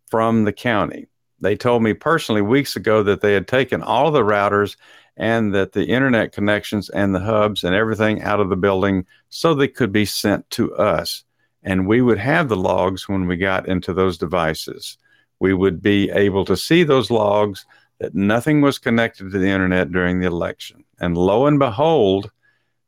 from 0.05 0.43
the 0.43 0.53
county. 0.53 1.07
They 1.39 1.55
told 1.55 1.81
me 1.81 1.95
personally 1.95 2.43
weeks 2.43 2.75
ago 2.75 3.01
that 3.01 3.21
they 3.21 3.33
had 3.33 3.47
taken 3.47 3.81
all 3.81 4.11
the 4.11 4.21
routers 4.21 4.77
and 5.17 5.51
that 5.55 5.71
the 5.71 5.87
internet 5.87 6.31
connections 6.31 6.89
and 6.89 7.15
the 7.15 7.21
hubs 7.21 7.63
and 7.63 7.73
everything 7.73 8.21
out 8.21 8.39
of 8.39 8.49
the 8.49 8.55
building 8.55 9.03
so 9.29 9.55
they 9.55 9.67
could 9.67 9.91
be 9.91 10.05
sent 10.05 10.47
to 10.51 10.75
us. 10.75 11.23
And 11.63 11.87
we 11.87 12.03
would 12.03 12.19
have 12.19 12.49
the 12.49 12.55
logs 12.55 13.09
when 13.09 13.25
we 13.25 13.35
got 13.35 13.67
into 13.67 13.95
those 13.95 14.15
devices. 14.15 14.99
We 15.39 15.55
would 15.55 15.81
be 15.81 16.11
able 16.11 16.45
to 16.45 16.55
see 16.55 16.83
those 16.83 17.09
logs 17.09 17.65
that 17.97 18.13
nothing 18.13 18.61
was 18.61 18.77
connected 18.77 19.31
to 19.31 19.39
the 19.39 19.49
internet 19.49 19.91
during 19.91 20.19
the 20.19 20.27
election. 20.27 20.83
And 20.99 21.17
lo 21.17 21.47
and 21.47 21.57
behold, 21.57 22.29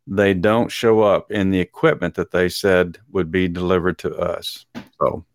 they 0.07 0.33
don't 0.33 0.71
show 0.71 1.01
up 1.01 1.31
in 1.31 1.49
the 1.49 1.59
equipment 1.59 2.15
that 2.15 2.31
they 2.31 2.49
said 2.49 2.99
would 3.11 3.31
be 3.31 3.47
delivered 3.47 3.97
to 3.99 4.15
us. 4.15 4.65
So, 4.99 5.25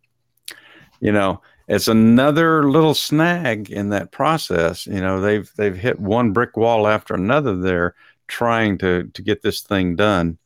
you 1.01 1.13
know, 1.13 1.43
it's 1.69 1.89
another 1.89 2.69
little 2.69 2.95
snag 2.95 3.71
in 3.71 3.91
that 3.91 4.13
process. 4.13 4.87
You 4.87 5.01
know, 5.01 5.21
they've 5.21 5.51
they've 5.57 5.77
hit 5.77 5.99
one 5.99 6.33
brick 6.33 6.57
wall 6.57 6.87
after 6.87 7.15
another 7.15 7.57
there 7.57 7.95
trying 8.29 8.79
to 8.79 9.05
to 9.05 9.23
get 9.23 9.43
this 9.43 9.63
thing 9.63 9.97
done. 9.97 10.39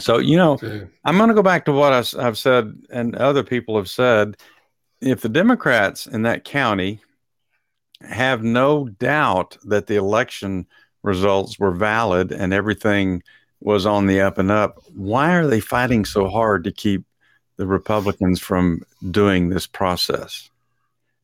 So, 0.00 0.18
you 0.18 0.36
know. 0.36 0.58
I'm 1.04 1.16
going 1.16 1.28
to 1.28 1.34
go 1.34 1.42
back 1.42 1.64
to 1.64 1.72
what 1.72 1.92
I, 1.92 2.24
I've 2.24 2.38
said 2.38 2.72
and 2.90 3.16
other 3.16 3.42
people 3.42 3.76
have 3.76 3.90
said. 3.90 4.36
If 5.00 5.20
the 5.20 5.28
Democrats 5.28 6.06
in 6.06 6.22
that 6.22 6.44
county 6.44 7.00
have 8.02 8.42
no 8.42 8.88
doubt 8.88 9.56
that 9.64 9.86
the 9.86 9.96
election 9.96 10.66
results 11.02 11.58
were 11.58 11.72
valid 11.72 12.32
and 12.32 12.52
everything 12.52 13.22
was 13.60 13.86
on 13.86 14.06
the 14.06 14.20
up 14.20 14.38
and 14.38 14.50
up, 14.50 14.78
why 14.94 15.34
are 15.34 15.46
they 15.46 15.60
fighting 15.60 16.04
so 16.04 16.28
hard 16.28 16.64
to 16.64 16.72
keep 16.72 17.04
the 17.58 17.66
Republicans 17.66 18.40
from 18.40 18.82
doing 19.10 19.50
this 19.50 19.66
process. 19.66 20.48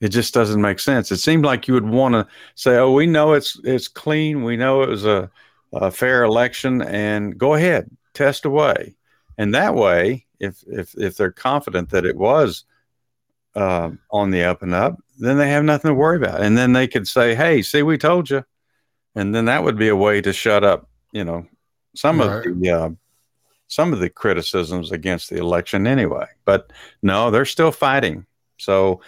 It 0.01 0.09
just 0.09 0.35
doesn't 0.35 0.61
make 0.61 0.81
sense. 0.81 1.11
It 1.11 1.19
seemed 1.19 1.45
like 1.45 1.67
you 1.67 1.75
would 1.75 1.89
want 1.89 2.15
to 2.15 2.27
say, 2.57 2.77
"Oh, 2.77 2.93
we 2.93 3.07
know 3.07 3.33
it's 3.33 3.59
it's 3.65 3.89
clean. 3.89 4.43
We 4.43 4.57
know 4.57 4.83
it 4.83 4.89
was 4.91 5.07
a, 5.07 5.31
a 5.73 5.91
fair 5.91 6.25
election, 6.25 6.83
and 6.83 7.39
go 7.39 7.55
ahead, 7.55 7.89
test 8.13 8.45
away." 8.45 8.97
And 9.39 9.55
that 9.55 9.75
way, 9.75 10.27
if 10.41 10.63
if 10.67 10.95
if 10.99 11.17
they're 11.17 11.31
confident 11.31 11.91
that 11.91 12.05
it 12.05 12.17
was 12.17 12.65
uh, 13.55 13.93
on 14.11 14.31
the 14.31 14.43
up 14.43 14.63
and 14.63 14.75
up, 14.75 14.99
then 15.19 15.39
they 15.39 15.49
have 15.51 15.65
nothing 15.65 15.91
to 15.91 15.95
worry 15.95 16.17
about. 16.17 16.43
And 16.43 16.59
then 16.59 16.73
they 16.73 16.89
could 16.89 17.07
say, 17.07 17.35
"Hey, 17.37 17.63
see, 17.63 17.83
we 17.83 17.97
told 17.97 18.29
you," 18.29 18.45
and 19.15 19.35
then 19.35 19.47
that 19.47 19.65
would 19.65 19.79
be 19.79 19.89
a 19.89 19.97
way 19.97 20.21
to 20.21 20.33
shut 20.33 20.65
up, 20.65 20.89
you 21.13 21.25
know, 21.25 21.47
some 21.95 22.21
right. 22.21 22.47
of 22.47 22.61
the 22.61 22.71
uh, 22.71 22.91
some 23.69 23.93
of 23.93 23.99
the 23.99 24.11
criticisms 24.11 24.93
against 24.93 25.31
the 25.31 25.39
election 25.39 25.87
anyway. 25.87 26.27
But 26.45 26.73
no, 27.03 27.31
they're 27.31 27.45
still 27.45 27.73
fighting. 27.73 28.27
So 28.59 29.01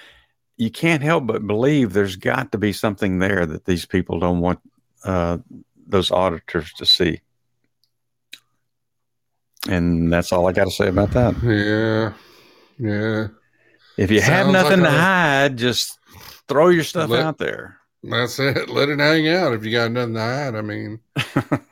you 0.57 0.71
can't 0.71 1.03
help 1.03 1.27
but 1.27 1.47
believe 1.47 1.93
there's 1.93 2.17
got 2.17 2.53
to 2.53 2.59
be 2.59 2.73
something 2.73 3.19
there 3.19 3.47
that 3.47 3.65
these 3.65 3.87
people 3.87 4.19
don't 4.19 4.41
want 4.41 4.61
uh, 5.05 5.39
those 5.87 6.11
auditors 6.11 6.73
to 6.75 6.87
see. 6.87 7.21
And 9.69 10.13
that's 10.13 10.33
all 10.33 10.47
I 10.47 10.53
got 10.53 10.65
to 10.65 10.71
say 10.71 10.89
about 10.89 11.11
that. 11.13 11.35
Yeah. 11.43 12.13
Yeah. 12.79 13.29
If 13.97 14.11
you 14.11 14.21
Sounds 14.21 14.31
have 14.31 14.53
nothing 14.53 14.81
like 14.81 14.91
to 14.91 14.99
hide, 14.99 15.57
just 15.57 15.99
throw 16.49 16.69
your 16.69 16.85
stuff 16.85 17.11
let, 17.11 17.25
out 17.25 17.39
there. 17.39 17.76
That's 18.11 18.39
it. 18.39 18.69
Let 18.69 18.89
it 18.89 19.01
hang 19.01 19.29
out 19.29 19.53
if 19.53 19.65
you 19.65 19.73
got 19.73 19.91
nothing 19.93 20.15
to 20.15 20.21
hide. 20.21 20.55
I 20.55 20.63
mean, 20.63 21.01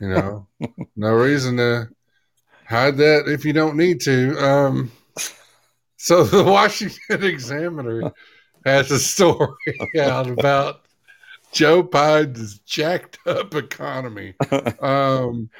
you 0.01 0.09
know, 0.09 0.47
no 0.97 1.13
reason 1.15 1.57
to 1.59 1.89
hide 2.67 2.97
that 2.99 3.29
if 3.29 3.45
you 3.45 3.53
don't 3.53 3.77
need 3.77 4.01
to. 4.03 4.37
Um, 4.39 4.93
so 5.97 6.25
the 6.25 6.45
Washington 6.45 7.25
Examiner 7.25 8.13
has 8.65 8.91
a 8.91 8.99
story 8.99 9.49
out 9.99 10.29
about 10.29 10.83
Joe 11.53 11.85
Biden's 11.85 12.59
jacked 12.61 13.19
up 13.27 13.55
economy. 13.55 14.35
Um, 14.81 15.51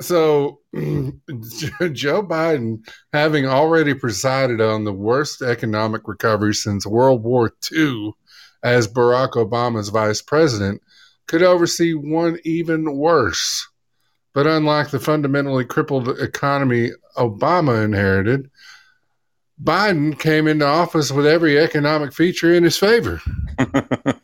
so 0.00 0.60
Joe 0.74 2.22
Biden, 2.22 2.86
having 3.12 3.46
already 3.46 3.94
presided 3.94 4.60
on 4.60 4.84
the 4.84 4.92
worst 4.92 5.42
economic 5.42 6.06
recovery 6.06 6.54
since 6.54 6.86
World 6.86 7.22
War 7.22 7.52
II 7.72 8.12
as 8.62 8.88
Barack 8.88 9.32
Obama's 9.32 9.88
vice 9.88 10.22
president, 10.22 10.82
could 11.26 11.42
oversee 11.42 11.94
one 11.94 12.38
even 12.44 12.96
worse. 12.96 13.68
But 14.34 14.46
unlike 14.46 14.90
the 14.90 15.00
fundamentally 15.00 15.64
crippled 15.64 16.08
economy 16.20 16.92
Obama 17.16 17.84
inherited, 17.84 18.50
Biden 19.62 20.18
came 20.18 20.46
into 20.46 20.64
office 20.64 21.10
with 21.10 21.26
every 21.26 21.58
economic 21.58 22.12
feature 22.12 22.54
in 22.54 22.62
his 22.62 22.76
favor. 22.76 23.20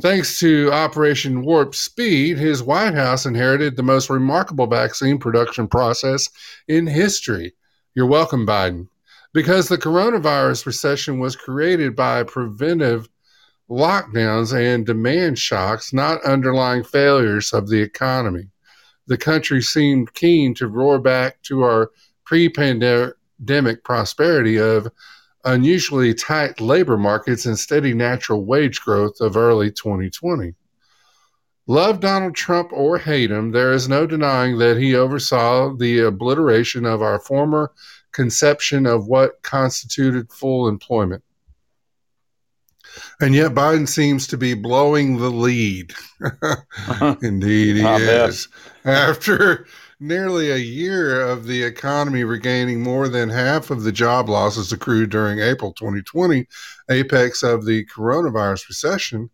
Thanks 0.00 0.38
to 0.40 0.72
Operation 0.72 1.42
Warp 1.42 1.74
Speed, 1.74 2.38
his 2.38 2.62
White 2.62 2.94
House 2.94 3.26
inherited 3.26 3.76
the 3.76 3.82
most 3.82 4.10
remarkable 4.10 4.66
vaccine 4.66 5.18
production 5.18 5.68
process 5.68 6.28
in 6.66 6.86
history. 6.86 7.54
You're 7.94 8.06
welcome, 8.06 8.46
Biden. 8.46 8.88
Because 9.32 9.68
the 9.68 9.78
coronavirus 9.78 10.66
recession 10.66 11.18
was 11.20 11.36
created 11.36 11.94
by 11.94 12.22
preventive 12.22 13.08
lockdowns 13.70 14.54
and 14.54 14.86
demand 14.86 15.38
shocks, 15.38 15.92
not 15.92 16.22
underlying 16.24 16.84
failures 16.84 17.52
of 17.52 17.68
the 17.68 17.80
economy 17.80 18.48
the 19.06 19.18
country 19.18 19.62
seemed 19.62 20.14
keen 20.14 20.54
to 20.54 20.68
roar 20.68 20.98
back 20.98 21.40
to 21.42 21.62
our 21.62 21.90
pre 22.24 22.48
pandemic 22.48 23.84
prosperity 23.84 24.58
of 24.58 24.88
unusually 25.44 26.14
tight 26.14 26.60
labor 26.60 26.96
markets 26.96 27.44
and 27.44 27.58
steady 27.58 27.92
natural 27.92 28.44
wage 28.44 28.80
growth 28.80 29.20
of 29.20 29.36
early 29.36 29.70
2020. 29.70 30.54
Love 31.66 32.00
Donald 32.00 32.34
Trump 32.34 32.70
or 32.72 32.98
hate 32.98 33.30
him, 33.30 33.50
there 33.50 33.72
is 33.72 33.88
no 33.88 34.06
denying 34.06 34.58
that 34.58 34.76
he 34.76 34.94
oversaw 34.94 35.74
the 35.74 36.00
obliteration 36.00 36.84
of 36.84 37.02
our 37.02 37.18
former 37.18 37.72
conception 38.12 38.86
of 38.86 39.06
what 39.06 39.42
constituted 39.42 40.30
full 40.30 40.68
employment. 40.68 41.22
And 43.20 43.34
yet 43.34 43.52
Biden 43.52 43.88
seems 43.88 44.26
to 44.28 44.36
be 44.36 44.54
blowing 44.54 45.18
the 45.18 45.30
lead. 45.30 45.92
Uh-huh. 46.22 47.16
Indeed, 47.22 47.76
he 47.76 47.82
is. 47.82 48.48
After 48.84 49.66
nearly 50.00 50.50
a 50.50 50.56
year 50.56 51.20
of 51.20 51.46
the 51.46 51.62
economy 51.62 52.24
regaining 52.24 52.82
more 52.82 53.08
than 53.08 53.28
half 53.28 53.70
of 53.70 53.82
the 53.82 53.92
job 53.92 54.28
losses 54.28 54.72
accrued 54.72 55.10
during 55.10 55.38
April 55.38 55.72
2020, 55.72 56.46
apex 56.90 57.42
of 57.42 57.64
the 57.64 57.86
coronavirus 57.86 58.68
recession, 58.68 59.30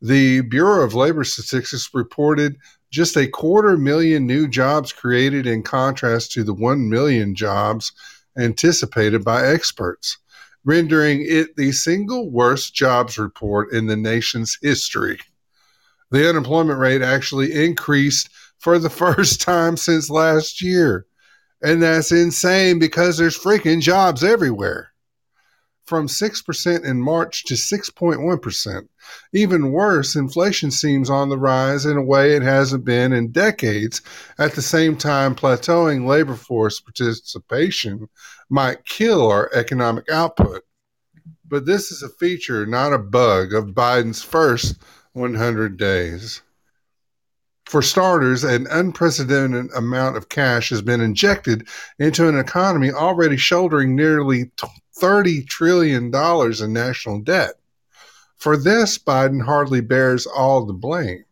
the 0.00 0.40
Bureau 0.42 0.84
of 0.84 0.94
Labor 0.94 1.24
Statistics 1.24 1.88
reported 1.94 2.56
just 2.90 3.16
a 3.16 3.28
quarter 3.28 3.76
million 3.76 4.26
new 4.26 4.48
jobs 4.48 4.92
created 4.92 5.46
in 5.46 5.62
contrast 5.62 6.32
to 6.32 6.44
the 6.44 6.52
1 6.52 6.90
million 6.90 7.34
jobs 7.34 7.92
anticipated 8.36 9.24
by 9.24 9.46
experts, 9.46 10.18
rendering 10.64 11.24
it 11.26 11.56
the 11.56 11.72
single 11.72 12.30
worst 12.30 12.74
jobs 12.74 13.18
report 13.18 13.72
in 13.72 13.86
the 13.86 13.96
nation's 13.96 14.58
history. 14.62 15.18
The 16.10 16.28
unemployment 16.28 16.78
rate 16.78 17.02
actually 17.02 17.52
increased 17.52 18.30
for 18.58 18.78
the 18.78 18.90
first 19.04 19.40
time 19.40 19.76
since 19.76 20.10
last 20.10 20.62
year. 20.62 21.06
And 21.62 21.82
that's 21.82 22.12
insane 22.12 22.78
because 22.78 23.18
there's 23.18 23.38
freaking 23.38 23.80
jobs 23.80 24.24
everywhere. 24.24 24.91
From 25.84 26.06
6% 26.06 26.84
in 26.84 27.00
March 27.00 27.44
to 27.44 27.54
6.1%. 27.54 28.88
Even 29.32 29.72
worse, 29.72 30.14
inflation 30.14 30.70
seems 30.70 31.10
on 31.10 31.28
the 31.28 31.36
rise 31.36 31.84
in 31.84 31.96
a 31.96 32.02
way 32.02 32.34
it 32.34 32.42
hasn't 32.42 32.84
been 32.84 33.12
in 33.12 33.32
decades. 33.32 34.00
At 34.38 34.52
the 34.52 34.62
same 34.62 34.96
time, 34.96 35.34
plateauing 35.34 36.06
labor 36.06 36.36
force 36.36 36.80
participation 36.80 38.08
might 38.48 38.84
kill 38.84 39.26
our 39.30 39.50
economic 39.54 40.08
output. 40.08 40.62
But 41.46 41.66
this 41.66 41.90
is 41.90 42.02
a 42.02 42.08
feature, 42.08 42.64
not 42.64 42.92
a 42.92 42.98
bug, 42.98 43.52
of 43.52 43.74
Biden's 43.74 44.22
first 44.22 44.76
100 45.14 45.76
days. 45.76 46.42
For 47.66 47.82
starters, 47.82 48.44
an 48.44 48.66
unprecedented 48.70 49.70
amount 49.74 50.16
of 50.16 50.28
cash 50.28 50.70
has 50.70 50.82
been 50.82 51.00
injected 51.00 51.68
into 51.98 52.28
an 52.28 52.38
economy 52.38 52.90
already 52.90 53.36
shouldering 53.36 53.96
nearly 53.96 54.50
$30 54.98 55.46
trillion 55.46 56.12
in 56.14 56.72
national 56.72 57.20
debt. 57.20 57.54
For 58.36 58.56
this, 58.56 58.98
Biden 58.98 59.44
hardly 59.44 59.80
bears 59.80 60.26
all 60.26 60.64
the 60.64 60.72
blame. 60.72 61.24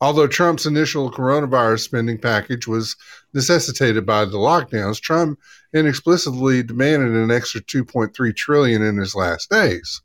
Although 0.00 0.26
Trump's 0.26 0.66
initial 0.66 1.12
coronavirus 1.12 1.80
spending 1.80 2.18
package 2.18 2.66
was 2.66 2.96
necessitated 3.34 4.04
by 4.04 4.24
the 4.24 4.38
lockdowns, 4.38 5.00
Trump 5.00 5.38
inexplicably 5.72 6.64
demanded 6.64 7.12
an 7.12 7.30
extra 7.30 7.60
2.3 7.60 8.34
trillion 8.34 8.82
in 8.82 8.96
his 8.96 9.14
last 9.14 9.48
days. 9.48 10.02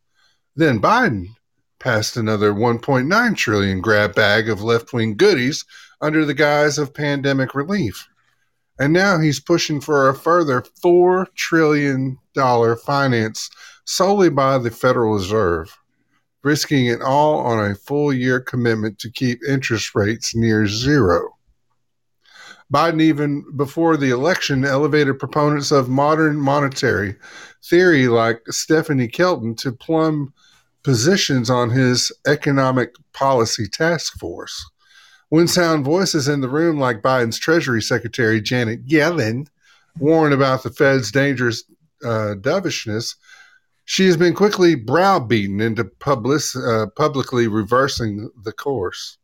Then 0.56 0.80
Biden 0.80 1.30
passed 1.80 2.16
another 2.16 2.54
1.9 2.54 3.38
trillion 3.38 3.82
grab 3.82 4.14
bag 4.14 4.50
of 4.50 4.62
left-wing 4.62 5.18
goodies 5.18 5.66
under 6.00 6.26
the 6.26 6.34
guise 6.34 6.78
of 6.78 6.94
pandemic 6.94 7.56
relief. 7.56 8.08
And 8.80 8.94
now 8.94 9.18
he's 9.18 9.40
pushing 9.40 9.82
for 9.82 10.10
a 10.10 10.16
further 10.16 10.64
4 10.82 11.28
trillion 11.36 12.20
dollar 12.38 12.76
finance 12.76 13.50
solely 13.86 14.30
by 14.30 14.58
the 14.58 14.70
Federal 14.72 15.16
Reserve, 15.16 15.76
risking 16.44 16.86
it 16.86 17.02
all 17.02 17.40
on 17.40 17.72
a 17.72 17.76
full 17.76 18.14
year 18.14 18.40
commitment 18.40 19.00
to 19.00 19.12
keep 19.12 19.40
interest 19.48 19.96
rates 19.96 20.36
near 20.36 20.68
zero. 20.68 21.34
Biden, 22.72 23.02
even 23.02 23.44
before 23.56 23.98
the 23.98 24.12
election, 24.12 24.66
elevated 24.66 25.18
proponents 25.20 25.72
of 25.72 25.90
modern 25.90 26.38
monetary 26.38 27.16
theory 27.64 28.08
like 28.08 28.42
Stephanie 28.50 29.08
Kelton 29.08 29.56
to 29.56 29.72
plum 29.72 30.34
positions 30.84 31.50
on 31.50 31.70
his 31.70 32.12
economic 32.28 32.94
policy 33.14 33.68
task 33.68 34.20
force. 34.20 34.70
When 35.30 35.48
sound 35.48 35.86
voices 35.86 36.28
in 36.28 36.42
the 36.42 36.50
room, 36.50 36.78
like 36.78 37.02
Biden's 37.02 37.40
Treasury 37.40 37.82
Secretary 37.82 38.40
Janet 38.40 38.86
Yellen, 38.86 39.48
warn 40.00 40.32
about 40.32 40.64
the 40.64 40.70
Fed's 40.70 41.12
dangerous 41.12 41.64
uh, 42.04 42.36
dovishness, 42.36 43.16
she 43.86 44.06
has 44.06 44.18
been 44.18 44.34
quickly 44.34 44.76
browbeaten 44.76 45.62
into 45.62 45.86
public, 45.86 46.42
uh, 46.56 46.88
publicly 46.96 47.48
reversing 47.48 48.30
the 48.44 48.52
course. 48.52 49.18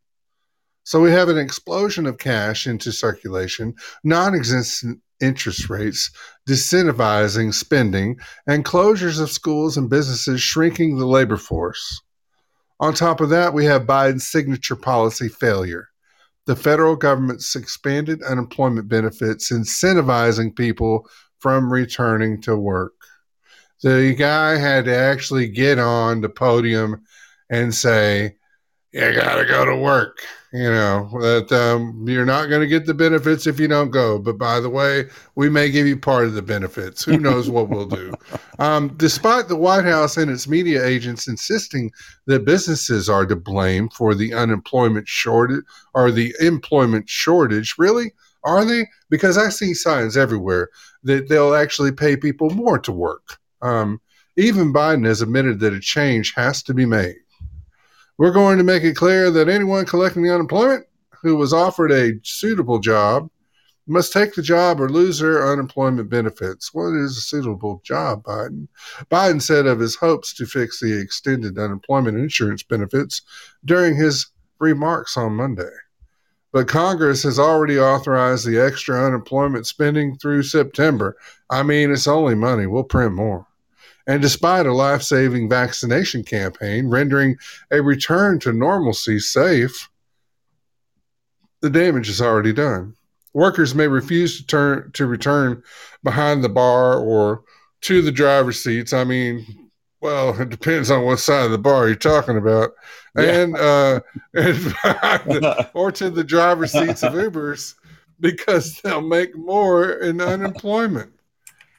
So 0.84 1.00
we 1.00 1.10
have 1.12 1.28
an 1.28 1.38
explosion 1.38 2.06
of 2.06 2.18
cash 2.18 2.66
into 2.66 2.92
circulation, 2.92 3.74
non 4.04 4.34
existent 4.34 5.00
interest 5.20 5.70
rates, 5.70 6.10
disincentivizing 6.48 7.54
spending, 7.54 8.18
and 8.46 8.64
closures 8.64 9.20
of 9.20 9.30
schools 9.30 9.76
and 9.76 9.88
businesses 9.88 10.40
shrinking 10.40 10.96
the 10.96 11.06
labor 11.06 11.36
force. 11.36 12.02
On 12.80 12.92
top 12.92 13.20
of 13.20 13.30
that, 13.30 13.54
we 13.54 13.64
have 13.64 13.82
Biden's 13.82 14.26
signature 14.26 14.76
policy 14.76 15.28
failure. 15.28 15.88
The 16.46 16.56
federal 16.56 16.96
government's 16.96 17.56
expanded 17.56 18.22
unemployment 18.22 18.88
benefits 18.88 19.50
incentivizing 19.50 20.54
people 20.54 21.08
from 21.44 21.70
returning 21.70 22.40
to 22.40 22.56
work. 22.56 22.94
The 23.82 24.14
guy 24.14 24.56
had 24.56 24.86
to 24.86 24.96
actually 24.96 25.46
get 25.46 25.78
on 25.78 26.22
the 26.22 26.30
podium 26.30 27.04
and 27.50 27.74
say, 27.74 28.36
You 28.92 29.12
gotta 29.12 29.44
go 29.44 29.66
to 29.66 29.76
work 29.76 30.22
you 30.54 30.70
know 30.70 31.08
that 31.14 31.50
um, 31.50 32.04
you're 32.06 32.24
not 32.24 32.46
going 32.46 32.60
to 32.60 32.68
get 32.68 32.86
the 32.86 32.94
benefits 32.94 33.48
if 33.48 33.58
you 33.58 33.66
don't 33.66 33.90
go. 33.90 34.20
But 34.20 34.38
by 34.38 34.60
the 34.60 34.70
way 34.70 35.06
we 35.34 35.48
may 35.50 35.68
give 35.68 35.84
you 35.84 35.98
part 35.98 36.26
of 36.26 36.34
the 36.34 36.42
benefits. 36.42 37.02
Who 37.02 37.18
knows 37.18 37.50
what 37.50 37.68
we'll 37.68 37.86
do? 37.86 38.14
Um, 38.60 38.94
despite 38.96 39.48
the 39.48 39.56
white 39.56 39.84
house 39.84 40.16
and 40.16 40.30
its 40.30 40.46
media 40.46 40.86
agents 40.86 41.26
insisting 41.26 41.90
that 42.26 42.44
businesses 42.44 43.08
are 43.08 43.26
to 43.26 43.34
blame 43.34 43.88
for 43.88 44.14
the 44.14 44.32
unemployment 44.32 45.08
shortage 45.08 45.64
or 45.92 46.12
the 46.12 46.32
employment 46.38 47.08
shortage 47.08 47.74
really 47.78 48.12
are 48.44 48.64
they 48.64 48.86
because 49.10 49.36
i 49.38 49.48
see 49.48 49.74
signs 49.74 50.16
everywhere 50.16 50.68
that 51.02 51.28
they'll 51.28 51.54
actually 51.54 51.92
pay 51.92 52.16
people 52.16 52.50
more 52.50 52.78
to 52.78 52.92
work 52.92 53.38
um, 53.62 54.00
even 54.36 54.72
biden 54.72 55.06
has 55.06 55.22
admitted 55.22 55.60
that 55.60 55.74
a 55.74 55.80
change 55.80 56.32
has 56.34 56.62
to 56.62 56.74
be 56.74 56.86
made 56.86 57.16
we're 58.16 58.32
going 58.32 58.58
to 58.58 58.64
make 58.64 58.84
it 58.84 58.96
clear 58.96 59.30
that 59.30 59.48
anyone 59.48 59.84
collecting 59.84 60.22
the 60.22 60.32
unemployment 60.34 60.86
who 61.10 61.36
was 61.36 61.52
offered 61.52 61.90
a 61.90 62.12
suitable 62.22 62.78
job 62.78 63.28
must 63.86 64.12
take 64.12 64.34
the 64.34 64.42
job 64.42 64.80
or 64.80 64.88
lose 64.88 65.18
their 65.18 65.50
unemployment 65.50 66.08
benefits. 66.08 66.72
What 66.72 66.94
is 66.94 67.16
a 67.16 67.20
suitable 67.20 67.82
job, 67.84 68.22
Biden? 68.22 68.68
Biden 69.10 69.42
said 69.42 69.66
of 69.66 69.78
his 69.78 69.96
hopes 69.96 70.32
to 70.34 70.46
fix 70.46 70.80
the 70.80 70.98
extended 70.98 71.58
unemployment 71.58 72.18
insurance 72.18 72.62
benefits 72.62 73.22
during 73.64 73.94
his 73.96 74.26
remarks 74.58 75.16
on 75.16 75.34
Monday. 75.34 75.70
But 76.54 76.68
Congress 76.68 77.24
has 77.24 77.36
already 77.36 77.80
authorized 77.80 78.46
the 78.46 78.60
extra 78.60 79.04
unemployment 79.04 79.66
spending 79.66 80.16
through 80.16 80.44
September. 80.44 81.16
I 81.50 81.64
mean, 81.64 81.90
it's 81.90 82.06
only 82.06 82.36
money. 82.36 82.68
We'll 82.68 82.84
print 82.84 83.12
more. 83.12 83.44
And 84.06 84.22
despite 84.22 84.64
a 84.64 84.72
life 84.72 85.02
saving 85.02 85.48
vaccination 85.48 86.22
campaign 86.22 86.88
rendering 86.88 87.38
a 87.72 87.82
return 87.82 88.38
to 88.38 88.52
normalcy 88.52 89.18
safe, 89.18 89.90
the 91.60 91.70
damage 91.70 92.08
is 92.08 92.22
already 92.22 92.52
done. 92.52 92.94
Workers 93.32 93.74
may 93.74 93.88
refuse 93.88 94.38
to 94.38 94.46
turn 94.46 94.92
to 94.92 95.06
return 95.06 95.60
behind 96.04 96.44
the 96.44 96.48
bar 96.48 97.00
or 97.00 97.42
to 97.80 98.00
the 98.00 98.12
driver's 98.12 98.62
seats. 98.62 98.92
I 98.92 99.02
mean, 99.02 99.63
well, 100.04 100.40
it 100.40 100.50
depends 100.50 100.90
on 100.90 101.04
what 101.04 101.18
side 101.18 101.46
of 101.46 101.50
the 101.50 101.58
bar 101.58 101.88
you're 101.88 101.96
talking 101.96 102.36
about, 102.36 102.72
Yeah. 103.16 103.40
and 103.40 103.56
uh, 103.56 104.00
and 104.34 105.66
or 105.74 105.90
to 105.92 106.10
the 106.10 106.24
driver's 106.24 106.72
seats 106.72 107.02
of 107.02 107.14
Ubers 107.14 107.74
because 108.20 108.80
they'll 108.80 109.00
make 109.00 109.36
more 109.36 109.90
in 109.94 110.20
unemployment 110.20 111.10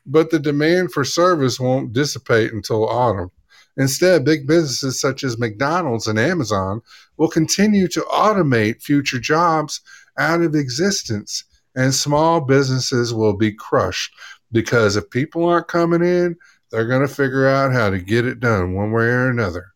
but 0.05 0.29
the 0.29 0.39
demand 0.39 0.91
for 0.91 1.03
service 1.03 1.59
won't 1.59 1.93
dissipate 1.93 2.53
until 2.53 2.87
autumn. 2.87 3.31
Instead, 3.77 4.23
big 4.23 4.47
businesses 4.47 4.99
such 4.99 5.23
as 5.23 5.37
McDonald's 5.37 6.07
and 6.07 6.19
Amazon 6.19 6.81
will 7.17 7.27
continue 7.27 7.87
to 7.89 8.01
automate 8.01 8.81
future 8.81 9.19
jobs 9.19 9.81
out 10.17 10.41
of 10.41 10.55
existence, 10.55 11.43
and 11.75 11.93
small 11.93 12.39
businesses 12.39 13.13
will 13.13 13.35
be 13.35 13.51
crushed 13.51 14.13
because 14.51 14.95
if 14.95 15.09
people 15.09 15.45
aren't 15.45 15.67
coming 15.67 16.01
in, 16.01 16.37
they're 16.75 16.85
going 16.87 17.07
to 17.07 17.13
figure 17.13 17.47
out 17.47 17.71
how 17.71 17.89
to 17.89 17.97
get 17.99 18.25
it 18.25 18.41
done 18.41 18.73
one 18.73 18.91
way 18.91 19.05
or 19.05 19.29
another. 19.29 19.67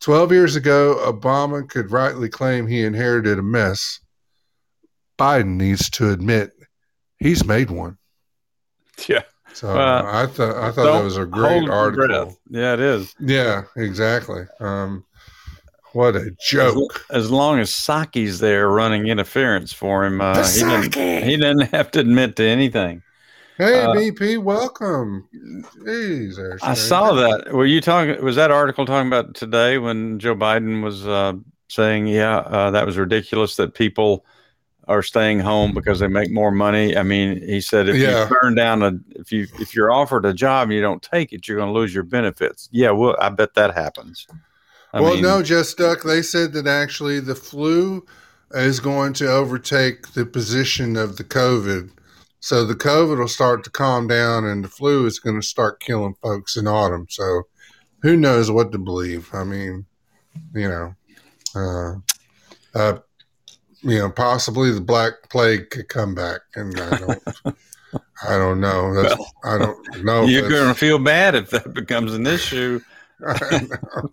12 0.00 0.32
years 0.32 0.56
ago, 0.56 0.96
Obama 1.06 1.68
could 1.68 1.90
rightly 1.90 2.30
claim 2.30 2.66
he 2.66 2.82
inherited 2.82 3.38
a 3.38 3.42
mess. 3.42 4.00
Biden 5.18 5.56
needs 5.56 5.90
to 5.90 6.10
admit 6.10 6.52
he's 7.18 7.44
made 7.44 7.70
one. 7.70 7.98
Yeah. 9.08 9.22
So 9.52 9.74
Well, 9.74 10.06
I 10.06 10.26
thought 10.26 10.56
I 10.56 10.70
thought 10.72 10.84
that 10.84 11.04
was 11.04 11.16
a 11.16 11.26
great 11.26 11.68
article. 11.68 12.06
breath. 12.06 12.36
Yeah, 12.48 12.74
it 12.74 12.80
is. 12.80 13.14
Yeah, 13.20 13.62
exactly. 13.76 14.42
Um, 14.60 15.04
what 15.92 16.16
a 16.16 16.30
joke. 16.40 17.04
As 17.10 17.30
long 17.30 17.58
as 17.58 17.70
Psaki's 17.70 18.38
there 18.40 18.68
running 18.68 19.06
interference 19.08 19.72
for 19.72 20.04
him, 20.04 20.20
uh, 20.20 20.44
he, 20.48 20.60
didn't, 20.60 20.94
he 21.24 21.36
didn't 21.36 21.72
have 21.72 21.90
to 21.92 22.00
admit 22.00 22.36
to 22.36 22.44
anything. 22.44 23.02
Hey, 23.56 23.82
uh, 23.82 23.92
BP, 23.92 24.42
welcome. 24.42 25.28
Jeez, 25.84 26.38
I 26.60 26.74
saw 26.74 27.12
that. 27.12 27.52
Were 27.52 27.66
you 27.66 27.80
talking? 27.80 28.22
Was 28.24 28.34
that 28.34 28.50
article 28.50 28.84
talking 28.84 29.06
about 29.06 29.34
today 29.36 29.78
when 29.78 30.18
Joe 30.18 30.34
Biden 30.34 30.82
was 30.82 31.06
uh, 31.06 31.34
saying, 31.68 32.08
"Yeah, 32.08 32.38
uh, 32.38 32.72
that 32.72 32.84
was 32.84 32.98
ridiculous 32.98 33.54
that 33.56 33.74
people 33.74 34.26
are 34.88 35.02
staying 35.02 35.38
home 35.38 35.72
because 35.72 36.00
they 36.00 36.08
make 36.08 36.32
more 36.32 36.50
money." 36.50 36.96
I 36.96 37.04
mean, 37.04 37.40
he 37.46 37.60
said 37.60 37.88
if 37.88 37.96
Yeah. 37.96 38.28
you 38.28 38.36
turn 38.42 38.56
down 38.56 38.82
a 38.82 38.94
if 39.10 39.30
you 39.30 39.46
if 39.60 39.72
you're 39.72 39.92
offered 39.92 40.26
a 40.26 40.34
job 40.34 40.64
and 40.64 40.72
you 40.72 40.80
don't 40.80 41.02
take 41.02 41.32
it, 41.32 41.46
you're 41.46 41.58
going 41.58 41.72
to 41.72 41.78
lose 41.78 41.94
your 41.94 42.04
benefits. 42.04 42.68
Yeah, 42.72 42.90
well, 42.90 43.14
I 43.20 43.28
bet 43.28 43.54
that 43.54 43.72
happens. 43.74 44.26
I 44.92 45.00
well, 45.00 45.14
mean, 45.14 45.22
no, 45.22 45.42
Jess 45.44 45.74
Duck. 45.74 46.02
They 46.02 46.22
said 46.22 46.54
that 46.54 46.66
actually 46.66 47.20
the 47.20 47.36
flu 47.36 48.04
is 48.50 48.80
going 48.80 49.12
to 49.14 49.30
overtake 49.30 50.12
the 50.14 50.26
position 50.26 50.96
of 50.96 51.18
the 51.18 51.24
COVID. 51.24 51.90
So 52.44 52.66
the 52.66 52.74
COVID 52.74 53.20
will 53.20 53.26
start 53.26 53.64
to 53.64 53.70
calm 53.70 54.06
down, 54.06 54.44
and 54.44 54.62
the 54.62 54.68
flu 54.68 55.06
is 55.06 55.18
going 55.18 55.40
to 55.40 55.46
start 55.46 55.80
killing 55.80 56.14
folks 56.22 56.58
in 56.58 56.66
autumn. 56.66 57.06
So 57.08 57.44
who 58.02 58.18
knows 58.18 58.50
what 58.50 58.70
to 58.72 58.78
believe? 58.78 59.30
I 59.32 59.44
mean, 59.44 59.86
you 60.54 60.68
know, 60.68 60.94
uh, 61.56 61.94
uh, 62.78 62.98
you 63.80 63.96
know, 63.96 64.10
possibly 64.10 64.70
the 64.70 64.82
Black 64.82 65.30
Plague 65.30 65.70
could 65.70 65.88
come 65.88 66.14
back, 66.14 66.42
and 66.54 66.78
I 66.78 66.98
don't, 66.98 67.22
I 68.28 68.36
don't 68.36 68.60
know. 68.60 68.92
That's, 68.92 69.18
Well, 69.18 69.32
I 69.42 69.56
don't 69.56 70.04
know. 70.04 70.24
you're 70.26 70.50
going 70.50 70.68
to 70.68 70.78
feel 70.78 70.98
bad 70.98 71.34
if 71.34 71.48
that 71.48 71.72
becomes 71.72 72.12
an 72.12 72.26
issue. 72.26 72.78
I 73.22 73.56
know. 73.60 74.10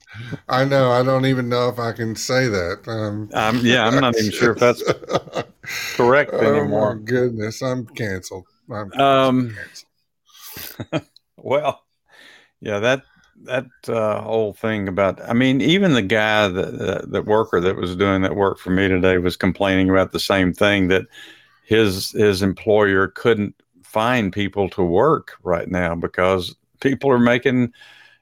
I 0.47 0.66
know. 0.66 0.91
I 0.91 1.04
don't 1.04 1.26
even 1.26 1.49
know 1.49 1.70
if 1.70 1.80
I 1.80 1.91
can 1.93 2.16
say 2.16 2.47
that. 2.47 2.88
Um, 2.88 3.32
Um, 3.34 3.66
yeah, 3.66 3.86
I'm 3.88 3.99
not 3.99 4.18
even 4.20 4.32
sure 4.32 4.52
if 4.52 4.60
that's 4.60 4.84
correct 5.93 6.41
oh 6.41 6.41
anymore. 6.41 6.97
my 6.97 7.02
goodness, 7.04 7.62
I'm 7.62 7.86
canceled. 7.88 8.47
I'm 8.70 8.91
Um. 8.93 9.56
Well, 11.38 11.84
yeah, 12.62 12.80
that 12.80 13.04
that 13.43 13.68
uh, 13.88 14.22
whole 14.22 14.54
thing 14.54 14.88
about 14.88 15.22
I 15.28 15.34
mean, 15.34 15.62
even 15.62 15.93
the 15.93 16.02
guy 16.02 16.47
that 16.47 16.80
that, 16.80 17.12
that 17.12 17.26
worker 17.26 17.62
that 17.62 17.76
was 17.78 17.95
doing 17.95 18.22
that 18.24 18.36
work 18.36 18.60
for 18.60 18.72
me 18.72 18.88
today 18.88 19.18
was 19.20 19.38
complaining 19.38 19.89
about 19.89 20.12
the 20.12 20.20
same 20.20 20.54
thing 20.54 20.89
that 20.89 21.06
his 21.64 22.12
his 22.12 22.41
employer 22.43 23.08
couldn't 23.10 23.56
find 23.84 24.34
people 24.34 24.70
to 24.72 24.84
work 24.84 25.34
right 25.43 25.70
now 25.70 25.95
because 25.95 26.56
people 26.82 27.12
are 27.12 27.20
making 27.20 27.74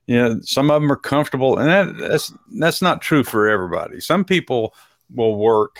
you 0.09 0.15
know 0.15 0.39
some 0.41 0.71
of 0.71 0.81
them 0.81 0.91
are 0.91 0.95
comfortable 0.95 1.59
and 1.59 1.69
that, 1.69 2.09
that's 2.09 2.33
that's 2.57 2.81
not 2.81 2.99
true 2.99 3.23
for 3.23 3.47
everybody. 3.47 3.99
Some 3.99 4.25
people 4.25 4.73
will 5.13 5.35
work 5.35 5.77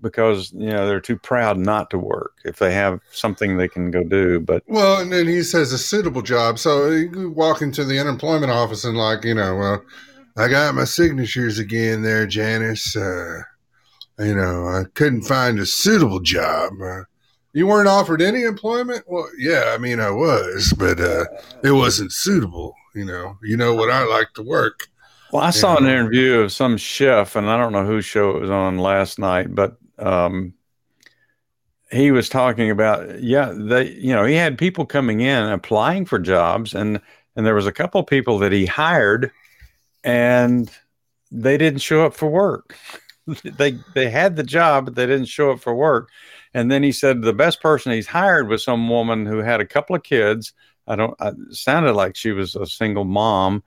because 0.00 0.50
you 0.52 0.70
know 0.70 0.86
they're 0.86 0.98
too 0.98 1.18
proud 1.18 1.58
not 1.58 1.90
to 1.90 1.98
work 1.98 2.32
if 2.46 2.58
they 2.58 2.72
have 2.72 3.00
something 3.10 3.56
they 3.56 3.68
can 3.68 3.90
go 3.90 4.02
do 4.02 4.40
but 4.40 4.62
Well, 4.66 5.00
and 5.02 5.12
then 5.12 5.26
he 5.26 5.42
says 5.42 5.74
a 5.74 5.78
suitable 5.78 6.22
job. 6.22 6.58
So 6.58 6.88
you 6.88 7.10
could 7.10 7.36
walk 7.36 7.60
into 7.60 7.84
the 7.84 7.98
unemployment 7.98 8.50
office 8.50 8.84
and 8.84 8.96
like, 8.96 9.24
you 9.24 9.34
know, 9.34 9.54
well, 9.56 9.84
I 10.38 10.48
got 10.48 10.74
my 10.74 10.84
signatures 10.84 11.58
again 11.58 12.00
there, 12.00 12.26
Janice. 12.26 12.96
Uh, 12.96 13.42
you 14.18 14.34
know, 14.34 14.68
I 14.68 14.84
couldn't 14.94 15.22
find 15.22 15.58
a 15.58 15.66
suitable 15.66 16.20
job. 16.20 16.72
Uh, 16.82 17.02
you 17.52 17.66
weren't 17.66 17.88
offered 17.88 18.22
any 18.22 18.42
employment? 18.42 19.04
Well, 19.06 19.28
yeah, 19.38 19.74
I 19.74 19.78
mean, 19.78 20.00
I 20.00 20.10
was, 20.10 20.72
but 20.78 20.98
uh, 20.98 21.24
it 21.62 21.72
wasn't 21.72 22.12
suitable. 22.12 22.74
You 22.96 23.04
know, 23.04 23.38
you 23.42 23.56
know 23.56 23.74
what 23.74 23.90
I 23.90 24.04
like 24.04 24.32
to 24.34 24.42
work. 24.42 24.88
Well, 25.32 25.42
I 25.42 25.50
saw 25.50 25.76
an 25.76 25.86
interview 25.86 26.40
of 26.40 26.52
some 26.52 26.76
chef, 26.78 27.36
and 27.36 27.50
I 27.50 27.58
don't 27.58 27.72
know 27.72 27.84
whose 27.84 28.06
show 28.06 28.30
it 28.30 28.40
was 28.40 28.50
on 28.50 28.78
last 28.78 29.18
night, 29.18 29.54
but 29.54 29.76
um, 29.98 30.54
he 31.90 32.10
was 32.10 32.28
talking 32.28 32.70
about, 32.70 33.22
yeah, 33.22 33.52
they, 33.54 33.90
you 33.90 34.14
know, 34.14 34.24
he 34.24 34.34
had 34.34 34.56
people 34.56 34.86
coming 34.86 35.20
in 35.20 35.44
applying 35.50 36.06
for 36.06 36.18
jobs, 36.18 36.74
and 36.74 37.00
and 37.36 37.44
there 37.44 37.54
was 37.54 37.66
a 37.66 37.72
couple 37.72 38.00
of 38.00 38.06
people 38.06 38.38
that 38.38 38.52
he 38.52 38.64
hired, 38.64 39.30
and 40.02 40.70
they 41.30 41.58
didn't 41.58 41.80
show 41.80 42.06
up 42.06 42.14
for 42.14 42.30
work. 42.30 42.74
they 43.44 43.78
they 43.94 44.08
had 44.08 44.36
the 44.36 44.42
job, 44.42 44.86
but 44.86 44.94
they 44.94 45.06
didn't 45.06 45.26
show 45.26 45.50
up 45.50 45.60
for 45.60 45.74
work. 45.74 46.08
And 46.54 46.70
then 46.70 46.82
he 46.82 46.92
said 46.92 47.20
the 47.20 47.34
best 47.34 47.60
person 47.60 47.92
he's 47.92 48.06
hired 48.06 48.48
was 48.48 48.64
some 48.64 48.88
woman 48.88 49.26
who 49.26 49.38
had 49.38 49.60
a 49.60 49.66
couple 49.66 49.94
of 49.94 50.02
kids. 50.02 50.54
I 50.86 50.96
don't. 50.96 51.14
I, 51.20 51.28
it 51.28 51.36
sounded 51.52 51.92
like 51.94 52.16
she 52.16 52.32
was 52.32 52.54
a 52.56 52.66
single 52.66 53.04
mom. 53.04 53.62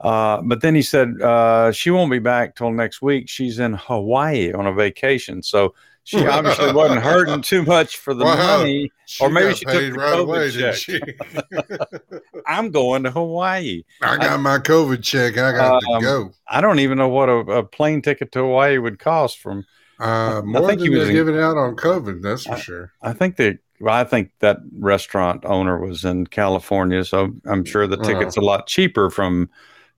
Uh, 0.00 0.42
but 0.42 0.60
then 0.60 0.74
he 0.74 0.82
said 0.82 1.20
uh, 1.22 1.72
she 1.72 1.90
won't 1.90 2.10
be 2.10 2.18
back 2.18 2.56
till 2.56 2.70
next 2.72 3.00
week. 3.00 3.28
She's 3.28 3.58
in 3.58 3.74
Hawaii 3.74 4.52
on 4.52 4.66
a 4.66 4.72
vacation, 4.72 5.42
so 5.42 5.74
she 6.02 6.26
obviously 6.26 6.72
wasn't 6.72 7.00
hurting 7.02 7.40
too 7.42 7.62
much 7.62 7.96
for 7.98 8.12
the 8.12 8.24
Wow. 8.24 8.58
money. 8.58 8.90
She 9.06 9.24
Or 9.24 9.30
maybe 9.30 9.54
she 9.54 9.64
took 9.64 9.74
the 9.80 9.92
right 9.92 10.14
COVID 10.14 10.20
away, 10.20 10.50
check. 10.50 10.74
she? 10.74 11.00
I'm 12.46 12.70
going 12.70 13.04
to 13.04 13.10
Hawaii. 13.10 13.84
I 14.02 14.16
got 14.18 14.40
my 14.40 14.58
COVID 14.58 15.02
check. 15.02 15.38
I 15.38 15.52
got 15.52 15.82
Um, 15.84 16.00
to 16.00 16.06
go. 16.06 16.30
I 16.48 16.60
don't 16.60 16.80
even 16.80 16.98
know 16.98 17.08
what 17.08 17.28
a, 17.28 17.36
a 17.38 17.62
plane 17.64 18.02
ticket 18.02 18.32
to 18.32 18.40
Hawaii 18.40 18.78
would 18.78 18.98
cost. 18.98 19.38
From 19.38 19.64
Uh, 20.00 20.38
I 20.38 20.40
more 20.42 20.66
think 20.68 20.80
he 20.80 20.88
than 20.88 20.98
was 20.98 21.08
they're 21.08 21.16
in- 21.18 21.24
giving 21.26 21.40
out 21.40 21.56
on 21.56 21.76
COVID, 21.76 22.20
that's 22.22 22.44
for 22.46 22.54
I- 22.54 22.60
sure. 22.60 22.92
I 23.00 23.12
think 23.12 23.36
they. 23.36 23.58
Well, 23.80 23.94
I 23.94 24.04
think 24.04 24.30
that 24.38 24.58
restaurant 24.78 25.44
owner 25.44 25.78
was 25.78 26.04
in 26.04 26.26
California, 26.28 27.04
so 27.04 27.34
I'm 27.46 27.64
sure 27.64 27.86
the 27.86 27.98
Oh. 27.98 28.02
ticket's 28.02 28.36
a 28.36 28.40
lot 28.40 28.66
cheaper 28.66 29.10
from 29.10 29.50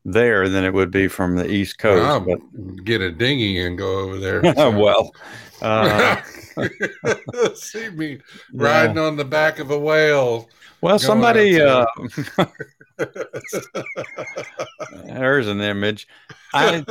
there 0.05 0.49
than 0.49 0.65
it 0.65 0.73
would 0.73 0.91
be 0.91 1.09
from 1.09 1.37
the 1.37 1.51
East 1.51 1.79
Coast. 1.79 2.03
I'll 2.05 2.21
but 2.21 2.85
get 2.85 3.01
a 3.01 3.11
dinghy 3.11 3.61
and 3.61 3.77
go 3.77 3.99
over 3.99 4.19
there. 4.19 4.41
well, 4.57 5.13
uh, 5.63 6.17
see 7.55 7.91
me 7.91 8.13
yeah. 8.53 8.63
riding 8.63 8.99
on 8.99 9.17
the 9.17 9.25
back 9.25 9.59
of 9.59 9.71
a 9.71 9.79
whale. 9.79 10.49
Well, 10.81 10.99
somebody. 10.99 11.61
Uh, 11.61 11.87
there's 15.05 15.49
an 15.49 15.61
image. 15.61 16.07
I 16.55 16.85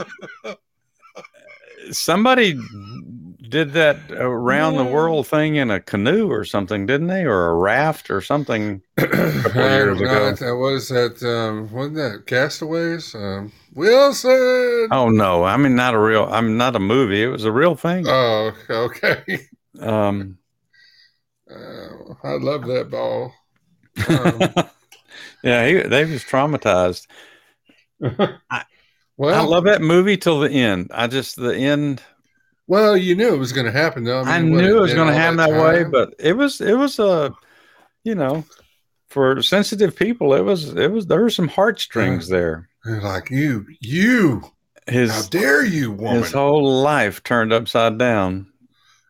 somebody 1.91 2.59
did 3.49 3.73
that 3.73 4.11
around 4.11 4.75
the 4.75 4.85
world 4.85 5.27
thing 5.27 5.55
in 5.55 5.71
a 5.71 5.79
canoe 5.79 6.29
or 6.31 6.45
something, 6.45 6.85
didn't 6.85 7.07
they, 7.07 7.23
or 7.25 7.47
a 7.47 7.55
raft 7.55 8.09
or 8.09 8.21
something? 8.21 8.81
years 9.53 10.01
ago. 10.01 10.35
That 10.39 10.55
was 10.55 10.89
that. 10.89 11.21
Um, 11.23 11.71
wasn't 11.71 11.95
that 11.95 12.25
Castaways? 12.27 13.13
Um, 13.15 13.51
Wilson. 13.73 14.89
Oh 14.91 15.09
no! 15.09 15.43
I 15.43 15.57
mean, 15.57 15.75
not 15.75 15.93
a 15.93 15.99
real. 15.99 16.25
I'm 16.25 16.57
not 16.57 16.75
a 16.75 16.79
movie. 16.79 17.23
It 17.23 17.27
was 17.27 17.43
a 17.45 17.51
real 17.51 17.75
thing. 17.75 18.05
Oh, 18.07 18.51
okay. 18.69 19.47
Um, 19.79 20.39
Uh, 21.49 22.13
I 22.23 22.33
love 22.33 22.65
that 22.65 22.89
ball. 22.91 23.33
Um, 24.07 24.53
yeah, 25.43 25.67
he, 25.67 25.73
they 25.87 26.05
was 26.05 26.23
traumatized. 26.23 27.07
I 28.49 28.65
well, 29.17 29.49
love 29.49 29.65
that 29.65 29.81
movie 29.81 30.17
till 30.17 30.39
the 30.39 30.49
end. 30.49 30.91
I 30.93 31.07
just 31.07 31.35
the 31.35 31.55
end. 31.55 32.01
Well, 32.68 32.97
you 32.97 33.16
knew 33.16 33.34
it 33.34 33.38
was 33.39 33.53
going 33.53 33.66
to 33.66 33.72
happen, 33.72 34.03
though. 34.03 34.22
I, 34.22 34.41
mean, 34.41 34.53
what, 34.53 34.61
knew 34.63 34.78
it 34.78 34.82
was 34.82 34.93
going 34.93 35.07
to 35.07 35.13
happen 35.13 35.38
that, 35.38 35.49
way, 35.51 35.84
but 35.84 36.13
it 36.20 36.34
was 36.34 36.61
it 36.61 36.78
was 36.78 36.99
a, 36.99 37.34
you 38.03 38.16
know, 38.16 38.43
for 39.09 39.41
sensitive 39.41 39.95
people, 39.95 40.34
it 40.34 40.41
was 40.41 40.70
it 40.76 40.91
was 40.91 41.05
there 41.07 41.22
were 41.22 41.30
some 41.30 41.47
heartstrings 41.47 42.28
there. 42.28 42.70
They're 42.84 43.01
like 43.01 43.30
you, 43.30 43.66
you. 43.80 44.41
How 44.88 44.93
His 44.93 45.30
dare 45.30 45.66
you, 45.66 45.91
woman? 45.91 46.22
his 46.22 46.32
whole 46.34 46.82
life 46.82 47.24
turned 47.24 47.51
upside 47.51 47.97
down. 47.97 48.47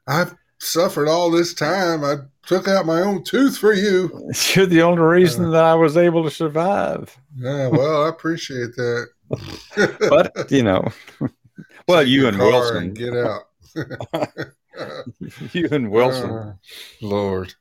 I've 0.08 0.34
suffered 0.60 1.10
all 1.10 1.30
this 1.32 1.54
time. 1.54 2.04
I 2.06 2.16
took 2.46 2.68
out 2.70 2.86
my 2.86 3.02
own 3.02 3.24
tooth 3.26 3.58
for 3.58 3.74
you. 3.74 4.32
You're 4.54 4.68
the 4.68 4.82
only 4.84 5.02
Uh. 5.02 5.06
reason 5.06 5.52
that 5.52 5.64
I 5.66 5.76
was 5.76 5.98
able 5.98 6.24
to 6.24 6.32
survive. 6.32 7.18
Yeah, 7.38 7.68
well, 7.68 8.06
I 8.06 8.10
appreciate 8.10 8.76
that. 8.76 9.08
But 10.10 10.50
you 10.52 10.64
know, 10.64 10.88
well, 11.88 12.02
Take 12.04 12.10
you 12.10 12.28
and 12.28 12.38
Wilson, 12.38 12.78
and 12.78 12.96
get 12.96 13.16
out. 13.16 13.44
you 15.54 15.68
and 15.72 15.92
Wilson. 15.92 16.32
Oh, 16.32 16.54
Lord. 17.02 17.54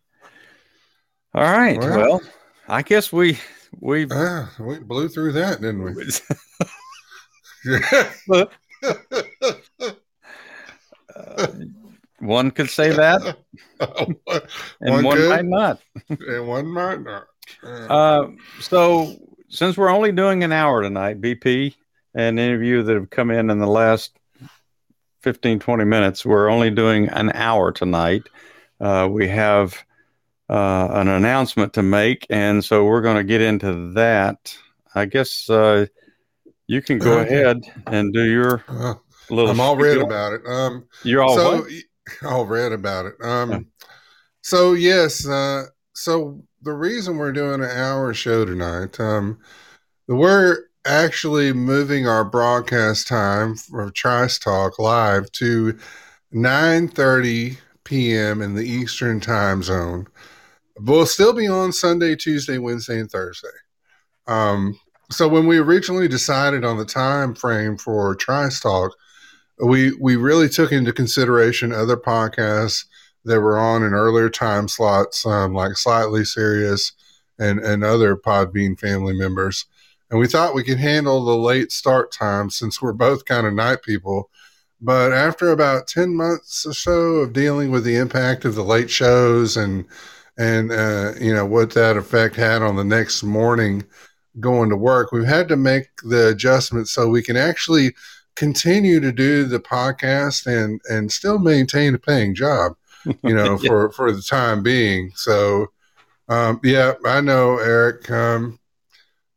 All 1.35 1.43
right. 1.43 1.79
well. 1.79 1.99
Well, 1.99 2.21
I 2.69 2.83
guess 2.83 3.13
we 3.13 3.39
we 3.81 4.07
Ah, 4.11 4.51
we 4.59 4.79
blew 4.79 5.09
through 5.09 5.33
that, 5.33 5.61
didn't 5.61 5.83
we? 5.83 5.95
uh, 11.17 11.47
one 12.21 12.51
could 12.51 12.71
say 12.71 12.91
that, 12.91 13.37
and 14.81 14.95
One 14.95 15.05
one, 15.05 15.29
might 15.29 15.45
not. 15.45 15.81
and 16.09 16.47
one 16.49 16.67
might 16.67 17.03
not. 17.03 17.27
Uh, 17.63 17.69
Uh, 17.69 18.31
so, 18.61 19.17
since 19.49 19.77
we're 19.77 19.91
only 19.91 20.13
doing 20.13 20.43
an 20.45 20.53
hour 20.53 20.83
tonight, 20.83 21.21
BP, 21.21 21.75
an 22.15 22.39
you 22.39 22.83
that 22.83 22.95
have 22.95 23.11
come 23.11 23.31
in 23.31 23.51
in 23.51 23.59
the 23.59 23.67
last 23.67 24.17
15, 25.23 25.59
20 25.59 25.85
minutes, 25.85 26.25
we're 26.25 26.49
only 26.49 26.71
doing 26.71 27.09
an 27.09 27.33
hour 27.33 27.73
tonight. 27.73 28.29
Uh, 28.81 29.09
we 29.11 29.27
have 29.29 29.83
uh, 30.51 30.89
an 30.93 31.09
announcement 31.09 31.73
to 31.73 31.83
make, 31.83 32.27
and 32.29 32.65
so 32.65 32.85
we're 32.85 33.01
going 33.01 33.17
to 33.17 33.25
get 33.25 33.41
into 33.41 33.93
that. 33.95 34.57
I 34.95 35.07
guess 35.07 35.49
uh, 35.49 35.87
you 36.67 36.83
can 36.83 36.99
go 36.99 37.19
ahead 37.19 37.63
and 37.87 38.13
do 38.13 38.25
your 38.25 38.63
Uh, 38.69 38.95
little. 39.31 39.51
I'm 39.51 39.61
all 39.61 39.77
read 39.77 39.99
about 39.99 40.35
it. 40.35 40.43
Um, 40.47 40.87
You're 41.03 41.23
all 41.23 41.37
so 41.37 41.63
what? 41.63 41.71
all 42.25 42.47
read 42.47 42.73
about 42.73 43.07
it. 43.07 43.15
Um, 43.23 43.51
Yeah. 43.51 43.61
so 44.43 44.73
yes, 44.75 45.27
uh, 45.27 45.65
so 45.95 46.43
the 46.63 46.73
reason 46.73 47.17
we're 47.17 47.33
doing 47.33 47.63
an 47.63 47.71
hour 47.71 48.13
show 48.13 48.45
tonight, 48.45 48.99
um, 49.01 49.39
we're 50.07 50.67
actually 50.85 51.53
moving 51.53 52.07
our 52.07 52.25
broadcast 52.25 53.09
time 53.09 53.57
for 53.57 53.91
Trice 53.91 54.39
Talk 54.39 54.79
live 54.79 55.31
to 55.33 55.79
9:30 56.33 57.59
p.m. 57.85 58.43
in 58.43 58.55
the 58.55 58.65
Eastern 58.65 59.21
Time 59.21 59.63
Zone. 59.63 60.07
We'll 60.79 61.07
still 61.07 61.33
be 61.33 61.47
on 61.47 61.73
Sunday, 61.73 62.17
Tuesday, 62.17 62.59
Wednesday, 62.59 63.01
and 63.01 63.11
Thursday. 63.11 63.49
Um, 64.27 64.79
so 65.11 65.29
when 65.29 65.47
we 65.47 65.59
originally 65.59 66.09
decided 66.09 66.65
on 66.65 66.79
the 66.79 66.85
time 66.85 67.35
frame 67.35 67.77
for 67.77 68.15
Trice 68.15 68.61
Talk, 68.61 68.93
we 69.59 69.93
we 70.01 70.17
really 70.17 70.49
took 70.49 70.73
into 70.73 70.93
consideration 70.93 71.73
other 71.73 71.97
podcasts 71.97 72.85
that 73.25 73.41
were 73.41 73.57
on 73.57 73.83
in 73.83 73.95
earlier 73.95 74.29
time 74.29 74.69
slots, 74.69 75.25
um, 75.25 75.55
like 75.55 75.77
Slightly 75.77 76.25
Serious 76.25 76.93
and 77.39 77.59
and 77.61 77.83
other 77.83 78.17
Podbean 78.17 78.79
family 78.79 79.17
members. 79.17 79.65
And 80.15 80.21
we 80.21 80.29
thought 80.29 80.55
we 80.55 80.63
could 80.63 80.79
handle 80.79 81.25
the 81.25 81.37
late 81.37 81.73
start 81.73 82.13
time 82.13 82.49
since 82.49 82.81
we're 82.81 82.93
both 82.93 83.25
kind 83.25 83.49
of 83.49 83.53
night 83.53 83.83
people. 83.83 84.31
But 84.81 85.13
after 85.13 85.51
about 85.51 85.89
ten 85.89 86.15
months 86.15 86.65
or 86.65 86.73
so 86.73 87.17
of 87.17 87.33
dealing 87.33 87.73
with 87.73 87.83
the 87.83 87.97
impact 87.97 88.45
of 88.45 88.55
the 88.55 88.63
late 88.63 88.89
shows 88.89 89.57
and 89.57 89.85
and 90.39 90.71
uh, 90.71 91.15
you 91.21 91.35
know 91.35 91.45
what 91.45 91.73
that 91.73 91.97
effect 91.97 92.37
had 92.37 92.63
on 92.63 92.77
the 92.77 92.85
next 92.85 93.25
morning 93.25 93.83
going 94.39 94.71
to 94.71 94.77
work, 94.77 95.11
we've 95.11 95.25
had 95.25 95.49
to 95.49 95.57
make 95.57 95.89
the 96.05 96.29
adjustment 96.29 96.87
so 96.87 97.09
we 97.09 97.21
can 97.21 97.37
actually 97.37 97.93
continue 98.37 99.01
to 99.01 99.11
do 99.11 99.43
the 99.43 99.59
podcast 99.59 100.47
and 100.47 100.81
and 100.89 101.11
still 101.11 101.41
maintain 101.41 101.93
a 101.93 101.99
paying 101.99 102.37
job 102.37 102.75
you 103.25 103.35
know 103.35 103.59
Yeah. 103.61 103.69
for 103.69 103.91
for 103.91 104.13
the 104.13 104.23
time 104.23 104.63
being 104.63 105.11
so 105.17 105.73
um 106.29 106.61
yeah 106.63 106.95
i 107.05 107.21
know 107.21 107.59
eric 107.59 108.11
um 108.11 108.59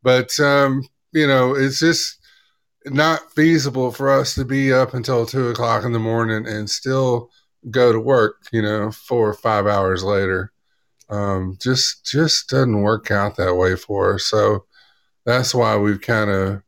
but 0.03 0.39
um 0.39 0.83
you 1.13 1.27
know 1.27 1.55
it's 1.55 1.79
just 1.79 2.19
not 2.85 3.31
feasible 3.33 3.91
for 3.91 4.09
us 4.09 4.35
to 4.35 4.45
be 4.45 4.71
up 4.71 4.93
until 4.93 5.25
two 5.25 5.49
o'clock 5.49 5.83
in 5.83 5.91
the 5.91 5.99
morning 5.99 6.47
and 6.47 6.69
still 6.69 7.29
go 7.69 7.91
to 7.91 7.99
work 7.99 8.47
you 8.51 8.61
know 8.61 8.91
four 8.91 9.29
or 9.29 9.33
five 9.33 9.67
hours 9.67 10.03
later 10.03 10.51
um 11.09 11.57
just 11.61 12.05
just 12.05 12.49
doesn't 12.49 12.81
work 12.81 13.11
out 13.11 13.35
that 13.35 13.55
way 13.55 13.75
for 13.75 14.13
us 14.13 14.25
so 14.25 14.65
that's 15.25 15.53
why 15.53 15.75
we've 15.75 15.99
kind 15.99 16.29
of 16.29 16.63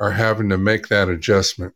are 0.00 0.12
having 0.12 0.48
to 0.48 0.56
make 0.56 0.88
that 0.88 1.08
adjustment. 1.08 1.74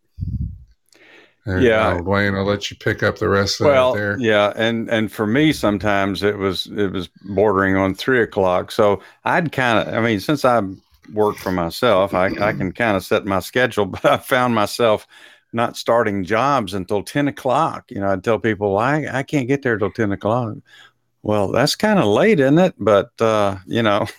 Yeah. 1.46 1.88
uh, 1.88 2.00
Dwayne, 2.00 2.36
I'll 2.36 2.44
let 2.44 2.70
you 2.70 2.76
pick 2.76 3.02
up 3.02 3.18
the 3.18 3.28
rest 3.28 3.60
of 3.60 3.66
well 3.66 3.92
that 3.92 3.98
there. 3.98 4.18
yeah 4.18 4.52
and 4.56 4.88
and 4.88 5.12
for 5.12 5.26
me 5.26 5.52
sometimes 5.52 6.22
it 6.22 6.38
was 6.38 6.66
it 6.68 6.90
was 6.90 7.08
bordering 7.22 7.76
on 7.76 7.94
three 7.94 8.22
o'clock 8.22 8.70
so 8.72 9.02
i'd 9.24 9.52
kind 9.52 9.86
of 9.86 9.94
i 9.94 10.00
mean 10.00 10.20
since 10.20 10.44
i 10.44 10.62
work 11.12 11.36
for 11.36 11.52
myself 11.52 12.14
i, 12.14 12.26
I 12.26 12.52
can 12.54 12.72
kind 12.72 12.96
of 12.96 13.04
set 13.04 13.26
my 13.26 13.40
schedule 13.40 13.84
but 13.86 14.04
i 14.06 14.16
found 14.16 14.54
myself 14.54 15.06
not 15.52 15.76
starting 15.76 16.24
jobs 16.24 16.72
until 16.72 17.02
10 17.02 17.28
o'clock 17.28 17.84
you 17.90 18.00
know 18.00 18.08
i'd 18.08 18.24
tell 18.24 18.38
people 18.38 18.74
well, 18.74 18.82
I, 18.82 19.06
I 19.12 19.22
can't 19.22 19.46
get 19.46 19.62
there 19.62 19.76
till 19.76 19.90
10 19.92 20.12
o'clock 20.12 20.56
well 21.22 21.52
that's 21.52 21.76
kind 21.76 21.98
of 21.98 22.06
late 22.06 22.40
isn't 22.40 22.58
it 22.58 22.74
but 22.78 23.10
uh 23.20 23.58
you 23.66 23.82
know 23.82 24.06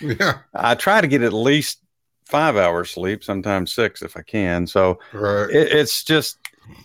Yeah, 0.00 0.38
i 0.54 0.76
try 0.76 1.00
to 1.00 1.08
get 1.08 1.22
at 1.22 1.32
least 1.32 1.80
five 2.24 2.56
hours 2.56 2.90
sleep 2.90 3.24
sometimes 3.24 3.72
six 3.72 4.00
if 4.02 4.16
i 4.16 4.22
can 4.22 4.66
so 4.66 5.00
right. 5.12 5.50
it, 5.50 5.72
it's 5.72 6.04
just 6.04 6.37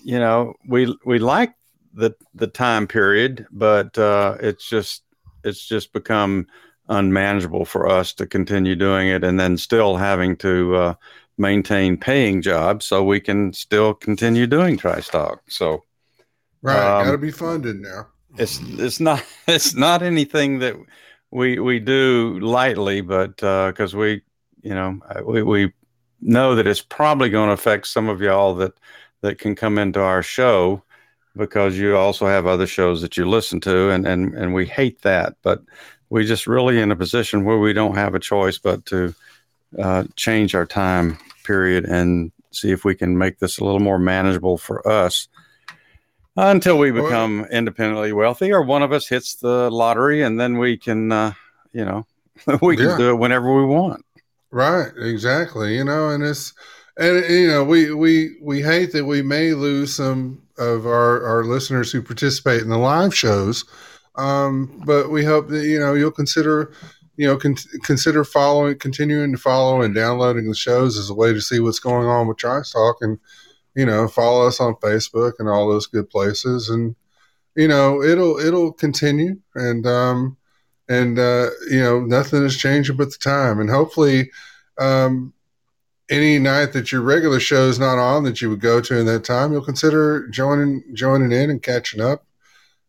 you 0.03 0.19
know 0.19 0.53
we 0.67 0.95
we 1.05 1.19
like 1.19 1.53
the 1.93 2.11
the 2.34 2.47
time 2.47 2.88
period 2.88 3.45
but 3.51 3.97
uh 3.97 4.38
it's 4.39 4.67
just 4.67 5.03
it's 5.43 5.67
just 5.67 5.93
become 5.93 6.47
unmanageable 6.89 7.65
for 7.65 7.88
us 7.88 8.13
to 8.13 8.25
continue 8.25 8.75
doing 8.75 9.07
it 9.07 9.23
and 9.23 9.39
then 9.39 9.57
still 9.57 9.95
having 9.95 10.36
to 10.36 10.75
uh 10.75 10.93
maintain 11.38 11.97
paying 11.97 12.41
jobs 12.41 12.86
so 12.86 13.03
we 13.03 13.19
can 13.19 13.51
still 13.53 13.93
continue 13.93 14.45
doing 14.45 14.77
Trice 14.77 15.07
Talk 15.07 15.41
so 15.47 15.84
right. 16.61 16.99
um, 16.99 17.05
Got 17.05 17.11
to 17.13 17.17
be 17.17 17.31
funded 17.31 17.79
now. 17.79 18.07
it's 18.38 18.59
it's 18.77 18.99
not 18.99 19.23
it's 19.47 19.73
not 19.73 20.01
anything 20.03 20.59
that 20.59 20.75
we 21.31 21.59
we 21.59 21.79
do 21.79 22.39
lightly 22.39 23.01
but 23.01 23.38
because 23.38 23.95
we 23.95 24.21
you 24.61 24.73
know 24.73 24.99
we, 25.25 25.41
we 25.41 25.73
know 26.21 26.55
that 26.55 26.67
it's 26.67 26.81
probably 26.81 27.29
going 27.29 27.47
to 27.47 27.53
affect 27.53 27.88
some 27.88 28.09
of 28.09 28.21
y'all 28.21 28.55
that 28.55 28.73
that 29.24 29.39
can 29.39 29.55
come 29.55 29.80
into 29.80 29.99
our 30.01 30.21
show 30.21 30.84
because 31.36 31.78
you 31.78 31.97
also 31.97 32.28
have 32.28 32.45
other 32.45 32.67
shows 32.67 33.01
that 33.01 33.17
you 33.17 33.28
listen 33.28 33.59
to 33.61 33.89
and 33.89 34.05
and 34.05 34.36
and 34.36 34.53
we 34.53 34.65
hate 34.67 35.01
that 35.01 35.34
but 35.41 35.61
we 36.09 36.26
just 36.26 36.45
really 36.45 36.80
in 36.80 36.91
a 36.91 36.95
position 36.95 37.43
where 37.43 37.57
we 37.57 37.74
don't 37.74 37.95
have 37.95 38.13
a 38.13 38.19
choice 38.19 38.59
but 38.59 38.86
to 38.86 39.15
uh, 39.80 40.03
change 40.15 40.53
our 40.53 40.65
time 40.67 41.17
period 41.43 41.86
and 41.86 42.32
see 42.51 42.69
if 42.71 42.86
we 42.86 42.93
can 42.93 43.17
make 43.17 43.39
this 43.39 43.57
a 43.57 43.63
little 43.63 43.80
more 43.80 43.97
manageable 43.97 44.57
for 44.59 44.88
us 44.88 45.28
until 46.38 46.78
we 46.78 46.91
Well- 46.91 47.03
become 47.05 47.45
independently 47.51 48.13
wealthy 48.13 48.51
or 48.51 48.61
one 48.61 48.84
of 48.84 48.91
us 48.91 49.07
hits 49.07 49.36
the 49.36 49.71
lottery 49.71 50.21
and 50.21 50.39
then 50.39 50.57
we 50.59 50.78
can 50.78 51.11
uh, 51.11 51.34
you 51.71 51.86
know 51.86 52.05
we 52.61 52.76
can 52.76 52.89
Yeah. 52.89 52.97
do 52.97 53.09
it 53.09 53.15
whenever 53.15 53.55
we 53.55 53.65
want 53.65 54.05
Right, 54.51 54.91
exactly. 54.99 55.76
You 55.76 55.84
know, 55.84 56.09
and 56.09 56.24
it's 56.24 56.53
and 56.98 57.26
you 57.30 57.48
know 57.48 57.64
we 57.64 57.94
we 57.94 58.38
we 58.41 58.62
hate 58.62 58.91
that 58.94 59.06
we 59.06 59.22
may 59.22 59.54
lose 59.54 59.96
some 59.96 60.41
of 60.58 60.86
our 60.86 61.26
our 61.26 61.44
listeners 61.44 61.91
who 61.91 62.02
participate 62.02 62.62
in 62.62 62.70
the 62.70 62.78
live 62.78 63.16
shows, 63.16 63.66
um, 64.16 64.82
but 64.86 65.10
we 65.10 65.24
hope 65.24 65.48
that 65.50 65.66
you 65.66 65.80
know 65.80 65.94
you'll 65.94 66.12
consider 66.12 66.74
you 67.18 67.28
know 67.28 67.38
con- 67.38 67.56
consider 67.84 68.24
following 68.24 68.78
continuing 68.78 69.32
to 69.32 69.38
follow 69.38 69.82
and 69.82 69.96
downloading 69.96 70.48
the 70.48 70.56
shows 70.56 70.98
as 70.98 71.10
a 71.10 71.16
way 71.16 71.34
to 71.34 71.41
see 71.41 71.60
what's 71.60 71.80
going 71.80 72.08
on 72.08 72.28
with 72.28 72.38
Trice 72.38 72.72
Talk 72.72 72.98
and 73.02 73.20
you 73.76 73.86
know 73.86 74.08
follow 74.08 74.48
us 74.48 74.60
on 74.60 74.76
Facebook 74.76 75.34
and 75.39 75.50
all 75.50 75.70
those 75.70 75.88
good 75.88 76.10
places. 76.10 76.70
And 76.70 76.96
you 77.56 77.68
know 77.68 78.02
it'll 78.04 78.38
it'll 78.39 78.74
continue. 78.74 79.39
And 79.56 79.86
um 79.88 80.38
and 80.89 81.18
uh, 81.18 81.50
you 81.70 81.80
know 81.80 82.02
nothing 82.02 82.44
is 82.44 82.58
changing 82.58 82.98
but 82.98 83.12
the 83.12 83.18
time. 83.18 83.60
And 83.60 83.70
hopefully 83.70 84.30
um, 84.78 85.34
any 86.10 86.38
night 86.38 86.74
that 86.74 86.91
your 86.91 87.01
regular 87.01 87.39
show 87.39 87.68
is 87.68 87.80
not 87.80 87.97
on 87.97 88.24
that 88.24 88.41
you 88.41 88.49
would 88.49 88.60
go 88.60 88.82
to 88.82 88.97
in 88.97 89.06
that 89.06 89.24
time 89.24 89.51
you'll 89.51 89.64
consider 89.64 90.28
joining 90.30 90.84
joining 90.93 91.32
in 91.32 91.49
and 91.49 91.64
catching 91.64 92.01
up. 92.01 92.26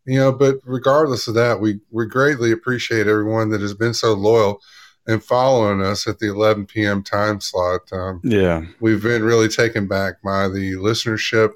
You 0.05 0.19
know 0.19 0.31
but 0.31 0.57
regardless 0.63 1.27
of 1.27 1.33
that 1.35 1.59
we 1.59 1.79
we 1.91 2.05
greatly 2.05 2.51
appreciate 2.51 3.07
everyone 3.07 3.49
that 3.49 3.61
has 3.61 3.73
been 3.73 3.93
so 3.93 4.13
loyal 4.13 4.59
and 5.07 5.23
following 5.23 5.81
us 5.81 6.07
at 6.07 6.19
the 6.19 6.29
11 6.29 6.65
p.m 6.65 7.03
time 7.03 7.39
slot. 7.39 7.81
Um, 7.91 8.21
yeah. 8.23 8.63
we've 8.79 9.03
been 9.03 9.23
really 9.23 9.47
taken 9.47 9.87
back 9.87 10.21
by 10.23 10.47
the 10.47 10.73
listenership 10.73 11.53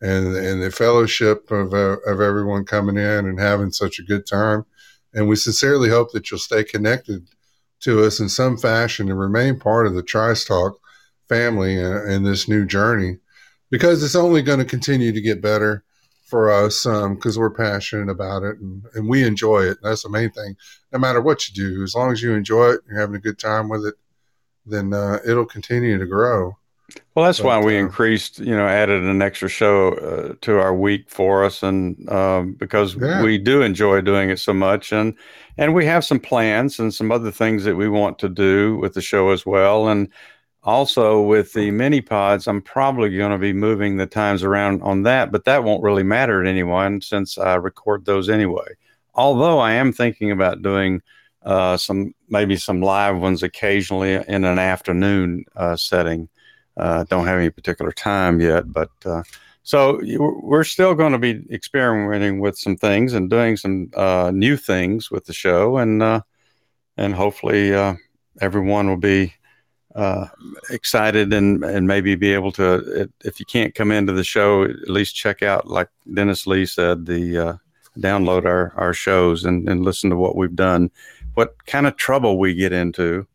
and 0.00 0.34
and 0.36 0.62
the 0.62 0.70
fellowship 0.70 1.50
of 1.50 1.72
uh, 1.72 1.98
of 2.06 2.20
everyone 2.20 2.64
coming 2.64 2.96
in 2.96 3.26
and 3.26 3.38
having 3.38 3.70
such 3.70 3.98
a 3.98 4.04
good 4.04 4.26
time. 4.26 4.64
And 5.12 5.28
we 5.28 5.36
sincerely 5.36 5.88
hope 5.88 6.12
that 6.12 6.30
you'll 6.30 6.40
stay 6.40 6.64
connected 6.64 7.28
to 7.80 8.04
us 8.04 8.18
in 8.18 8.28
some 8.28 8.56
fashion 8.56 9.08
and 9.08 9.18
remain 9.18 9.58
part 9.58 9.86
of 9.86 9.94
the 9.94 10.02
Trice 10.02 10.44
Talk 10.44 10.80
family 11.28 11.78
in 11.78 12.24
this 12.24 12.48
new 12.48 12.64
journey, 12.66 13.18
because 13.70 14.02
it's 14.02 14.14
only 14.14 14.42
going 14.42 14.58
to 14.58 14.64
continue 14.64 15.12
to 15.12 15.20
get 15.20 15.40
better 15.40 15.84
for 16.26 16.50
us 16.50 16.84
because 16.84 17.38
we're 17.38 17.50
passionate 17.50 18.10
about 18.10 18.42
it 18.42 18.58
and, 18.58 18.82
and 18.94 19.08
we 19.08 19.24
enjoy 19.24 19.62
it. 19.64 19.78
That's 19.82 20.02
the 20.02 20.08
main 20.08 20.30
thing. 20.30 20.56
No 20.92 20.98
matter 20.98 21.20
what 21.20 21.48
you 21.48 21.54
do, 21.54 21.82
as 21.82 21.94
long 21.94 22.12
as 22.12 22.22
you 22.22 22.32
enjoy 22.32 22.70
it, 22.70 22.80
you're 22.86 22.98
having 22.98 23.16
a 23.16 23.20
good 23.20 23.38
time 23.38 23.68
with 23.68 23.84
it, 23.86 23.94
then 24.66 24.94
uh, 24.94 25.18
it'll 25.26 25.44
continue 25.44 25.98
to 25.98 26.06
grow. 26.06 26.56
Well, 27.14 27.24
that's 27.24 27.40
why 27.40 27.58
we 27.58 27.76
uh, 27.76 27.80
increased, 27.80 28.40
you 28.40 28.54
know, 28.54 28.66
added 28.66 29.02
an 29.02 29.22
extra 29.22 29.48
show 29.48 29.92
uh, 29.92 30.34
to 30.42 30.58
our 30.58 30.74
week 30.74 31.08
for 31.08 31.44
us, 31.44 31.62
and 31.62 32.08
um, 32.10 32.54
because 32.54 32.94
Yeah. 32.94 33.22
we 33.22 33.38
do 33.38 33.62
enjoy 33.62 34.00
doing 34.00 34.30
it 34.30 34.38
so 34.38 34.52
much, 34.52 34.92
and 34.92 35.14
and 35.56 35.74
we 35.74 35.86
have 35.86 36.04
some 36.04 36.20
plans 36.20 36.78
and 36.78 36.92
some 36.92 37.10
other 37.10 37.30
things 37.30 37.64
that 37.64 37.76
we 37.76 37.88
want 37.88 38.18
to 38.18 38.28
do 38.28 38.76
with 38.76 38.94
the 38.94 39.00
show 39.00 39.30
as 39.30 39.46
well, 39.46 39.88
and 39.88 40.08
also 40.64 41.20
with 41.20 41.52
the 41.52 41.70
mini 41.70 42.00
pods, 42.00 42.46
I'm 42.48 42.62
probably 42.62 43.16
going 43.16 43.32
to 43.32 43.38
be 43.38 43.52
moving 43.52 43.96
the 43.96 44.06
times 44.06 44.42
around 44.42 44.82
on 44.82 45.02
that, 45.02 45.30
but 45.30 45.44
that 45.44 45.62
won't 45.62 45.82
really 45.82 46.02
matter 46.02 46.42
to 46.42 46.48
anyone 46.48 47.00
since 47.00 47.36
I 47.36 47.54
record 47.56 48.06
those 48.06 48.30
anyway. 48.30 48.74
Although 49.14 49.58
I 49.58 49.72
am 49.72 49.92
thinking 49.92 50.30
about 50.30 50.62
doing 50.62 51.02
uh, 51.44 51.76
some 51.76 52.14
maybe 52.28 52.56
some 52.56 52.80
live 52.80 53.18
ones 53.18 53.42
occasionally 53.42 54.14
in 54.14 54.44
an 54.44 54.58
afternoon 54.58 55.44
uh, 55.54 55.76
setting. 55.76 56.28
Uh, 56.76 57.04
don't 57.04 57.26
have 57.26 57.38
any 57.38 57.50
particular 57.50 57.92
time 57.92 58.40
yet, 58.40 58.72
but 58.72 58.90
uh, 59.04 59.22
so 59.62 60.00
we're 60.18 60.64
still 60.64 60.94
going 60.94 61.12
to 61.12 61.18
be 61.18 61.44
experimenting 61.50 62.40
with 62.40 62.58
some 62.58 62.76
things 62.76 63.12
and 63.12 63.30
doing 63.30 63.56
some 63.56 63.90
uh, 63.94 64.32
new 64.34 64.56
things 64.56 65.10
with 65.10 65.26
the 65.26 65.32
show, 65.32 65.76
and 65.76 66.02
uh, 66.02 66.22
and 66.96 67.14
hopefully 67.14 67.72
everyone 68.40 68.88
will 68.88 68.96
be 68.96 69.34
uh, 69.94 70.26
excited 70.70 71.32
and 71.32 71.64
and 71.64 71.86
maybe 71.86 72.16
be 72.16 72.32
able 72.34 72.50
to 72.52 73.08
if 73.24 73.38
you 73.38 73.46
can't 73.46 73.74
come 73.74 73.92
into 73.92 74.12
the 74.12 74.24
show 74.24 74.64
at 74.64 74.88
least 74.88 75.14
check 75.14 75.42
out 75.42 75.68
like 75.68 75.88
Dennis 76.12 76.46
Lee 76.46 76.66
said 76.66 77.06
the 77.06 77.38
uh, 77.38 77.56
download 77.98 78.44
our 78.44 78.72
our 78.76 78.92
shows 78.92 79.44
and, 79.44 79.68
and 79.68 79.84
listen 79.84 80.10
to 80.10 80.16
what 80.16 80.36
we've 80.36 80.56
done. 80.56 80.90
What 81.34 81.64
kind 81.66 81.86
of 81.86 81.96
trouble 81.96 82.38
we 82.38 82.54
get 82.54 82.72
into 82.72 83.26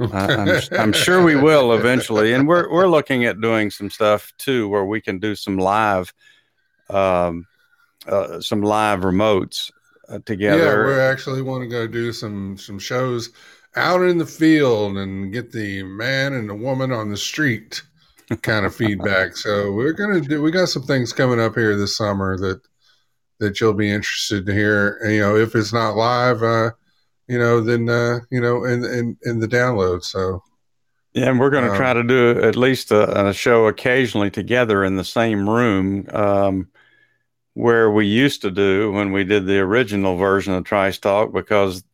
I- 0.00 0.34
I'm, 0.34 0.60
I'm 0.78 0.92
sure 0.92 1.22
we 1.22 1.36
will 1.36 1.72
eventually. 1.72 2.32
And 2.32 2.48
we're 2.48 2.70
we're 2.70 2.88
looking 2.88 3.26
at 3.26 3.40
doing 3.40 3.70
some 3.70 3.90
stuff 3.90 4.32
too 4.38 4.68
where 4.68 4.84
we 4.84 5.00
can 5.00 5.18
do 5.18 5.34
some 5.34 5.58
live 5.58 6.12
um 6.90 7.46
uh, 8.06 8.40
some 8.40 8.60
live 8.62 9.00
remotes 9.00 9.70
uh, 10.08 10.18
together. 10.26 10.88
Yeah, 10.88 10.96
we 10.96 11.00
actually 11.00 11.42
want 11.42 11.62
to 11.62 11.68
go 11.68 11.86
do 11.86 12.12
some 12.12 12.58
some 12.58 12.78
shows 12.78 13.30
out 13.76 14.02
in 14.02 14.18
the 14.18 14.26
field 14.26 14.96
and 14.96 15.32
get 15.32 15.52
the 15.52 15.82
man 15.84 16.32
and 16.34 16.48
the 16.48 16.54
woman 16.54 16.92
on 16.92 17.10
the 17.10 17.16
street 17.16 17.82
kind 18.42 18.66
of 18.66 18.74
feedback. 18.76 19.36
So 19.36 19.72
we're 19.72 19.92
gonna 19.92 20.20
do. 20.20 20.42
We 20.42 20.50
got 20.50 20.68
some 20.68 20.84
things 20.84 21.12
coming 21.12 21.40
up 21.40 21.54
here 21.54 21.76
this 21.76 21.96
summer 21.96 22.36
that 22.38 22.60
that 23.40 23.60
you'll 23.60 23.74
be 23.74 23.90
interested 23.90 24.46
to 24.46 24.52
hear. 24.52 24.98
And, 25.02 25.12
you 25.14 25.20
know, 25.20 25.36
if 25.36 25.54
it's 25.54 25.72
not 25.72 25.96
live, 25.96 26.42
uh, 26.42 26.70
you 27.28 27.38
know, 27.38 27.60
then 27.60 27.88
uh, 27.88 28.20
you 28.30 28.40
know, 28.40 28.64
in 28.64 28.84
in 28.84 29.16
in 29.24 29.40
the 29.40 29.48
download. 29.48 30.04
So 30.04 30.42
Yeah, 31.12 31.30
and 31.30 31.38
we're 31.38 31.50
going 31.50 31.64
to 31.64 31.70
Um, 31.70 31.76
try 31.76 31.92
to 31.94 32.02
do 32.02 32.40
at 32.42 32.56
least 32.56 32.90
a, 32.90 33.28
a 33.28 33.32
show 33.32 33.66
occasionally 33.68 34.30
together 34.30 34.84
in 34.84 34.96
the 34.96 35.04
same 35.04 35.48
room 35.48 36.06
um, 36.12 36.68
where 37.54 37.90
we 37.90 38.06
used 38.06 38.42
to 38.42 38.50
do 38.50 38.92
when 38.92 39.12
we 39.12 39.24
did 39.24 39.46
the 39.46 39.58
original 39.58 40.16
version 40.16 40.54
of 40.54 40.64
Trice 40.64 40.98
Talk 40.98 41.32
because 41.32 41.84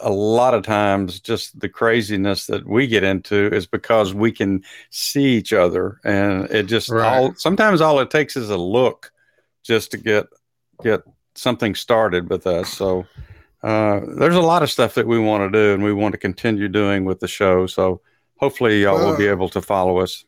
a 0.00 0.10
lot 0.10 0.54
of 0.54 0.62
times 0.62 1.20
just 1.20 1.58
the 1.60 1.68
craziness 1.68 2.46
that 2.46 2.66
we 2.66 2.86
get 2.86 3.02
into 3.04 3.52
is 3.54 3.66
because 3.66 4.14
we 4.14 4.30
can 4.32 4.62
see 4.90 5.36
each 5.36 5.52
other 5.52 6.00
and 6.04 6.50
it 6.50 6.64
just 6.64 6.88
Right. 6.90 7.06
all 7.16 7.34
sometimes 7.34 7.80
all 7.80 7.98
it 8.00 8.10
takes 8.10 8.36
is 8.36 8.50
a 8.50 8.56
look 8.56 9.12
just 9.62 9.90
to 9.92 9.96
get 9.96 10.26
get 10.82 11.02
something 11.34 11.74
started 11.74 12.28
with 12.28 12.46
us. 12.46 12.68
So 12.68 13.06
uh, 13.62 14.00
there's 14.16 14.36
a 14.36 14.40
lot 14.40 14.62
of 14.62 14.70
stuff 14.70 14.94
that 14.94 15.06
we 15.06 15.18
want 15.18 15.50
to 15.50 15.58
do 15.58 15.72
and 15.74 15.82
we 15.82 15.92
want 15.92 16.12
to 16.12 16.18
continue 16.18 16.68
doing 16.68 17.04
with 17.04 17.20
the 17.20 17.28
show. 17.28 17.66
So 17.66 18.00
hopefully 18.36 18.82
y'all 18.82 18.98
will 18.98 19.16
be 19.16 19.26
able 19.26 19.48
to 19.50 19.62
follow 19.62 19.98
us. 19.98 20.24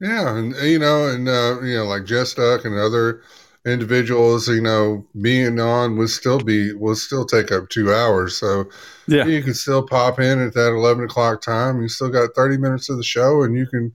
yeah, 0.00 0.36
and 0.36 0.54
you 0.56 0.78
know, 0.78 1.08
and 1.08 1.28
uh, 1.28 1.60
you 1.62 1.76
know, 1.76 1.84
like 1.84 2.04
Jess 2.04 2.34
Duck 2.34 2.64
and 2.64 2.78
other 2.78 3.22
individuals, 3.66 4.48
you 4.48 4.60
know, 4.60 5.06
being 5.20 5.60
on 5.60 5.96
would 5.98 6.10
still 6.10 6.38
be 6.38 6.72
will 6.72 6.94
still 6.94 7.24
take 7.24 7.52
up 7.52 7.68
two 7.68 7.92
hours. 7.92 8.36
So 8.36 8.64
yeah 9.06 9.26
you 9.26 9.42
can 9.42 9.54
still 9.54 9.86
pop 9.86 10.18
in 10.20 10.40
at 10.40 10.54
that 10.54 10.72
11 10.72 11.04
o'clock 11.04 11.42
time. 11.42 11.82
You 11.82 11.88
still 11.88 12.10
got 12.10 12.34
30 12.34 12.58
minutes 12.58 12.88
of 12.88 12.96
the 12.96 13.02
show 13.02 13.42
and 13.42 13.56
you 13.56 13.66
can 13.66 13.94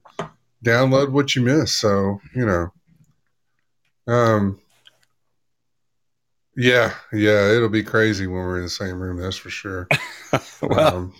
download 0.63 1.11
what 1.11 1.35
you 1.35 1.41
missed. 1.41 1.79
So, 1.79 2.19
you 2.35 2.45
know, 2.45 2.71
um, 4.07 4.59
yeah, 6.55 6.93
yeah, 7.11 7.51
it'll 7.51 7.69
be 7.69 7.83
crazy 7.83 8.27
when 8.27 8.37
we're 8.37 8.57
in 8.57 8.63
the 8.63 8.69
same 8.69 8.99
room. 8.99 9.17
That's 9.17 9.35
for 9.35 9.49
sure. 9.49 9.87
well 10.61 10.95
Um, 10.95 11.13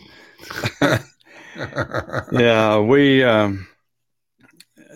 yeah 2.32 2.80
we 2.80 3.24
um 3.24 3.66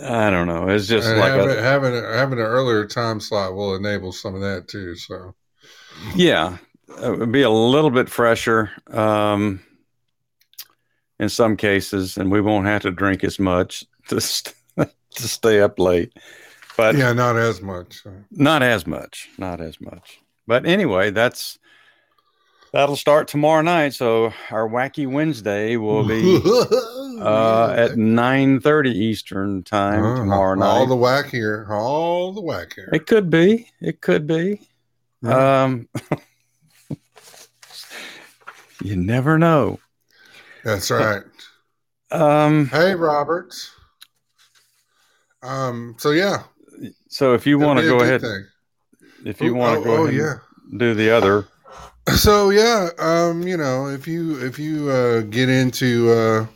i 0.02 0.30
don't 0.30 0.48
know 0.48 0.70
it's 0.70 0.88
just 0.88 1.08
and 1.08 1.20
like 1.20 1.32
having, 1.32 1.50
a, 1.50 1.62
having, 1.62 1.94
having 1.94 2.40
an 2.40 2.46
earlier 2.46 2.86
time 2.86 3.20
slot 3.20 3.54
will 3.54 3.76
enable 3.76 4.12
some 4.12 4.36
of 4.36 4.42
that 4.42 4.68
too. 4.68 4.96
So, 4.96 5.34
yeah 6.16 6.58
it 7.02 7.18
would 7.18 7.32
be 7.32 7.42
a 7.44 7.50
little 7.50 7.92
bit 7.92 8.10
fresher 8.10 8.72
um 8.92 9.62
in 11.20 11.30
some 11.30 11.58
cases 11.58 12.18
and 12.18 12.32
we 12.32 12.42
won't 12.42 12.66
have 12.66 12.82
to 12.82 12.92
drink 12.92 13.24
as 13.24 13.40
much 13.40 13.84
to, 14.08 14.22
st- 14.22 14.56
to 14.78 15.28
stay 15.28 15.62
up 15.62 15.80
late 15.80 16.14
but 16.78 16.96
yeah, 16.96 17.12
not 17.12 17.36
as 17.36 17.62
much. 17.62 18.06
Not 18.32 18.64
as 18.64 18.88
much 18.88 19.30
not 19.38 19.60
as 19.60 19.82
much 19.82 20.22
but 20.48 20.66
anyway 20.66 21.12
that's 21.12 21.60
that'll 22.72 22.96
start 22.96 23.28
tomorrow 23.28 23.62
night 23.62 23.94
so 23.94 24.34
our 24.52 24.68
wacky 24.68 25.08
wednesday 25.10 25.76
will 25.78 26.08
be 26.08 26.38
uh 27.22 27.74
at 27.78 27.92
9:30 27.92 28.88
eastern 28.94 29.64
time 29.64 30.04
Uh, 30.04 30.16
tomorrow 30.18 30.56
night 30.56 30.66
All 30.66 30.86
the 30.88 30.96
whack 30.96 31.28
here. 31.28 31.68
All 31.70 32.32
the 32.34 32.42
whack 32.42 32.74
here. 32.76 32.90
it 32.94 33.06
could 33.08 33.30
be 33.30 33.70
it 33.82 34.02
could 34.02 34.26
be 34.28 34.62
Yeah. 35.22 35.64
um 35.64 35.88
you 38.84 38.96
never 38.96 39.38
know 39.38 39.80
That's 40.64 40.90
right. 40.92 41.24
um 42.12 42.68
Hey, 42.68 42.96
Robert. 42.96 43.54
Um. 45.42 45.96
So 45.98 46.12
yeah, 46.12 46.44
so 47.08 47.34
if 47.34 47.48
you 47.48 47.58
want 47.60 47.80
to 47.80 47.86
go 47.86 48.00
ahead 48.02 48.20
thing. 48.22 48.46
if 49.26 49.40
you 49.42 49.56
Oh, 49.56 49.60
want 49.60 49.78
oh, 49.78 49.82
to 49.82 49.86
go 49.88 49.96
oh, 49.96 50.04
ahead 50.04 50.16
yeah. 50.16 50.34
and 50.70 50.80
do 50.80 50.94
the 50.94 51.10
other 51.12 51.46
So 52.16 52.50
yeah, 52.50 52.90
um, 52.98 53.48
you 53.48 53.58
know, 53.58 53.88
if 53.88 54.08
you 54.08 54.44
if 54.44 54.58
you 54.58 54.90
uh, 54.90 55.22
get 55.22 55.50
into 55.50 56.10
uh, 56.12 56.48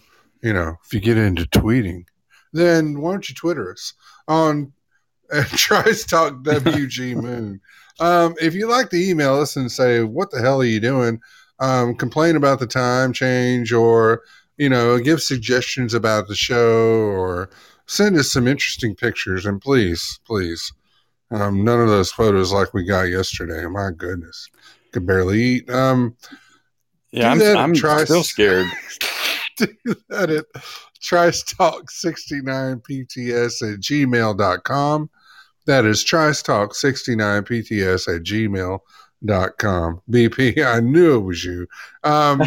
you 0.42 0.54
know, 0.54 0.78
if 0.84 0.94
you 0.94 1.00
get 1.00 1.18
into 1.18 1.46
tweeting, 1.46 2.06
then 2.54 3.00
why 3.00 3.12
don't 3.12 3.30
you 3.30 3.36
Twitter 3.36 3.72
us 3.72 3.94
on 4.28 4.74
uh, 5.34 5.44
Trice 5.50 6.06
Talk 6.06 6.34
WG 6.44 7.16
Moon? 7.16 7.62
Um, 8.00 8.36
if 8.42 8.54
you 8.54 8.68
like 8.68 8.90
to 8.90 8.98
email 8.98 9.36
us 9.40 9.56
and 9.56 9.72
say 9.72 10.04
what 10.04 10.32
the 10.32 10.42
hell 10.42 10.62
are 10.62 10.66
you 10.66 10.80
doing, 10.80 11.20
um, 11.60 11.96
complain 11.96 12.36
about 12.36 12.60
the 12.60 12.68
time 12.68 13.14
change, 13.14 13.72
or 13.72 14.22
you 14.58 14.70
know, 14.70 14.98
give 15.00 15.22
suggestions 15.22 15.94
about 15.94 16.28
the 16.28 16.36
show, 16.36 17.06
or 17.06 17.50
send 17.86 18.18
us 18.18 18.32
some 18.32 18.48
interesting 18.48 18.96
pictures, 18.96 19.46
and 19.46 19.62
please, 19.62 20.20
please, 20.26 20.72
um, 21.32 21.64
none 21.64 21.80
of 21.80 21.90
those 21.90 22.12
photos 22.12 22.52
like 22.52 22.74
we 22.74 22.86
got 22.86 23.04
yesterday. 23.04 23.66
My 23.68 23.92
goodness, 23.96 24.50
could 24.94 25.06
barely 25.06 25.42
eat. 25.42 25.70
Um, 25.70 26.16
yeah 27.12 27.32
i'm, 27.32 27.58
I'm 27.58 27.74
try- 27.76 28.06
still 28.06 28.24
scared 28.24 28.66
do 29.58 29.68
that 30.10 30.30
at 30.30 30.46
tricetalk69pts 31.04 33.74
at 33.74 33.80
gmail.com. 33.80 35.10
That 35.66 35.86
is 35.86 36.04
tricetalk69pts 36.04 38.16
at 38.16 38.24
gmail.com. 38.24 38.82
BP, 40.10 40.66
I 40.66 40.80
knew 40.82 41.16
it 41.16 41.22
was 41.22 41.44
you. 41.44 41.68
Um, 42.04 42.42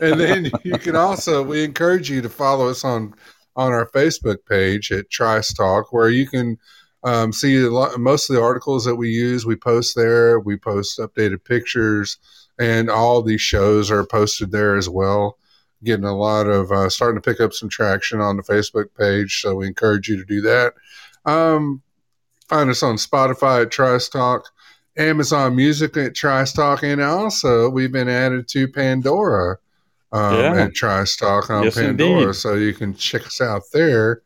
and 0.00 0.20
then 0.20 0.50
you 0.64 0.78
can 0.78 0.94
also, 0.96 1.42
we 1.42 1.62
encourage 1.64 2.08
you 2.10 2.22
to 2.22 2.28
follow 2.28 2.68
us 2.68 2.84
on 2.84 3.14
on 3.56 3.72
our 3.72 3.90
Facebook 3.90 4.36
page 4.48 4.92
at 4.92 5.10
Trice 5.10 5.52
Talk, 5.52 5.92
where 5.92 6.10
you 6.10 6.28
can 6.28 6.56
um, 7.04 7.32
see 7.32 7.56
a 7.64 7.70
lot, 7.70 7.98
most 7.98 8.28
of 8.28 8.36
the 8.36 8.42
articles 8.42 8.84
that 8.84 8.96
we 8.96 9.08
use. 9.10 9.46
We 9.46 9.56
post 9.56 9.94
there. 9.96 10.40
We 10.40 10.56
post 10.56 10.98
updated 10.98 11.44
pictures, 11.44 12.18
and 12.58 12.90
all 12.90 13.22
these 13.22 13.40
shows 13.40 13.90
are 13.90 14.04
posted 14.04 14.50
there 14.50 14.76
as 14.76 14.88
well. 14.88 15.38
Getting 15.84 16.04
a 16.06 16.16
lot 16.16 16.46
of 16.48 16.72
uh, 16.72 16.88
starting 16.88 17.20
to 17.22 17.30
pick 17.30 17.40
up 17.40 17.52
some 17.52 17.68
traction 17.68 18.20
on 18.20 18.36
the 18.36 18.42
Facebook 18.42 18.86
page, 18.98 19.40
so 19.40 19.54
we 19.54 19.66
encourage 19.68 20.08
you 20.08 20.16
to 20.16 20.24
do 20.24 20.40
that. 20.40 20.74
Um, 21.24 21.82
find 22.48 22.68
us 22.68 22.82
on 22.82 22.96
Spotify 22.96 23.62
at 23.62 23.70
Trice 23.70 24.08
Talk, 24.08 24.50
Amazon 24.96 25.54
Music 25.54 25.96
at 25.96 26.16
Trice 26.16 26.52
Talk, 26.52 26.82
and 26.82 27.00
also 27.00 27.68
we've 27.70 27.92
been 27.92 28.08
added 28.08 28.48
to 28.48 28.66
Pandora 28.66 29.58
um, 30.10 30.34
Yeah. 30.34 30.62
at 30.64 30.74
Trice 30.74 31.14
Talk 31.14 31.48
on 31.48 31.62
Yes, 31.62 31.76
Pandora, 31.76 32.20
indeed. 32.22 32.34
so 32.34 32.54
you 32.54 32.72
can 32.74 32.92
check 32.94 33.24
us 33.24 33.40
out 33.40 33.62
there. 33.72 34.22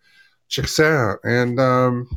Check 0.49 0.65
us 0.65 0.81
out, 0.81 1.19
and 1.25 1.61
um, 1.61 2.09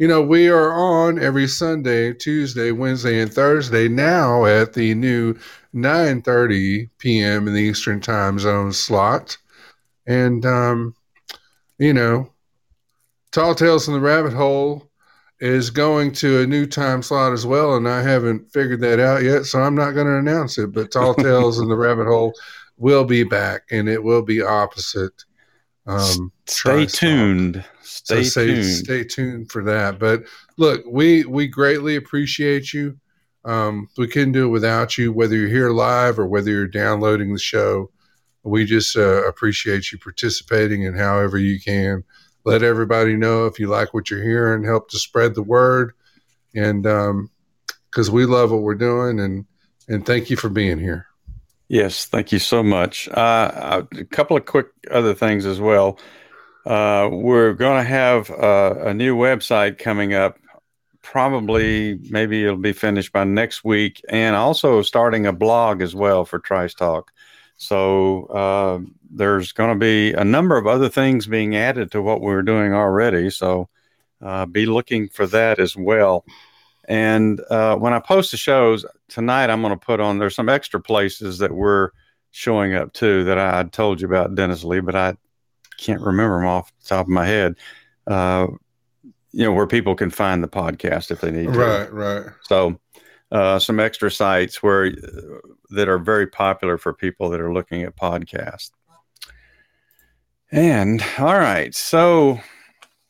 you 0.00 0.08
know 0.08 0.22
we 0.22 0.48
are 0.48 0.72
on 0.72 1.18
every 1.18 1.46
Sunday, 1.46 2.14
Tuesday, 2.14 2.72
Wednesday, 2.72 3.20
and 3.20 3.30
Thursday 3.30 3.86
now 3.86 4.46
at 4.46 4.72
the 4.72 4.94
new 4.94 5.34
9:30 5.74 6.88
p.m. 6.96 7.46
in 7.46 7.52
the 7.52 7.60
Eastern 7.60 8.00
Time 8.00 8.38
Zone 8.38 8.72
slot, 8.72 9.36
and 10.06 10.46
um, 10.46 10.94
you 11.78 11.92
know, 11.92 12.32
Tall 13.30 13.54
Tales 13.54 13.88
in 13.88 13.94
the 13.94 14.00
Rabbit 14.00 14.32
Hole 14.32 14.90
is 15.38 15.68
going 15.68 16.12
to 16.12 16.40
a 16.40 16.46
new 16.46 16.64
time 16.64 17.02
slot 17.02 17.34
as 17.34 17.44
well, 17.44 17.76
and 17.76 17.86
I 17.86 18.00
haven't 18.00 18.50
figured 18.54 18.80
that 18.80 19.00
out 19.00 19.22
yet, 19.22 19.44
so 19.44 19.60
I'm 19.60 19.74
not 19.74 19.92
going 19.92 20.06
to 20.06 20.16
announce 20.16 20.56
it. 20.56 20.72
But 20.72 20.90
Tall 20.90 21.14
Tales 21.14 21.58
in 21.58 21.68
the 21.68 21.76
Rabbit 21.76 22.06
Hole 22.06 22.32
will 22.78 23.04
be 23.04 23.22
back, 23.22 23.64
and 23.70 23.86
it 23.86 24.02
will 24.02 24.22
be 24.22 24.40
opposite. 24.40 25.24
Um, 25.90 26.32
stay 26.46 26.86
tuned 26.86 27.64
stay 27.82 28.22
so 28.22 28.30
stay, 28.30 28.46
tuned 28.46 28.64
stay 28.64 29.04
tuned 29.04 29.50
for 29.50 29.62
that. 29.64 29.98
But 29.98 30.24
look, 30.56 30.82
we 30.86 31.24
we 31.24 31.46
greatly 31.46 31.96
appreciate 31.96 32.72
you. 32.72 32.98
Um, 33.44 33.88
we 33.96 34.06
couldn't 34.06 34.32
do 34.32 34.46
it 34.46 34.50
without 34.50 34.98
you, 34.98 35.12
whether 35.12 35.36
you're 35.36 35.48
here 35.48 35.70
live 35.70 36.18
or 36.18 36.26
whether 36.26 36.50
you're 36.50 36.66
downloading 36.66 37.32
the 37.32 37.38
show. 37.38 37.90
We 38.42 38.64
just 38.64 38.96
uh, 38.96 39.26
appreciate 39.26 39.92
you 39.92 39.98
participating 39.98 40.82
in 40.82 40.94
however 40.94 41.38
you 41.38 41.60
can 41.60 42.04
let 42.44 42.62
everybody 42.62 43.16
know 43.16 43.46
if 43.46 43.58
you 43.58 43.68
like 43.68 43.92
what 43.92 44.10
you're 44.10 44.22
hearing, 44.22 44.64
help 44.64 44.88
to 44.90 44.98
spread 44.98 45.34
the 45.34 45.42
word. 45.42 45.92
And 46.54 46.82
because 46.82 48.08
um, 48.08 48.14
we 48.14 48.24
love 48.26 48.50
what 48.50 48.62
we're 48.62 48.74
doing, 48.74 49.20
and 49.20 49.44
and 49.88 50.04
thank 50.06 50.30
you 50.30 50.36
for 50.36 50.48
being 50.48 50.78
here. 50.78 51.06
Yes, 51.70 52.06
thank 52.06 52.32
you 52.32 52.40
so 52.40 52.64
much. 52.64 53.08
Uh, 53.08 53.84
a 53.96 54.04
couple 54.06 54.36
of 54.36 54.44
quick 54.44 54.66
other 54.90 55.14
things 55.14 55.46
as 55.46 55.60
well. 55.60 56.00
Uh, 56.66 57.08
we're 57.12 57.52
going 57.52 57.78
to 57.80 57.88
have 57.88 58.28
uh, 58.28 58.74
a 58.86 58.92
new 58.92 59.16
website 59.16 59.78
coming 59.78 60.12
up. 60.12 60.36
Probably, 61.00 62.00
maybe 62.10 62.42
it'll 62.42 62.56
be 62.56 62.72
finished 62.72 63.12
by 63.12 63.22
next 63.22 63.62
week, 63.62 64.02
and 64.08 64.34
also 64.34 64.82
starting 64.82 65.26
a 65.26 65.32
blog 65.32 65.80
as 65.80 65.94
well 65.94 66.24
for 66.24 66.40
Trice 66.40 66.74
Talk. 66.74 67.12
So 67.56 68.24
uh, 68.24 68.80
there's 69.08 69.52
going 69.52 69.70
to 69.70 69.78
be 69.78 70.12
a 70.12 70.24
number 70.24 70.56
of 70.56 70.66
other 70.66 70.88
things 70.88 71.28
being 71.28 71.54
added 71.54 71.92
to 71.92 72.02
what 72.02 72.20
we're 72.20 72.42
doing 72.42 72.74
already. 72.74 73.30
So 73.30 73.68
uh, 74.20 74.44
be 74.46 74.66
looking 74.66 75.08
for 75.08 75.24
that 75.28 75.60
as 75.60 75.76
well. 75.76 76.24
And 76.90 77.40
uh, 77.50 77.76
when 77.76 77.92
I 77.92 78.00
post 78.00 78.32
the 78.32 78.36
shows 78.36 78.84
tonight, 79.08 79.48
I'm 79.48 79.62
going 79.62 79.72
to 79.72 79.78
put 79.78 80.00
on 80.00 80.18
there's 80.18 80.34
some 80.34 80.48
extra 80.48 80.80
places 80.80 81.38
that 81.38 81.52
we're 81.52 81.90
showing 82.32 82.74
up 82.74 82.92
to 82.94 83.22
that 83.24 83.38
I 83.38 83.62
told 83.62 84.00
you 84.00 84.08
about 84.08 84.34
Dennis 84.34 84.64
Lee, 84.64 84.80
but 84.80 84.96
I 84.96 85.14
can't 85.78 86.00
remember 86.00 86.40
them 86.40 86.48
off 86.48 86.72
the 86.82 86.88
top 86.88 87.06
of 87.06 87.10
my 87.10 87.26
head. 87.26 87.54
Uh, 88.08 88.48
you 89.30 89.44
know 89.44 89.52
where 89.52 89.68
people 89.68 89.94
can 89.94 90.10
find 90.10 90.42
the 90.42 90.48
podcast 90.48 91.12
if 91.12 91.20
they 91.20 91.30
need 91.30 91.52
to. 91.52 91.58
Right, 91.60 91.92
right. 91.92 92.26
So 92.42 92.80
uh, 93.30 93.60
some 93.60 93.78
extra 93.78 94.10
sites 94.10 94.60
where 94.60 94.86
uh, 94.86 95.48
that 95.70 95.88
are 95.88 95.98
very 96.00 96.26
popular 96.26 96.76
for 96.76 96.92
people 96.92 97.30
that 97.30 97.40
are 97.40 97.54
looking 97.54 97.84
at 97.84 97.94
podcasts. 97.94 98.72
And 100.50 101.04
all 101.20 101.38
right, 101.38 101.72
so 101.72 102.40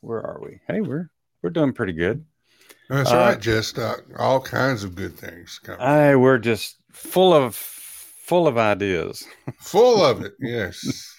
where 0.03 0.21
are 0.21 0.39
we? 0.43 0.61
Hey, 0.69 0.83
we're 0.83 1.09
we're 1.41 1.49
doing 1.49 1.73
pretty 1.73 1.95
good. 1.95 2.27
That's 2.91 3.13
uh, 3.13 3.17
right, 3.17 3.41
just 3.41 3.79
uh, 3.79 3.95
all 4.19 4.41
kinds 4.41 4.83
of 4.83 4.97
good 4.97 5.17
things. 5.17 5.61
Coming. 5.63 5.81
I 5.81 6.17
we're 6.17 6.39
just 6.39 6.77
full 6.91 7.33
of 7.33 7.55
full 7.55 8.49
of 8.49 8.59
ideas. 8.59 9.25
Full 9.61 10.05
of 10.05 10.23
it, 10.23 10.33
yes. 10.41 11.17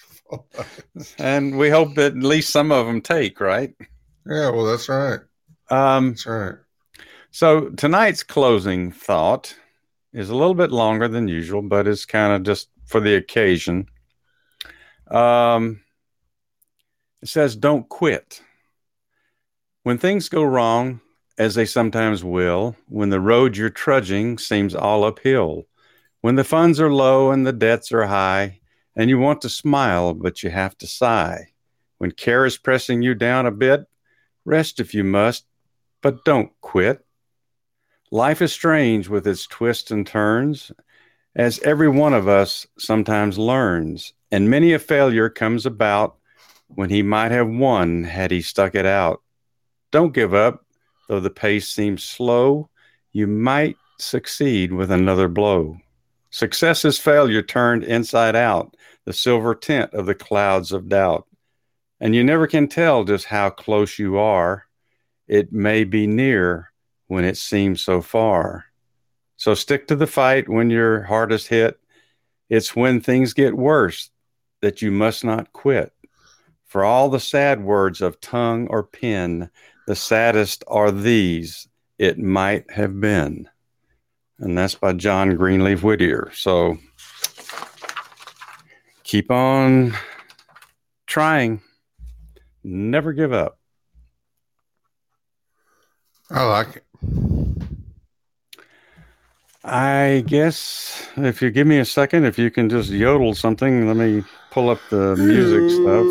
and 1.17 1.57
we 1.57 1.69
hope 1.69 1.95
that 1.95 2.11
at 2.11 2.24
least 2.24 2.49
some 2.49 2.74
of 2.74 2.88
them 2.88 2.99
take, 2.99 3.39
right? 3.39 3.74
Yeah, 4.26 4.49
well, 4.49 4.65
that's 4.65 4.89
right. 4.89 5.22
Um, 5.69 6.09
that's 6.09 6.26
right. 6.26 6.55
So 7.32 7.69
tonight's 7.69 8.24
closing 8.24 8.91
thought 8.91 9.55
is 10.11 10.30
a 10.30 10.36
little 10.36 10.55
bit 10.55 10.72
longer 10.72 11.07
than 11.07 11.30
usual, 11.30 11.61
but 11.61 11.88
it's 11.88 12.05
kind 12.05 12.34
of 12.34 12.43
just 12.43 12.67
for 12.86 12.99
the 12.99 13.15
occasion. 13.15 13.86
Um, 15.09 15.80
it 17.22 17.30
says, 17.30 17.55
"Don't 17.55 17.88
quit." 17.88 18.41
When 19.84 19.97
things 19.97 20.28
go 20.28 20.43
wrong, 20.43 20.99
as 21.41 21.55
they 21.55 21.65
sometimes 21.65 22.23
will, 22.23 22.75
when 22.87 23.09
the 23.09 23.19
road 23.19 23.57
you're 23.57 23.67
trudging 23.67 24.37
seems 24.37 24.75
all 24.75 25.03
uphill, 25.03 25.65
when 26.21 26.35
the 26.35 26.43
funds 26.43 26.79
are 26.79 26.93
low 26.93 27.31
and 27.31 27.47
the 27.47 27.51
debts 27.51 27.91
are 27.91 28.05
high, 28.05 28.59
and 28.95 29.09
you 29.09 29.17
want 29.17 29.41
to 29.41 29.49
smile, 29.49 30.13
but 30.13 30.43
you 30.43 30.51
have 30.51 30.77
to 30.77 30.85
sigh. 30.85 31.47
When 31.97 32.11
care 32.11 32.45
is 32.45 32.59
pressing 32.59 33.01
you 33.01 33.15
down 33.15 33.47
a 33.47 33.51
bit, 33.51 33.87
rest 34.45 34.79
if 34.79 34.93
you 34.93 35.03
must, 35.03 35.45
but 36.03 36.23
don't 36.25 36.51
quit. 36.61 37.03
Life 38.11 38.43
is 38.43 38.53
strange 38.53 39.09
with 39.09 39.25
its 39.25 39.47
twists 39.47 39.89
and 39.89 40.05
turns, 40.05 40.71
as 41.35 41.57
every 41.61 41.89
one 41.89 42.13
of 42.13 42.27
us 42.27 42.67
sometimes 42.77 43.39
learns, 43.39 44.13
and 44.31 44.47
many 44.47 44.73
a 44.73 44.79
failure 44.79 45.27
comes 45.27 45.65
about 45.65 46.17
when 46.67 46.91
he 46.91 47.01
might 47.01 47.31
have 47.31 47.49
won 47.49 48.03
had 48.03 48.29
he 48.29 48.43
stuck 48.43 48.75
it 48.75 48.85
out. 48.85 49.23
Don't 49.89 50.13
give 50.13 50.35
up, 50.35 50.67
Though 51.08 51.20
the 51.20 51.30
pace 51.30 51.68
seems 51.68 52.04
slow, 52.04 52.70
you 53.12 53.28
might 53.28 53.78
succeed 53.99 54.74
with 54.74 54.91
another 54.91 55.28
blow. 55.28 55.78
Success 56.30 56.86
is 56.86 56.97
failure 56.97 57.41
turned 57.41 57.84
inside 57.84 58.36
out, 58.36 58.76
the 59.06 59.14
silver 59.14 59.54
tint 59.54 59.93
of 59.93 60.06
the 60.06 60.16
clouds 60.16 60.72
of 60.72 60.88
doubt. 60.89 61.28
And 61.99 62.16
you 62.16 62.24
never 62.24 62.47
can 62.47 62.68
tell 62.68 63.04
just 63.04 63.26
how 63.26 63.49
close 63.49 63.99
you 63.99 64.18
are. 64.18 64.66
It 65.28 65.52
may 65.52 65.84
be 65.84 66.08
near 66.08 66.72
when 67.08 67.26
it 67.26 67.38
seems 67.38 67.82
so 67.82 68.02
far. 68.02 68.66
So 69.38 69.54
stick 69.54 69.88
to 69.88 69.95
the 69.95 70.08
fight 70.08 70.47
when 70.47 70.70
you're 70.70 71.04
hardest 71.04 71.47
hit. 71.47 71.80
It's 72.49 72.76
when 72.76 73.02
things 73.02 73.34
get 73.34 73.56
worse 73.56 74.10
that 74.62 74.82
you 74.82 74.91
must 74.91 75.24
not 75.24 75.52
quit. 75.52 75.91
For 76.66 76.84
all 76.84 77.10
the 77.10 77.20
sad 77.20 77.64
words 77.64 78.02
of 78.02 78.22
tongue 78.22 78.68
or 78.68 78.84
pen, 78.84 79.49
the 79.91 79.95
saddest 79.95 80.63
are 80.67 80.89
these 80.89 81.67
it 81.99 82.17
might 82.17 82.71
have 82.71 83.01
been. 83.01 83.49
And 84.39 84.57
that's 84.57 84.75
by 84.75 84.93
John 84.93 85.35
Greenleaf 85.35 85.83
Whittier. 85.83 86.31
So 86.33 86.77
keep 89.03 89.29
on 89.29 89.93
trying. 91.07 91.61
Never 92.63 93.11
give 93.11 93.33
up. 93.33 93.59
I 96.29 96.45
like 96.45 96.77
it. 96.77 96.85
I 99.65 100.23
guess 100.25 101.05
if 101.17 101.41
you 101.41 101.51
give 101.51 101.67
me 101.67 101.79
a 101.79 101.85
second, 101.85 102.23
if 102.23 102.39
you 102.39 102.49
can 102.49 102.69
just 102.69 102.91
yodel 102.91 103.35
something, 103.35 103.87
let 103.89 103.97
me 103.97 104.23
pull 104.51 104.69
up 104.69 104.79
the 104.89 105.17
music 105.17 105.69
stuff. 105.69 106.07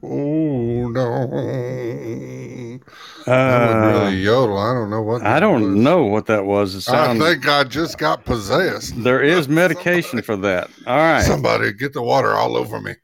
hold 0.00 0.96
on. 0.96 2.80
Uh, 3.26 3.30
that 3.30 3.74
really 3.92 4.16
yodel. 4.16 4.58
I 4.58 4.74
don't 4.74 4.90
know 4.90 5.02
what. 5.02 5.22
I 5.22 5.40
don't 5.40 5.62
was. 5.62 5.74
know 5.76 6.04
what 6.04 6.26
that 6.26 6.44
was. 6.44 6.74
It 6.74 6.88
I 6.92 7.18
think 7.18 7.48
I 7.48 7.64
just 7.64 7.96
got 7.98 8.24
possessed. 8.24 9.02
There 9.02 9.22
is 9.22 9.48
medication 9.62 10.22
somebody, 10.22 10.26
for 10.26 10.36
that. 10.38 10.70
All 10.86 10.96
right. 10.96 11.22
Somebody 11.24 11.72
get 11.72 11.92
the 11.92 12.02
water 12.02 12.34
all 12.34 12.56
over 12.56 12.80
me. 12.80 12.94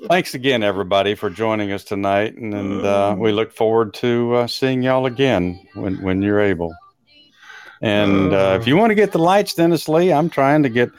Thanks 0.09 0.35
again, 0.35 0.63
everybody, 0.63 1.15
for 1.15 1.31
joining 1.31 1.73
us 1.73 1.85
tonight, 1.85 2.37
and, 2.37 2.55
and 2.55 2.85
uh, 2.85 3.17
we 3.19 3.33
look 3.33 3.53
forward 3.53 3.95
to 3.95 4.35
uh, 4.35 4.47
seeing 4.47 4.83
y'all 4.83 5.07
again 5.07 5.61
when 5.75 6.01
when 6.03 6.23
you're 6.23 6.41
able. 6.41 6.75
And 7.83 8.33
uh, 8.33 8.57
if 8.59 8.67
you 8.67 8.77
want 8.77 8.93
to 8.93 8.95
get 8.95 9.13
the 9.13 9.19
lights, 9.19 9.55
Dennis 9.55 9.89
Lee, 9.89 10.13
I'm 10.13 10.31
trying 10.31 10.63
to 10.63 10.69
get 10.69 10.91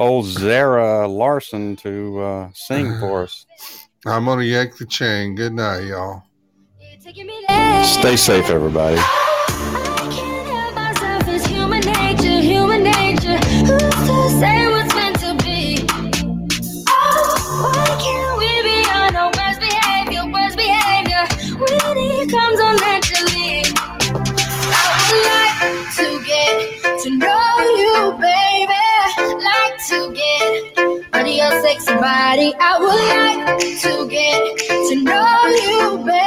old 0.00 0.26
Zara 0.26 1.06
Larsson 1.06 1.76
to 1.76 2.20
uh, 2.20 2.50
sing 2.54 2.98
for 3.00 3.22
us. 3.22 3.46
I'm 4.06 4.24
gonna 4.24 4.44
yank 4.44 4.78
the 4.78 4.86
chain. 4.86 5.34
Good 5.36 5.52
night, 5.52 5.84
y'all. 5.84 6.24
Stay 7.84 8.16
safe, 8.16 8.48
everybody. 8.50 9.00
comes 22.30 22.60
on 22.60 22.76
naturally. 22.76 23.62
I 24.72 24.86
would 25.08 25.24
like 25.30 25.94
to 25.96 26.24
get 26.24 27.02
to 27.02 27.10
know 27.16 27.39
your 31.36 31.50
sexy 31.62 31.94
body. 31.94 32.52
I 32.60 32.78
would 32.78 33.04
like 33.16 33.58
to 33.82 34.08
get 34.08 34.58
to 34.88 34.94
know 35.02 35.46
you, 35.64 36.04
baby. 36.04 36.19